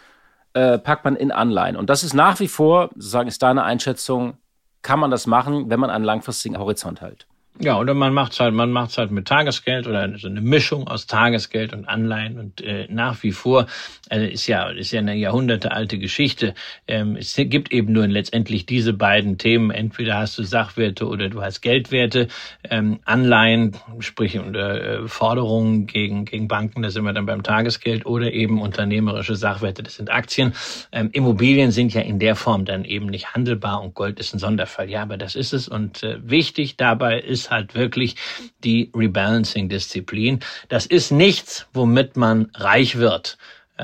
äh, 0.55 0.79
packt 0.79 1.05
man 1.05 1.15
in 1.15 1.31
Anleihen. 1.31 1.77
Und 1.77 1.91
das 1.91 2.03
ist 2.03 2.13
nach 2.13 2.41
wie 2.41 2.49
vor, 2.49 2.91
sozusagen 2.95 3.29
ist 3.29 3.43
deine 3.43 3.63
Einschätzung, 3.63 4.37
kann 4.83 4.99
man 4.99 5.13
das 5.13 5.27
machen, 5.29 5.71
wenn 5.71 5.79
man 5.79 5.91
einen 5.91 6.05
langfristigen 6.05 6.59
Horizont 6.59 7.01
hält. 7.01 7.29
Ja, 7.61 7.77
oder 7.77 7.93
man 7.93 8.15
macht's 8.15 8.39
halt, 8.39 8.55
man 8.55 8.71
macht's 8.71 8.99
halt 8.99 9.11
mit 9.11 9.27
Tagesgeld 9.27 9.89
oder 9.89 10.17
so 10.17 10.29
eine 10.29 10.41
Mischung 10.41 10.87
aus 10.87 11.09
Tagesgeld 11.09 11.73
und 11.73 11.89
Anleihen 11.89 12.39
und 12.39 12.61
äh, 12.61 12.87
nach 12.89 13.21
wie 13.25 13.33
vor 13.33 13.67
also 14.09 14.25
ist 14.27 14.47
ja 14.47 14.71
ist 14.71 14.93
ja 14.93 15.01
eine 15.01 15.17
jahrhundertealte 15.17 15.99
Geschichte. 15.99 16.55
Ähm, 16.87 17.17
es 17.17 17.35
gibt 17.35 17.73
eben 17.73 17.93
nur 17.93 18.07
letztendlich 18.07 18.65
diese 18.65 18.93
beiden 18.93 19.39
Themen. 19.39 19.73
Entweder 19.73 20.19
hast 20.19 20.39
du 20.39 20.45
Sachwerte 20.45 21.09
oder 21.09 21.29
du 21.31 21.43
hast 21.43 21.61
Geldwerte. 21.61 22.29
Ähm, 22.63 23.01
Anleihen, 23.05 23.77
sprich 23.99 24.37
äh, 24.37 25.09
Forderungen 25.09 25.89
gegen 25.89 26.27
gegen 26.27 26.47
Banken, 26.47 26.83
da 26.83 26.91
sind 26.91 27.03
wir 27.03 27.13
dann 27.13 27.27
beim 27.27 27.43
Tagesgeld 27.43 28.07
oder 28.07 28.33
eben 28.33 28.63
unternehmerische 28.63 29.35
Sachwerte, 29.35 29.83
das 29.83 29.97
sind 29.97 30.13
Aktien. 30.13 30.53
Ähm, 30.93 31.11
Immobilien 31.13 31.73
sind 31.73 31.93
ja 31.93 32.03
in 32.03 32.21
der 32.21 32.37
Form 32.37 32.67
dann 32.67 32.85
eben 32.85 33.07
nicht 33.07 33.35
handelbar 33.35 33.83
und 33.83 33.95
Gold 33.95 34.21
ist 34.21 34.33
ein 34.33 34.39
Sonderfall. 34.39 34.89
Ja, 34.89 35.03
aber 35.03 35.17
das 35.17 35.35
ist 35.35 35.53
es 35.53 35.67
und 35.67 36.05
äh, 36.05 36.19
wichtig 36.23 36.77
dabei 36.77 37.19
ist 37.19 37.48
halt 37.51 37.75
wirklich 37.75 38.17
die 38.65 38.91
Rebalancing-Disziplin. 38.95 40.41
Das 40.69 40.87
ist 40.87 41.11
nichts, 41.11 41.67
womit 41.73 42.17
man 42.17 42.51
reich 42.55 42.97
wird. 42.97 43.39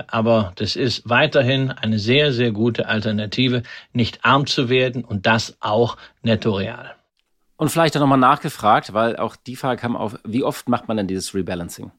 Aber 0.09 0.53
das 0.57 0.75
ist 0.75 1.09
weiterhin 1.09 1.71
eine 1.71 1.99
sehr, 1.99 2.33
sehr 2.33 2.51
gute 2.51 2.89
Alternative, 2.89 3.63
nicht 3.93 4.25
arm 4.25 4.47
zu 4.47 4.69
werden 4.69 5.05
und 5.05 5.27
das 5.27 5.57
auch 5.61 5.97
netto 6.23 6.55
real. 6.55 6.97
Und 7.57 7.69
vielleicht 7.71 7.97
auch 7.97 8.01
nochmal 8.01 8.19
nachgefragt, 8.19 8.93
weil 8.93 9.17
auch 9.17 9.37
die 9.37 9.55
Frage 9.55 9.81
kam 9.81 9.97
auf, 9.97 10.19
wie 10.25 10.43
oft 10.43 10.69
macht 10.69 10.89
man 10.89 10.97
denn 10.97 11.07
dieses 11.07 11.35
Rebalancing? 11.35 11.93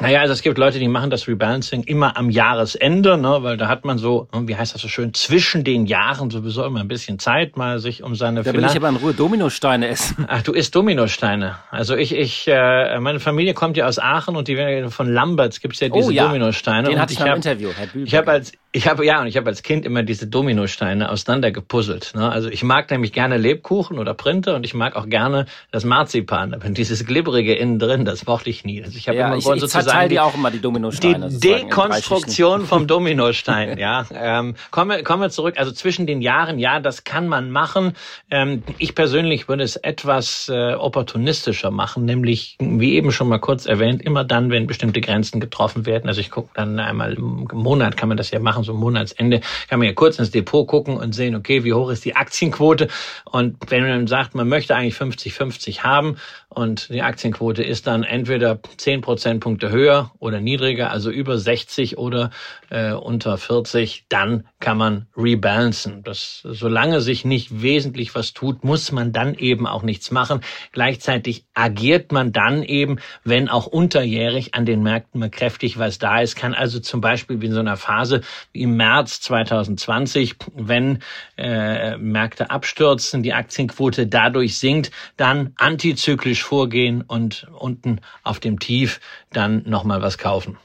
Naja, 0.00 0.20
also 0.20 0.32
es 0.32 0.42
gibt 0.42 0.58
Leute, 0.58 0.78
die 0.78 0.88
machen 0.88 1.10
das 1.10 1.26
Rebalancing 1.26 1.82
immer 1.82 2.16
am 2.16 2.30
Jahresende, 2.30 3.18
ne, 3.18 3.38
weil 3.42 3.56
da 3.56 3.68
hat 3.68 3.84
man 3.84 3.98
so, 3.98 4.28
wie 4.32 4.54
heißt 4.54 4.74
das 4.74 4.82
so 4.82 4.88
schön, 4.88 5.12
zwischen 5.12 5.64
den 5.64 5.86
Jahren 5.86 6.30
sowieso 6.30 6.64
immer 6.64 6.80
ein 6.80 6.88
bisschen 6.88 7.18
Zeit, 7.18 7.56
mal 7.56 7.80
sich 7.80 8.02
um 8.02 8.14
seine 8.14 8.42
Da 8.42 8.52
will 8.52 8.64
ich 8.64 8.76
aber 8.76 8.88
in 8.88 8.96
Ruhe 8.96 9.12
Dominosteine 9.12 9.88
essen. 9.88 10.24
Ach, 10.28 10.42
du 10.42 10.52
isst 10.52 10.74
Dominosteine. 10.74 11.56
Also 11.70 11.96
ich, 11.96 12.14
ich, 12.14 12.46
äh, 12.46 13.00
meine 13.00 13.18
Familie 13.18 13.54
kommt 13.54 13.76
ja 13.76 13.86
aus 13.86 13.98
Aachen 13.98 14.36
und 14.36 14.48
die 14.48 14.86
von 14.88 15.12
Lamberts 15.12 15.60
gibt's 15.60 15.80
ja 15.80 15.88
diese 15.88 16.08
oh, 16.08 16.10
ja. 16.10 16.26
Dominosteine. 16.26 16.88
Den 16.88 17.00
hatte 17.00 17.12
ich, 17.12 17.20
ich 17.20 17.26
im 17.26 17.34
Interview, 17.34 17.70
Herr 17.76 17.86
Bühlberger. 17.86 18.06
Ich 18.06 18.14
habe 18.14 18.30
als 18.30 18.52
ich 18.72 18.86
habe 18.86 19.04
ja 19.06 19.20
und 19.20 19.26
ich 19.26 19.36
habe 19.38 19.48
als 19.48 19.62
Kind 19.62 19.86
immer 19.86 20.02
diese 20.02 20.26
Dominosteine 20.26 21.10
auseinander 21.10 21.50
gepuzzelt. 21.50 22.12
Ne? 22.14 22.30
Also 22.30 22.50
ich 22.50 22.62
mag 22.62 22.90
nämlich 22.90 23.12
gerne 23.12 23.38
Lebkuchen 23.38 23.98
oder 23.98 24.12
Printe 24.12 24.54
und 24.54 24.64
ich 24.64 24.74
mag 24.74 24.94
auch 24.94 25.08
gerne 25.08 25.46
das 25.70 25.84
Marzipan. 25.84 26.52
Aber 26.52 26.68
dieses 26.68 27.06
glibberige 27.06 27.54
innen 27.54 27.78
drin, 27.78 28.04
das 28.04 28.26
mochte 28.26 28.50
ich 28.50 28.64
nie. 28.64 28.84
Also 28.84 28.96
ich 28.96 29.08
habe 29.08 29.18
ja, 29.18 29.28
immer 29.28 29.36
ich, 29.36 29.46
ich 29.46 29.60
sozusagen 29.60 30.10
die, 30.10 30.20
auch 30.20 30.34
immer 30.34 30.50
die 30.50 30.60
Dominosteine. 30.60 31.30
Die 31.30 31.40
Dekonstruktion 31.40 32.66
vom 32.66 32.86
Dominostein. 32.86 33.78
ja, 33.78 34.06
ähm, 34.12 34.54
kommen, 34.70 34.90
wir, 34.90 35.02
kommen 35.02 35.22
wir 35.22 35.30
zurück. 35.30 35.54
Also 35.56 35.72
zwischen 35.72 36.06
den 36.06 36.20
Jahren, 36.20 36.58
ja, 36.58 36.78
das 36.78 37.04
kann 37.04 37.26
man 37.26 37.50
machen. 37.50 37.94
Ähm, 38.30 38.62
ich 38.76 38.94
persönlich 38.94 39.48
würde 39.48 39.64
es 39.64 39.76
etwas 39.76 40.50
äh, 40.50 40.74
opportunistischer 40.74 41.70
machen, 41.70 42.04
nämlich 42.04 42.56
wie 42.60 42.94
eben 42.94 43.12
schon 43.12 43.28
mal 43.28 43.38
kurz 43.38 43.64
erwähnt, 43.64 44.02
immer 44.02 44.24
dann, 44.24 44.50
wenn 44.50 44.66
bestimmte 44.66 45.00
Grenzen 45.00 45.40
getroffen 45.40 45.86
werden. 45.86 46.06
Also 46.06 46.20
ich 46.20 46.30
gucke 46.30 46.50
dann 46.52 46.78
einmal 46.78 47.14
im 47.14 47.48
Monat 47.50 47.96
kann 47.96 48.08
man 48.08 48.18
das 48.18 48.30
ja 48.30 48.38
machen 48.38 48.57
machen, 48.58 48.64
so 48.64 48.74
Monatsende, 48.74 49.40
kann 49.68 49.78
man 49.78 49.88
ja 49.88 49.94
kurz 49.94 50.18
ins 50.18 50.30
Depot 50.30 50.66
gucken 50.66 50.96
und 50.96 51.14
sehen, 51.14 51.34
okay, 51.34 51.64
wie 51.64 51.72
hoch 51.72 51.90
ist 51.90 52.04
die 52.04 52.16
Aktienquote? 52.16 52.88
Und 53.24 53.56
wenn 53.68 53.86
man 53.86 54.06
sagt, 54.06 54.34
man 54.34 54.48
möchte 54.48 54.74
eigentlich 54.74 54.96
50-50 54.96 55.80
haben 55.80 56.16
und 56.48 56.88
die 56.88 57.02
Aktienquote 57.02 57.62
ist 57.62 57.86
dann 57.86 58.02
entweder 58.02 58.58
10 58.78 59.00
Prozentpunkte 59.00 59.70
höher 59.70 60.10
oder 60.18 60.40
niedriger, 60.40 60.90
also 60.90 61.10
über 61.10 61.38
60 61.38 61.98
oder 61.98 62.30
äh, 62.70 62.92
unter 62.92 63.38
40, 63.38 64.06
dann 64.08 64.46
kann 64.58 64.76
man 64.76 65.06
rebalancen. 65.16 66.02
Das, 66.02 66.40
solange 66.44 67.00
sich 67.00 67.24
nicht 67.24 67.62
wesentlich 67.62 68.14
was 68.14 68.32
tut, 68.32 68.64
muss 68.64 68.92
man 68.92 69.12
dann 69.12 69.34
eben 69.34 69.66
auch 69.66 69.82
nichts 69.82 70.10
machen. 70.10 70.40
Gleichzeitig 70.72 71.44
agiert 71.54 72.12
man 72.12 72.32
dann 72.32 72.62
eben, 72.62 72.98
wenn 73.24 73.48
auch 73.48 73.66
unterjährig 73.66 74.54
an 74.54 74.64
den 74.64 74.82
Märkten 74.82 75.20
mal 75.20 75.30
kräftig 75.30 75.78
was 75.78 75.98
da 75.98 76.20
ist, 76.20 76.34
kann 76.34 76.54
also 76.54 76.80
zum 76.80 77.00
Beispiel 77.00 77.42
in 77.44 77.52
so 77.52 77.60
einer 77.60 77.76
Phase 77.76 78.22
im 78.60 78.76
März 78.76 79.20
2020, 79.22 80.36
wenn 80.54 81.00
äh, 81.36 81.96
Märkte 81.96 82.50
abstürzen, 82.50 83.22
die 83.22 83.32
Aktienquote 83.32 84.06
dadurch 84.06 84.58
sinkt, 84.58 84.90
dann 85.16 85.52
antizyklisch 85.56 86.42
vorgehen 86.42 87.02
und 87.02 87.46
unten 87.58 88.00
auf 88.22 88.40
dem 88.40 88.58
Tief 88.58 89.00
dann 89.32 89.62
nochmal 89.66 90.02
was 90.02 90.18
kaufen. 90.18 90.58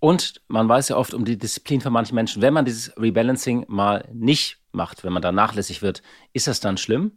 Und 0.00 0.42
man 0.48 0.68
weiß 0.68 0.90
ja 0.90 0.96
oft 0.96 1.14
um 1.14 1.24
die 1.24 1.38
Disziplin 1.38 1.80
von 1.80 1.92
manchen 1.92 2.14
Menschen. 2.14 2.42
Wenn 2.42 2.52
man 2.52 2.66
dieses 2.66 2.94
Rebalancing 2.98 3.64
mal 3.68 4.06
nicht 4.12 4.58
macht, 4.70 5.02
wenn 5.02 5.14
man 5.14 5.22
da 5.22 5.32
nachlässig 5.32 5.80
wird, 5.80 6.02
ist 6.34 6.46
das 6.46 6.60
dann 6.60 6.76
schlimm? 6.76 7.12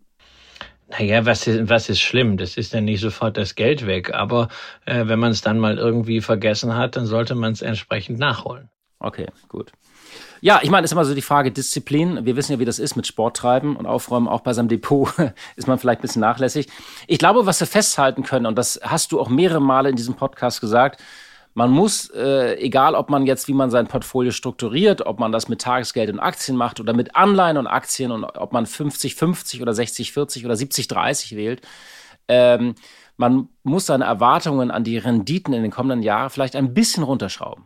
Naja, 0.89 1.25
was 1.25 1.45
ist, 1.47 1.69
was 1.69 1.89
ist 1.89 1.99
schlimm? 1.99 2.38
Das 2.38 2.55
ist 2.55 2.73
dann 2.73 2.86
nicht 2.86 3.01
sofort 3.01 3.36
das 3.36 3.55
Geld 3.55 3.86
weg. 3.86 4.13
Aber 4.13 4.47
äh, 4.86 5.05
wenn 5.07 5.19
man 5.19 5.32
es 5.32 5.41
dann 5.41 5.59
mal 5.59 5.78
irgendwie 5.78 6.21
vergessen 6.21 6.75
hat, 6.75 6.95
dann 6.95 7.05
sollte 7.05 7.36
man 7.36 7.51
es 7.51 7.61
entsprechend 7.61 8.19
nachholen. 8.19 8.69
Okay, 8.99 9.28
gut. 9.49 9.73
Ja, 10.42 10.60
ich 10.62 10.70
meine, 10.70 10.86
ist 10.86 10.92
immer 10.92 11.06
so 11.06 11.16
die 11.16 11.22
Frage 11.22 11.52
Disziplin. 11.52 12.26
Wir 12.26 12.36
wissen 12.36 12.52
ja, 12.52 12.60
wie 12.60 12.66
das 12.66 12.80
ist 12.80 12.96
mit 12.96 13.08
Sport 13.08 13.38
treiben 13.38 13.76
und 13.76 13.86
aufräumen. 13.86 14.28
Auch 14.28 14.42
bei 14.42 14.54
seinem 14.54 14.68
Depot 14.68 15.10
ist 15.56 15.68
man 15.68 15.80
vielleicht 15.80 16.00
ein 16.00 16.04
bisschen 16.04 16.22
nachlässig. 16.22 16.68
Ich 17.08 17.18
glaube, 17.18 17.46
was 17.46 17.60
wir 17.60 17.68
festhalten 17.68 18.24
können, 18.24 18.46
und 18.46 18.58
das 18.58 18.80
hast 18.84 19.12
du 19.12 19.20
auch 19.20 19.30
mehrere 19.30 19.62
Male 19.62 19.90
in 19.90 19.96
diesem 19.96 20.16
Podcast 20.16 20.62
gesagt, 20.62 21.02
man 21.54 21.72
muss, 21.72 22.12
äh, 22.12 22.54
egal 22.60 22.94
ob 22.94 23.10
man 23.10 23.26
jetzt, 23.26 23.48
wie 23.48 23.54
man 23.54 23.72
sein 23.72 23.88
Portfolio 23.88 24.32
strukturiert, 24.32 25.08
ob 25.08 25.20
man 25.20 25.32
das 25.32 25.50
mit 25.50 25.60
Tagesgeld 25.60 26.12
und 26.12 26.20
Aktien 26.20 26.56
macht 26.56 26.80
oder 26.80 26.94
mit 26.94 27.16
Anleihen 27.16 27.58
und 27.58 27.66
Aktien 27.66 28.12
und 28.12 28.24
ob 28.26 28.54
man 28.54 28.68
50-50 28.68 29.64
oder 29.64 29.72
60-40 29.72 30.46
oder 30.46 30.54
70-30 30.54 31.36
wählt, 31.36 31.62
ähm, 32.28 32.76
man 33.16 33.50
muss 33.64 33.88
seine 33.88 34.06
Erwartungen 34.06 34.70
an 34.70 34.84
die 34.84 35.00
Renditen 35.00 35.52
in 35.52 35.64
den 35.64 35.72
kommenden 35.72 36.04
Jahren 36.04 36.30
vielleicht 36.30 36.56
ein 36.56 36.76
bisschen 36.76 37.02
runterschrauben. 37.02 37.66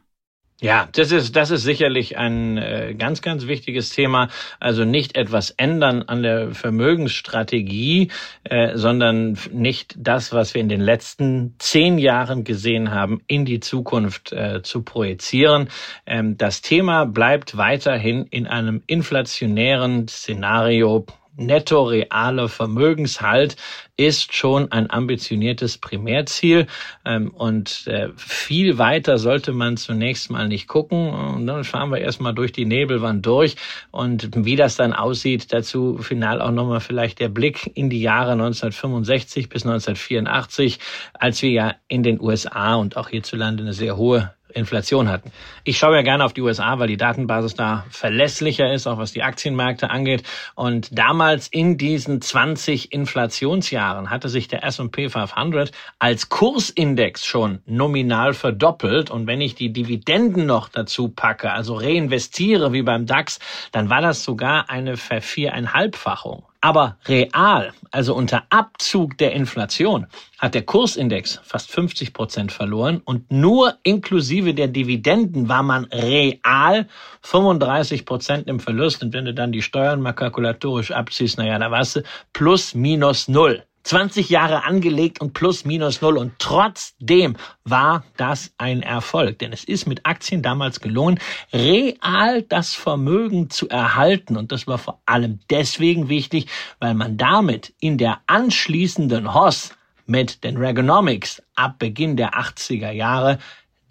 Ja, 0.64 0.88
das 0.92 1.12
ist, 1.12 1.36
das 1.36 1.50
ist 1.50 1.64
sicherlich 1.64 2.20
ein 2.20 2.60
äh, 2.60 2.94
ganz, 2.96 3.24
ganz 3.24 3.48
wichtiges 3.48 3.90
Thema. 3.90 4.30
Also 4.60 4.86
nicht 4.86 5.18
etwas 5.18 5.50
ändern 5.50 6.04
an 6.04 6.22
der 6.22 6.54
Vermögensstrategie, 6.54 8.12
äh, 8.44 8.78
sondern 8.78 9.40
nicht 9.52 9.96
das, 9.98 10.34
was 10.34 10.54
wir 10.54 10.62
in 10.62 10.70
den 10.70 10.82
letzten 10.82 11.56
zehn 11.58 11.98
Jahren 11.98 12.44
gesehen 12.44 12.92
haben, 12.92 13.24
in 13.26 13.44
die 13.44 13.60
Zukunft 13.60 14.34
äh, 14.34 14.62
zu 14.62 14.84
projizieren. 14.84 15.68
Ähm, 16.06 16.38
das 16.38 16.62
Thema 16.62 17.06
bleibt 17.06 17.58
weiterhin 17.58 18.28
in 18.28 18.46
einem 18.46 18.84
inflationären 18.86 20.08
Szenario 20.08 21.08
netto 21.36 21.84
reale 21.84 22.50
Vermögenshalt 22.50 23.56
ist 23.98 24.36
schon 24.36 24.72
ein 24.72 24.90
ambitioniertes 24.90 25.78
Primärziel. 25.78 26.68
Ähm, 27.06 27.30
und 27.32 27.88
äh, 27.88 28.10
viel 28.16 28.78
weiter 28.78 29.18
sollte 29.18 29.54
man 29.54 29.78
zunächst 29.78 30.32
mal 30.32 30.48
nicht 30.48 30.68
gucken. 30.68 31.10
Und 31.10 31.48
dann 31.48 31.64
fahren 31.64 31.92
wir 31.92 32.00
erstmal 32.00 32.34
durch 32.34 32.52
die 32.52 32.66
Nebelwand 32.66 33.26
durch. 33.26 33.56
Und 33.92 34.30
wie 34.46 34.56
das 34.56 34.76
dann 34.76 34.94
aussieht, 34.94 35.54
dazu 35.54 35.98
final 36.00 36.42
auch 36.42 36.52
nochmal 36.52 36.80
vielleicht 36.80 37.20
der 37.20 37.30
Blick 37.30 37.72
in 37.76 37.90
die 37.90 38.02
Jahre 38.02 38.32
1965 38.32 39.50
bis 39.50 39.64
1984, 39.64 40.80
als 41.14 41.42
wir 41.42 41.52
ja 41.52 41.76
in 41.88 42.04
den 42.04 42.20
USA 42.20 42.76
und 42.76 42.98
auch 42.98 43.10
hierzulande 43.10 43.64
eine 43.64 43.74
sehr 43.74 43.98
hohe 43.98 44.34
Inflation 44.54 45.10
hatten. 45.10 45.32
Ich 45.64 45.78
schaue 45.78 45.96
ja 45.96 46.02
gerne 46.02 46.26
auf 46.26 46.34
die 46.34 46.42
USA, 46.42 46.80
weil 46.80 46.88
die 46.88 46.98
Datenbasis 46.98 47.56
da 47.56 47.86
verlässlicher 47.90 48.72
ist, 48.72 48.88
auch 48.88 48.98
was 48.98 49.12
die 49.12 49.24
Aktienmärkte 49.24 49.90
angeht. 49.90 50.24
Und 50.56 50.98
damals 50.98 51.48
in 51.48 51.78
diesen 51.78 52.22
20 52.22 52.92
Inflationsjahren 52.92 54.10
hatte 54.10 54.30
sich 54.30 54.48
der 54.48 54.64
S&P 54.64 55.10
500 55.10 55.72
als 56.00 56.30
Kursindex 56.30 57.26
schon 57.26 57.60
nominal 57.66 58.34
verdoppelt. 58.34 59.10
Und 59.10 59.28
wenn 59.28 59.42
ich 59.42 59.56
die 59.56 59.74
Dividenden 59.74 60.46
noch 60.46 60.70
dazu 60.70 61.10
packe, 61.10 61.52
also 61.52 61.76
reinvestiere 61.76 62.74
wie 62.74 62.84
beim 62.84 63.06
DAX, 63.06 63.40
dann 63.72 63.90
war 63.90 64.02
das 64.02 64.24
sogar 64.24 64.70
eine 64.70 64.98
Verviereinhalbfachung. 64.98 66.44
Aber 66.62 66.98
real, 67.08 67.74
also 67.90 68.14
unter 68.16 68.44
Abzug 68.52 69.18
der 69.18 69.34
Inflation, 69.34 70.06
hat 70.38 70.54
der 70.54 70.62
Kursindex 70.62 71.42
fast 71.44 71.72
50 71.72 72.14
Prozent 72.14 72.52
verloren 72.52 73.02
und 73.04 73.32
nur 73.32 73.78
inklusive 73.82 74.54
der 74.54 74.68
Dividenden 74.68 75.50
war 75.50 75.64
man 75.64 75.86
real 75.86 76.88
35 77.24 78.06
Prozent 78.06 78.48
im 78.48 78.60
Verlust. 78.60 79.02
Und 79.02 79.12
wenn 79.14 79.26
du 79.26 79.34
dann 79.34 79.52
die 79.52 79.64
Steuern 79.64 80.02
mal 80.02 80.14
kalkulatorisch 80.14 80.92
abziehst, 80.92 81.40
naja, 81.40 81.58
da 81.58 81.72
warst 81.72 81.96
du 81.96 82.04
plus 82.32 82.76
minus 82.76 83.28
null. 83.28 83.64
20 83.84 84.30
Jahre 84.30 84.64
angelegt 84.64 85.22
und 85.22 85.34
plus 85.34 85.66
minus 85.66 86.02
null. 86.02 86.18
Und 86.18 86.34
trotzdem 86.40 87.36
war 87.64 88.04
das 88.18 88.54
ein 88.58 88.84
Erfolg. 88.84 89.40
Denn 89.40 89.54
es 89.54 89.64
ist 89.64 89.88
mit 89.88 90.06
Aktien 90.06 90.42
damals 90.42 90.80
gelungen, 90.80 91.20
real 91.54 92.44
das 92.44 92.74
Vermögen 92.74 93.50
zu 93.50 93.70
erhalten. 93.70 94.38
Und 94.38 94.52
das 94.52 94.68
war 94.68 94.78
vor 94.78 95.02
allem 95.06 95.40
deswegen 95.50 96.10
wichtig, 96.10 96.48
weil 96.80 96.94
man 96.94 97.18
damit 97.18 97.74
in 97.80 97.98
der 97.98 98.22
anschließenden 98.28 99.34
Hoss 99.34 99.72
mit 100.06 100.44
den 100.44 100.58
Reaganomics 100.58 101.42
ab 101.56 101.80
Beginn 101.80 102.18
der 102.18 102.34
80er 102.34 102.92
Jahre 102.92 103.40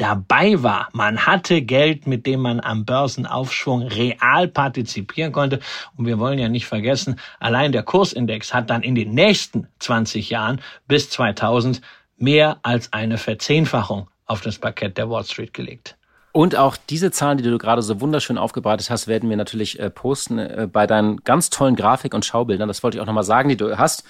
dabei 0.00 0.62
war. 0.62 0.88
Man 0.92 1.26
hatte 1.26 1.62
Geld, 1.62 2.06
mit 2.06 2.26
dem 2.26 2.40
man 2.40 2.60
am 2.60 2.84
Börsenaufschwung 2.84 3.82
real 3.82 4.48
partizipieren 4.48 5.32
konnte. 5.32 5.60
Und 5.96 6.06
wir 6.06 6.18
wollen 6.18 6.38
ja 6.38 6.48
nicht 6.48 6.66
vergessen, 6.66 7.16
allein 7.38 7.72
der 7.72 7.82
Kursindex 7.82 8.54
hat 8.54 8.70
dann 8.70 8.82
in 8.82 8.94
den 8.94 9.12
nächsten 9.12 9.66
20 9.78 10.30
Jahren 10.30 10.60
bis 10.88 11.10
2000 11.10 11.80
mehr 12.16 12.58
als 12.62 12.92
eine 12.92 13.18
Verzehnfachung 13.18 14.08
auf 14.26 14.40
das 14.40 14.58
Parkett 14.58 14.96
der 14.96 15.10
Wall 15.10 15.24
Street 15.24 15.52
gelegt. 15.52 15.96
Und 16.32 16.56
auch 16.56 16.76
diese 16.76 17.10
Zahlen, 17.10 17.38
die 17.38 17.44
du 17.44 17.58
gerade 17.58 17.82
so 17.82 18.00
wunderschön 18.00 18.38
aufgebreitet 18.38 18.88
hast, 18.88 19.08
werden 19.08 19.28
wir 19.28 19.36
natürlich 19.36 19.80
äh, 19.80 19.90
posten 19.90 20.38
äh, 20.38 20.68
bei 20.72 20.86
deinen 20.86 21.16
ganz 21.24 21.50
tollen 21.50 21.74
Grafik- 21.74 22.14
und 22.14 22.24
Schaubildern. 22.24 22.68
Das 22.68 22.82
wollte 22.84 22.96
ich 22.96 23.02
auch 23.02 23.06
nochmal 23.06 23.24
sagen, 23.24 23.48
die 23.48 23.56
du 23.56 23.76
hast 23.78 24.04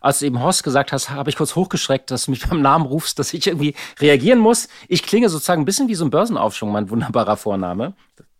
als 0.00 0.18
du 0.18 0.26
eben 0.26 0.40
Horst 0.40 0.64
gesagt 0.64 0.92
hast, 0.92 1.10
habe 1.10 1.30
ich 1.30 1.36
kurz 1.36 1.54
hochgeschreckt, 1.54 2.10
dass 2.10 2.24
du 2.24 2.32
mich 2.32 2.40
beim 2.48 2.62
Namen 2.62 2.86
rufst, 2.86 3.18
dass 3.18 3.32
ich 3.32 3.46
irgendwie 3.46 3.74
reagieren 4.00 4.38
muss. 4.38 4.68
Ich 4.88 5.02
klinge 5.02 5.28
sozusagen 5.28 5.62
ein 5.62 5.66
bisschen 5.66 5.88
wie 5.88 5.94
so 5.94 6.04
ein 6.04 6.10
Börsenaufschwung, 6.10 6.72
mein 6.72 6.90
wunderbarer 6.90 7.36
Vorname. 7.36 7.94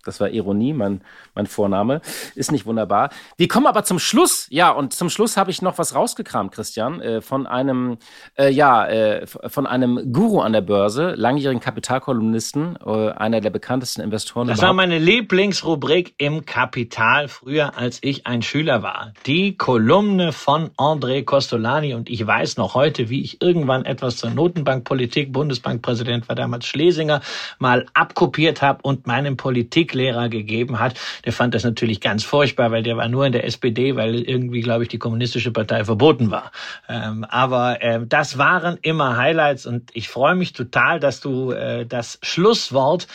Das 0.05 0.19
war 0.19 0.31
Ironie, 0.31 0.73
mein, 0.73 1.03
mein 1.35 1.47
Vorname. 1.47 2.01
Ist 2.35 2.53
nicht 2.53 2.65
wunderbar. 2.65 3.11
Wir 3.37 3.49
kommen 3.49 3.67
aber 3.67 3.85
zum 3.85 3.99
Schluss. 3.99 4.47
Ja, 4.51 4.71
und 4.71 4.95
zum 4.95 5.11
Schluss 5.11 5.37
habe 5.37 5.51
ich 5.51 5.61
noch 5.61 5.77
was 5.77 5.95
rausgekramt, 5.95 6.53
Christian, 6.53 7.01
äh, 7.01 7.21
von 7.21 7.47
einem, 7.47 7.99
äh, 8.39 8.51
ja, 8.51 8.87
äh, 8.87 9.27
von 9.27 9.67
einem 9.67 10.13
Guru 10.13 10.41
an 10.41 10.55
der 10.55 10.63
Börse, 10.63 11.15
langjährigen 11.17 11.61
Kapitalkolumnisten, 11.61 12.79
äh, 12.85 13.11
einer 13.11 13.43
der 13.43 13.51
bekanntesten 13.51 14.01
Investoren. 14.01 14.49
Das 14.49 14.59
überhaupt. 14.59 14.79
war 14.79 14.87
meine 14.87 14.99
Lieblingsrubrik 14.99 16.15
im 16.17 16.47
Kapital 16.47 17.29
früher, 17.29 17.77
als 17.77 17.99
ich 18.03 18.27
ein 18.27 18.41
Schüler 18.41 18.83
war. 18.83 19.13
Die 19.27 19.59
Kolumne 19.59 20.33
von 20.33 20.71
André 20.79 21.25
Costolani. 21.25 21.93
Und 21.93 22.09
ich 22.09 22.27
weiß 22.27 22.57
noch 22.57 22.75
heute, 22.75 23.11
wie 23.11 23.23
ich 23.23 23.43
irgendwann 23.43 23.85
etwas 23.85 24.17
zur 24.17 24.31
Notenbankpolitik, 24.31 25.31
Bundesbankpräsident 25.33 26.29
war 26.29 26.37
damals 26.37 26.65
Schlesinger, 26.67 27.21
mal 27.59 27.85
abkopiert 27.93 28.63
habe 28.63 28.81
und 28.83 29.07
meinem 29.07 29.37
Politik 29.37 29.90
Musiklehrer 29.91 30.29
gegeben 30.29 30.79
hat, 30.79 30.95
der 31.25 31.33
fand 31.33 31.55
das 31.55 31.65
natürlich 31.65 32.01
ganz 32.01 32.25
furchtbar, 32.25 32.71
weil 32.71 32.83
der 32.83 32.97
war 32.97 33.09
nur 33.09 33.27
in 33.27 33.33
der 33.33 33.45
SPD, 33.45 33.97
weil 33.97 34.23
irgendwie, 34.23 34.61
glaube 34.61 34.85
ich, 34.85 34.89
die 34.89 34.99
kommunistische 34.99 35.51
Partei 35.51 35.85
verboten 35.85 36.31
war. 36.31 36.53
Ähm, 36.89 37.25
aber 37.25 37.83
äh, 37.83 38.01
das 38.07 38.39
waren 38.39 38.79
immer 38.83 39.17
Highlights 39.17 39.67
und 39.67 39.91
ich 39.95 40.09
freue 40.09 40.35
mich 40.35 40.53
total, 40.53 41.01
dass 41.01 41.21
du 41.21 41.51
äh, 41.53 41.87
das 41.87 42.19
Schlusswort 42.23 43.09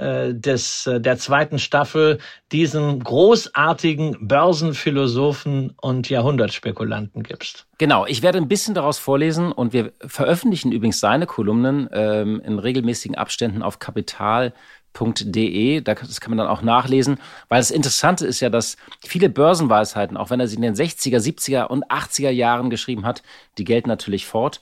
äh, 0.00 0.32
des, 0.34 0.86
äh, 0.86 0.98
der 0.98 1.18
zweiten 1.18 1.58
Staffel 1.58 2.18
diesen 2.52 3.04
großartigen 3.04 4.16
Börsenphilosophen 4.26 5.74
und 5.78 6.08
Jahrhundertspekulanten 6.08 7.22
gibst. 7.22 7.66
Genau, 7.76 8.06
ich 8.06 8.22
werde 8.22 8.38
ein 8.38 8.48
bisschen 8.48 8.74
daraus 8.74 8.98
vorlesen 8.98 9.52
und 9.52 9.74
wir 9.74 9.92
veröffentlichen 10.00 10.72
übrigens 10.72 11.00
seine 11.00 11.26
Kolumnen 11.26 11.86
ähm, 11.92 12.40
in 12.40 12.58
regelmäßigen 12.58 13.14
Abständen 13.14 13.62
auf 13.62 13.78
Kapital 13.78 14.54
De, 14.98 15.80
das 15.80 16.20
kann 16.20 16.30
man 16.30 16.38
dann 16.38 16.48
auch 16.48 16.62
nachlesen, 16.62 17.18
weil 17.48 17.60
das 17.60 17.70
Interessante 17.70 18.26
ist 18.26 18.40
ja, 18.40 18.50
dass 18.50 18.76
viele 19.02 19.28
Börsenweisheiten, 19.28 20.16
auch 20.16 20.30
wenn 20.30 20.40
er 20.40 20.48
sie 20.48 20.56
in 20.56 20.62
den 20.62 20.74
60er, 20.74 21.18
70er 21.18 21.66
und 21.66 21.86
80er 21.86 22.30
Jahren 22.30 22.70
geschrieben 22.70 23.06
hat, 23.06 23.22
die 23.56 23.64
gelten 23.64 23.88
natürlich 23.88 24.26
fort. 24.26 24.60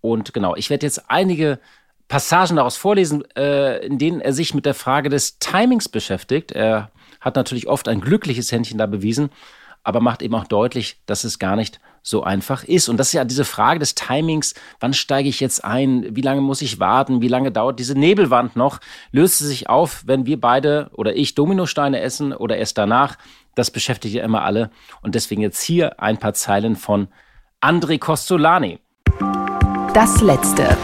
Und 0.00 0.32
genau, 0.32 0.54
ich 0.54 0.70
werde 0.70 0.86
jetzt 0.86 1.10
einige 1.10 1.58
Passagen 2.08 2.56
daraus 2.56 2.76
vorlesen, 2.76 3.24
äh, 3.36 3.78
in 3.84 3.98
denen 3.98 4.20
er 4.20 4.32
sich 4.32 4.54
mit 4.54 4.66
der 4.66 4.74
Frage 4.74 5.08
des 5.08 5.38
Timings 5.38 5.88
beschäftigt. 5.88 6.52
Er 6.52 6.90
hat 7.20 7.36
natürlich 7.36 7.68
oft 7.68 7.88
ein 7.88 8.00
glückliches 8.00 8.50
Händchen 8.52 8.78
da 8.78 8.86
bewiesen, 8.86 9.30
aber 9.82 10.00
macht 10.00 10.22
eben 10.22 10.34
auch 10.34 10.46
deutlich, 10.46 10.98
dass 11.06 11.24
es 11.24 11.38
gar 11.38 11.56
nicht 11.56 11.80
so 12.02 12.22
einfach 12.22 12.64
ist. 12.64 12.88
Und 12.88 12.96
das 12.96 13.08
ist 13.08 13.12
ja 13.14 13.24
diese 13.24 13.44
Frage 13.44 13.78
des 13.78 13.94
Timings, 13.94 14.54
wann 14.80 14.92
steige 14.92 15.28
ich 15.28 15.40
jetzt 15.40 15.64
ein, 15.64 16.14
wie 16.14 16.22
lange 16.22 16.40
muss 16.40 16.62
ich 16.62 16.80
warten, 16.80 17.20
wie 17.20 17.28
lange 17.28 17.52
dauert 17.52 17.78
diese 17.78 17.98
Nebelwand 17.98 18.56
noch, 18.56 18.80
löst 19.12 19.38
sie 19.38 19.46
sich 19.46 19.68
auf, 19.68 20.02
wenn 20.06 20.26
wir 20.26 20.40
beide 20.40 20.90
oder 20.94 21.14
ich 21.14 21.34
Dominosteine 21.34 22.00
essen 22.00 22.32
oder 22.32 22.56
erst 22.56 22.78
danach. 22.78 23.16
Das 23.54 23.70
beschäftigt 23.70 24.14
ja 24.14 24.24
immer 24.24 24.42
alle. 24.42 24.70
Und 25.02 25.14
deswegen 25.14 25.42
jetzt 25.42 25.62
hier 25.62 26.00
ein 26.00 26.18
paar 26.18 26.34
Zeilen 26.34 26.76
von 26.76 27.08
André 27.60 27.98
Costolani. 27.98 28.78
Das 29.92 30.20
letzte. 30.22 30.76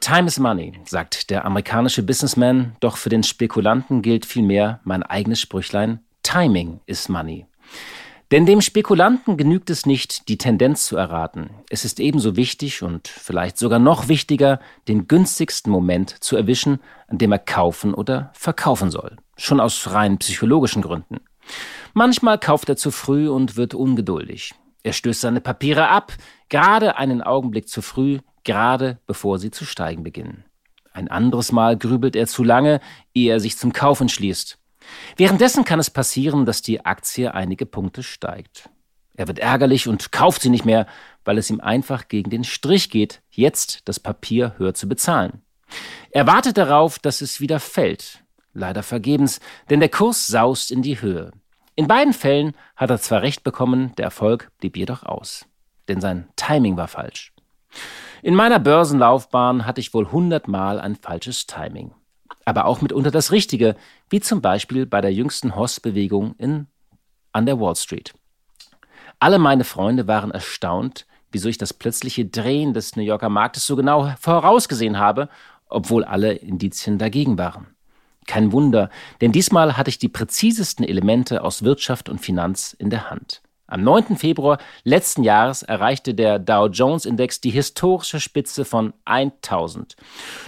Time 0.00 0.28
is 0.28 0.38
money, 0.38 0.72
sagt 0.84 1.30
der 1.30 1.44
amerikanische 1.44 2.02
Businessman, 2.02 2.76
doch 2.78 2.96
für 2.96 3.08
den 3.08 3.24
Spekulanten 3.24 4.02
gilt 4.02 4.24
vielmehr 4.24 4.78
mein 4.84 5.02
eigenes 5.02 5.40
Sprüchlein 5.40 6.00
Timing 6.22 6.80
is 6.86 7.08
money. 7.08 7.46
Denn 8.32 8.44
dem 8.44 8.60
Spekulanten 8.60 9.36
genügt 9.36 9.70
es 9.70 9.86
nicht, 9.86 10.28
die 10.28 10.36
Tendenz 10.36 10.86
zu 10.86 10.96
erraten. 10.96 11.50
Es 11.70 11.84
ist 11.84 12.00
ebenso 12.00 12.34
wichtig 12.34 12.82
und 12.82 13.06
vielleicht 13.06 13.56
sogar 13.56 13.78
noch 13.78 14.08
wichtiger, 14.08 14.58
den 14.88 15.06
günstigsten 15.06 15.70
Moment 15.70 16.24
zu 16.24 16.36
erwischen, 16.36 16.80
an 17.06 17.18
dem 17.18 17.30
er 17.30 17.38
kaufen 17.38 17.94
oder 17.94 18.30
verkaufen 18.34 18.90
soll. 18.90 19.16
Schon 19.36 19.60
aus 19.60 19.92
rein 19.92 20.18
psychologischen 20.18 20.82
Gründen. 20.82 21.20
Manchmal 21.94 22.38
kauft 22.38 22.68
er 22.68 22.76
zu 22.76 22.90
früh 22.90 23.28
und 23.28 23.56
wird 23.56 23.74
ungeduldig. 23.74 24.54
Er 24.82 24.92
stößt 24.92 25.20
seine 25.20 25.40
Papiere 25.40 25.88
ab, 25.88 26.12
gerade 26.48 26.96
einen 26.96 27.22
Augenblick 27.22 27.68
zu 27.68 27.80
früh, 27.80 28.18
gerade 28.42 28.98
bevor 29.06 29.38
sie 29.38 29.52
zu 29.52 29.64
steigen 29.64 30.02
beginnen. 30.02 30.44
Ein 30.92 31.08
anderes 31.08 31.52
Mal 31.52 31.76
grübelt 31.76 32.16
er 32.16 32.26
zu 32.26 32.42
lange, 32.42 32.80
ehe 33.14 33.30
er 33.30 33.38
sich 33.38 33.56
zum 33.56 33.72
Kauf 33.72 34.00
entschließt. 34.00 34.58
Währenddessen 35.16 35.64
kann 35.64 35.78
es 35.78 35.90
passieren, 35.90 36.46
dass 36.46 36.62
die 36.62 36.84
Aktie 36.84 37.32
einige 37.34 37.66
Punkte 37.66 38.02
steigt. 38.02 38.68
Er 39.16 39.28
wird 39.28 39.38
ärgerlich 39.38 39.88
und 39.88 40.12
kauft 40.12 40.42
sie 40.42 40.50
nicht 40.50 40.64
mehr, 40.64 40.86
weil 41.24 41.38
es 41.38 41.50
ihm 41.50 41.60
einfach 41.60 42.08
gegen 42.08 42.30
den 42.30 42.44
Strich 42.44 42.90
geht, 42.90 43.22
jetzt 43.30 43.88
das 43.88 43.98
Papier 43.98 44.54
höher 44.58 44.74
zu 44.74 44.88
bezahlen. 44.88 45.42
Er 46.10 46.26
wartet 46.26 46.58
darauf, 46.58 46.98
dass 46.98 47.20
es 47.20 47.40
wieder 47.40 47.60
fällt. 47.60 48.22
Leider 48.52 48.82
vergebens, 48.82 49.40
denn 49.68 49.80
der 49.80 49.88
Kurs 49.88 50.26
saust 50.26 50.70
in 50.70 50.82
die 50.82 51.00
Höhe. 51.00 51.32
In 51.74 51.88
beiden 51.88 52.14
Fällen 52.14 52.54
hat 52.74 52.90
er 52.90 52.98
zwar 52.98 53.22
recht 53.22 53.44
bekommen, 53.44 53.94
der 53.96 54.06
Erfolg 54.06 54.50
blieb 54.58 54.76
jedoch 54.76 55.02
aus. 55.02 55.44
Denn 55.88 56.00
sein 56.00 56.26
Timing 56.36 56.76
war 56.76 56.88
falsch. 56.88 57.32
In 58.22 58.34
meiner 58.34 58.58
Börsenlaufbahn 58.58 59.66
hatte 59.66 59.80
ich 59.80 59.92
wohl 59.92 60.10
hundertmal 60.10 60.80
ein 60.80 60.96
falsches 60.96 61.46
Timing. 61.46 61.92
Aber 62.46 62.64
auch 62.64 62.80
mitunter 62.80 63.10
das 63.10 63.30
Richtige, 63.30 63.76
wie 64.10 64.20
zum 64.20 64.40
Beispiel 64.40 64.86
bei 64.86 65.00
der 65.00 65.12
jüngsten 65.12 65.56
Hoss-Bewegung 65.56 66.34
in, 66.38 66.66
an 67.32 67.46
der 67.46 67.60
Wall 67.60 67.76
Street. 67.76 68.14
Alle 69.18 69.38
meine 69.38 69.64
Freunde 69.64 70.06
waren 70.06 70.30
erstaunt, 70.30 71.06
wieso 71.32 71.48
ich 71.48 71.58
das 71.58 71.72
plötzliche 71.72 72.26
Drehen 72.26 72.74
des 72.74 72.96
New 72.96 73.02
Yorker 73.02 73.28
Marktes 73.28 73.66
so 73.66 73.76
genau 73.76 74.12
vorausgesehen 74.20 74.98
habe, 74.98 75.28
obwohl 75.68 76.04
alle 76.04 76.32
Indizien 76.34 76.98
dagegen 76.98 77.38
waren. 77.38 77.66
Kein 78.26 78.52
Wunder, 78.52 78.90
denn 79.20 79.32
diesmal 79.32 79.76
hatte 79.76 79.90
ich 79.90 79.98
die 79.98 80.08
präzisesten 80.08 80.84
Elemente 80.84 81.42
aus 81.42 81.62
Wirtschaft 81.62 82.08
und 82.08 82.20
Finanz 82.20 82.72
in 82.72 82.90
der 82.90 83.10
Hand. 83.10 83.42
Am 83.68 83.82
9. 83.82 84.16
Februar 84.16 84.58
letzten 84.84 85.24
Jahres 85.24 85.64
erreichte 85.64 86.14
der 86.14 86.38
Dow 86.38 86.68
Jones 86.68 87.04
Index 87.04 87.40
die 87.40 87.50
historische 87.50 88.20
Spitze 88.20 88.64
von 88.64 88.92
1000. 89.06 89.96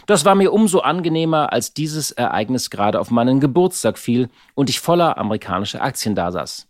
Das 0.06 0.24
war 0.24 0.36
mir 0.36 0.52
umso 0.52 0.78
angenehmer, 0.80 1.52
als 1.52 1.74
dieses 1.74 2.12
Ereignis 2.12 2.70
gerade 2.70 3.00
auf 3.00 3.10
meinen 3.10 3.40
Geburtstag 3.40 3.98
fiel 3.98 4.28
und 4.54 4.70
ich 4.70 4.78
voller 4.78 5.18
amerikanischer 5.18 5.82
Aktien 5.82 6.14
dasaß. 6.14 6.68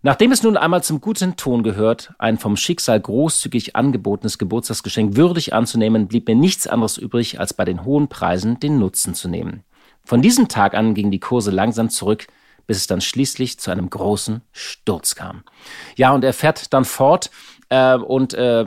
Nachdem 0.00 0.32
es 0.32 0.42
nun 0.42 0.56
einmal 0.56 0.82
zum 0.82 1.02
guten 1.02 1.36
Ton 1.36 1.62
gehört, 1.62 2.14
ein 2.18 2.38
vom 2.38 2.56
Schicksal 2.56 2.98
großzügig 2.98 3.76
angebotenes 3.76 4.38
Geburtstagsgeschenk 4.38 5.16
würdig 5.16 5.52
anzunehmen, 5.52 6.08
blieb 6.08 6.26
mir 6.26 6.36
nichts 6.36 6.66
anderes 6.66 6.96
übrig, 6.96 7.38
als 7.38 7.52
bei 7.52 7.66
den 7.66 7.84
hohen 7.84 8.08
Preisen 8.08 8.60
den 8.60 8.78
Nutzen 8.78 9.12
zu 9.12 9.28
nehmen. 9.28 9.62
Von 10.04 10.22
diesem 10.22 10.48
Tag 10.48 10.74
an 10.74 10.94
gingen 10.94 11.10
die 11.10 11.20
Kurse 11.20 11.50
langsam 11.50 11.90
zurück, 11.90 12.28
bis 12.66 12.78
es 12.78 12.86
dann 12.86 13.00
schließlich 13.00 13.58
zu 13.58 13.70
einem 13.70 13.90
großen 13.90 14.42
Sturz 14.52 15.14
kam. 15.14 15.44
Ja, 15.96 16.12
und 16.12 16.24
er 16.24 16.32
fährt 16.32 16.72
dann 16.72 16.84
fort 16.84 17.30
äh, 17.68 17.96
und 17.96 18.34
äh, 18.34 18.64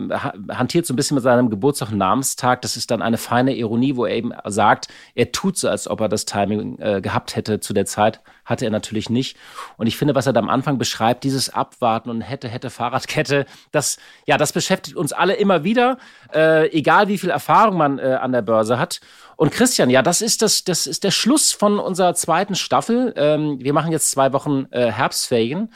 hantiert 0.50 0.86
so 0.86 0.94
ein 0.94 0.96
bisschen 0.96 1.16
mit 1.16 1.24
seinem 1.24 1.50
Geburtstag 1.50 1.92
und 1.92 1.98
Namenstag. 1.98 2.62
Das 2.62 2.76
ist 2.76 2.92
dann 2.92 3.02
eine 3.02 3.18
feine 3.18 3.56
Ironie, 3.56 3.96
wo 3.96 4.06
er 4.06 4.16
eben 4.16 4.34
sagt, 4.46 4.88
er 5.16 5.32
tut 5.32 5.58
so, 5.58 5.70
als 5.70 5.88
ob 5.88 6.02
er 6.02 6.10
das 6.10 6.26
Timing 6.26 6.80
äh, 6.80 7.02
gehabt 7.02 7.36
hätte 7.36 7.60
zu 7.60 7.74
der 7.74 7.86
Zeit. 7.86 8.22
Hatte 8.46 8.66
er 8.66 8.72
natürlich 8.72 9.10
nicht. 9.10 9.38
Und 9.78 9.88
ich 9.88 9.96
finde, 9.96 10.16
was 10.16 10.26
er 10.26 10.34
da 10.34 10.40
am 10.40 10.50
Anfang 10.50 10.78
beschreibt, 10.78 11.24
dieses 11.24 11.54
Abwarten 11.54 12.10
und 12.10 12.22
hätte, 12.22 12.48
hätte 12.50 12.70
Fahrradkette, 12.70 13.46
das, 13.72 13.98
ja, 14.26 14.38
das 14.38 14.54
beschäftigt 14.54 14.98
uns 14.98 15.14
alle 15.14 15.34
immer 15.34 15.64
wieder, 15.64 15.98
äh, 16.34 16.70
egal 16.72 17.08
wie 17.08 17.18
viel 17.18 17.30
Erfahrung 17.30 17.78
man 17.78 18.00
äh, 18.00 18.18
an 18.20 18.32
der 18.32 18.42
Börse 18.42 18.80
hat. 18.80 19.02
Und 19.36 19.52
Christian, 19.52 19.90
ja, 19.90 20.02
das 20.02 20.22
ist 20.22 20.42
das, 20.42 20.66
das 20.66 20.86
ist 20.86 21.06
der 21.06 21.12
Schluss 21.12 21.54
von 21.54 21.80
unserer 21.80 22.14
zweiten 22.14 22.56
Staffel. 22.56 23.14
Ähm, 23.16 23.58
wir 23.62 23.72
machen 23.72 23.92
jetzt 23.92 24.12
zwei 24.12 24.34
Wochen 24.34 24.66
äh, 24.72 24.92
Herbstferien. 24.92 25.72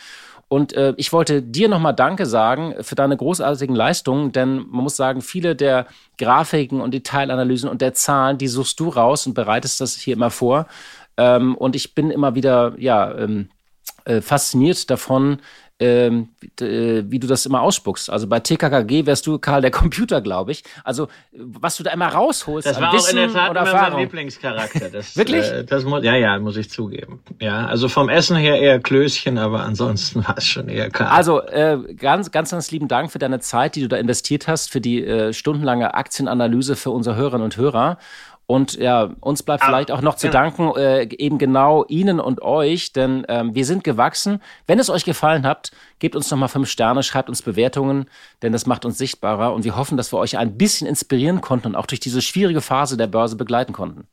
Und 0.53 0.73
äh, 0.73 0.93
ich 0.97 1.11
wollte 1.11 1.41
dir 1.41 1.67
nochmal 1.67 1.95
Danke 1.95 2.27
sagen 2.27 2.75
für 2.81 2.93
deine 2.93 3.17
großartigen 3.17 3.75
Leistungen, 3.75 4.33
denn 4.33 4.57
man 4.69 4.83
muss 4.83 4.95
sagen, 4.95 5.21
viele 5.23 5.55
der 5.55 5.87
Grafiken 6.19 6.79
und 6.79 6.93
Detailanalysen 6.93 7.67
und 7.67 7.81
der 7.81 7.95
Zahlen, 7.95 8.37
die 8.37 8.47
suchst 8.47 8.79
du 8.79 8.89
raus 8.89 9.25
und 9.25 9.33
bereitest 9.33 9.81
das 9.81 9.95
hier 9.95 10.13
immer 10.13 10.29
vor. 10.29 10.67
Ähm, 11.17 11.55
und 11.55 11.75
ich 11.75 11.95
bin 11.95 12.11
immer 12.11 12.35
wieder, 12.35 12.75
ja, 12.77 13.17
ähm, 13.17 13.49
äh, 14.05 14.21
fasziniert 14.21 14.91
davon, 14.91 15.39
ähm, 15.83 16.29
äh, 16.61 17.03
wie 17.07 17.19
du 17.19 17.27
das 17.27 17.45
immer 17.45 17.61
ausspuckst. 17.61 18.09
Also 18.09 18.27
bei 18.27 18.39
TKKG 18.39 19.05
wärst 19.05 19.27
du 19.27 19.37
Karl 19.37 19.61
der 19.61 19.71
Computer, 19.71 20.21
glaube 20.21 20.51
ich. 20.51 20.63
Also 20.83 21.09
was 21.33 21.75
du 21.75 21.83
da 21.83 21.91
immer 21.91 22.07
rausholst. 22.07 22.67
Das 22.67 22.79
war 22.79 22.93
Wissen 22.93 23.17
auch 23.17 23.23
in 23.23 23.33
der 23.33 23.53
Tat 23.53 23.67
immer 23.67 23.89
mein 23.89 23.99
Lieblingscharakter. 23.99 24.89
Das, 24.89 25.17
Wirklich? 25.17 25.45
Äh, 25.45 25.65
das 25.65 25.83
muss, 25.83 26.03
ja, 26.03 26.15
ja, 26.15 26.39
muss 26.39 26.55
ich 26.55 26.69
zugeben. 26.69 27.21
Ja, 27.39 27.65
also 27.65 27.89
vom 27.89 28.07
Essen 28.07 28.37
her 28.37 28.59
eher 28.61 28.79
Klößchen, 28.79 29.37
aber 29.37 29.63
ansonsten 29.63 30.23
war 30.27 30.37
es 30.37 30.45
schon 30.45 30.69
eher 30.69 30.89
Karl. 30.89 31.07
Also 31.09 31.41
äh, 31.41 31.77
ganz, 31.95 32.31
ganz, 32.31 32.51
ganz 32.51 32.71
lieben 32.71 32.87
Dank 32.87 33.11
für 33.11 33.19
deine 33.19 33.39
Zeit, 33.39 33.75
die 33.75 33.81
du 33.81 33.89
da 33.89 33.97
investiert 33.97 34.47
hast, 34.47 34.71
für 34.71 34.79
die 34.79 35.03
äh, 35.03 35.33
stundenlange 35.33 35.93
Aktienanalyse 35.93 36.75
für 36.75 36.91
unsere 36.91 37.15
Hörerinnen 37.17 37.43
und 37.43 37.57
Hörer. 37.57 37.97
Und 38.45 38.73
ja, 38.73 39.09
uns 39.21 39.41
bleibt 39.41 39.63
vielleicht 39.63 39.89
auch 39.89 40.01
noch 40.01 40.15
zu 40.15 40.27
genau. 40.27 40.39
danken, 40.39 40.75
äh, 40.75 41.03
eben 41.03 41.37
genau 41.37 41.85
Ihnen 41.87 42.19
und 42.19 42.41
euch, 42.41 42.91
denn 42.91 43.25
ähm, 43.29 43.55
wir 43.55 43.65
sind 43.65 43.83
gewachsen. 43.83 44.41
Wenn 44.67 44.79
es 44.79 44.89
euch 44.89 45.05
gefallen 45.05 45.45
hat, 45.45 45.71
gebt 45.99 46.15
uns 46.15 46.29
nochmal 46.29 46.49
fünf 46.49 46.69
Sterne, 46.69 47.03
schreibt 47.03 47.29
uns 47.29 47.41
Bewertungen, 47.41 48.05
denn 48.41 48.51
das 48.51 48.65
macht 48.65 48.83
uns 48.83 48.97
sichtbarer 48.97 49.53
und 49.53 49.63
wir 49.63 49.77
hoffen, 49.77 49.95
dass 49.95 50.11
wir 50.11 50.19
euch 50.19 50.37
ein 50.37 50.57
bisschen 50.57 50.87
inspirieren 50.87 51.39
konnten 51.39 51.67
und 51.67 51.75
auch 51.75 51.85
durch 51.85 52.01
diese 52.01 52.21
schwierige 52.21 52.61
Phase 52.61 52.97
der 52.97 53.07
Börse 53.07 53.37
begleiten 53.37 53.71
konnten. 53.71 54.07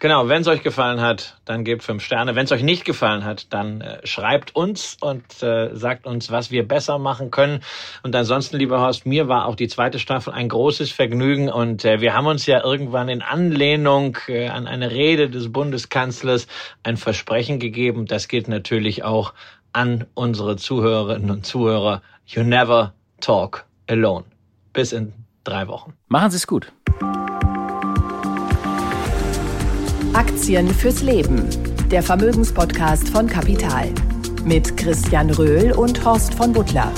Genau, 0.00 0.28
wenn 0.28 0.42
es 0.42 0.48
euch 0.48 0.62
gefallen 0.62 1.00
hat, 1.00 1.38
dann 1.44 1.64
gebt 1.64 1.82
fünf 1.82 2.02
Sterne. 2.02 2.34
Wenn 2.34 2.44
es 2.44 2.52
euch 2.52 2.62
nicht 2.62 2.84
gefallen 2.84 3.24
hat, 3.24 3.52
dann 3.52 3.80
äh, 3.80 4.06
schreibt 4.06 4.54
uns 4.54 4.96
und 5.00 5.42
äh, 5.42 5.74
sagt 5.74 6.06
uns, 6.06 6.30
was 6.30 6.50
wir 6.50 6.66
besser 6.66 6.98
machen 6.98 7.30
können. 7.30 7.60
Und 8.02 8.14
ansonsten, 8.14 8.56
lieber 8.58 8.80
Horst, 8.80 9.06
mir 9.06 9.28
war 9.28 9.46
auch 9.46 9.54
die 9.54 9.68
zweite 9.68 9.98
Staffel 9.98 10.32
ein 10.32 10.48
großes 10.48 10.90
Vergnügen 10.90 11.48
und 11.48 11.84
äh, 11.84 12.00
wir 12.00 12.12
haben 12.14 12.26
uns 12.26 12.44
ja 12.46 12.62
irgendwann 12.62 13.08
in 13.08 13.22
Anlehnung 13.22 14.18
äh, 14.26 14.48
an 14.48 14.66
eine 14.66 14.90
Rede 14.90 15.30
des 15.30 15.52
Bundeskanzlers 15.52 16.48
ein 16.82 16.96
Versprechen 16.96 17.58
gegeben. 17.58 18.06
Das 18.06 18.28
gilt 18.28 18.48
natürlich 18.48 19.04
auch 19.04 19.32
an 19.72 20.06
unsere 20.14 20.56
Zuhörerinnen 20.56 21.30
und 21.30 21.46
Zuhörer. 21.46 22.02
You 22.26 22.42
never 22.42 22.92
talk 23.20 23.64
alone. 23.88 24.24
Bis 24.72 24.92
in 24.92 25.12
drei 25.44 25.68
Wochen. 25.68 25.94
Machen 26.08 26.30
Sie 26.30 26.36
es 26.36 26.46
gut. 26.46 26.72
Aktien 30.14 30.68
fürs 30.68 31.02
Leben. 31.02 31.48
Der 31.90 32.00
Vermögenspodcast 32.00 33.08
von 33.08 33.26
Kapital. 33.26 33.88
Mit 34.44 34.76
Christian 34.76 35.28
Röhl 35.28 35.72
und 35.72 36.04
Horst 36.04 36.34
von 36.34 36.52
Butler. 36.52 36.92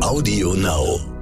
Audio 0.00 0.54
Now. 0.54 1.13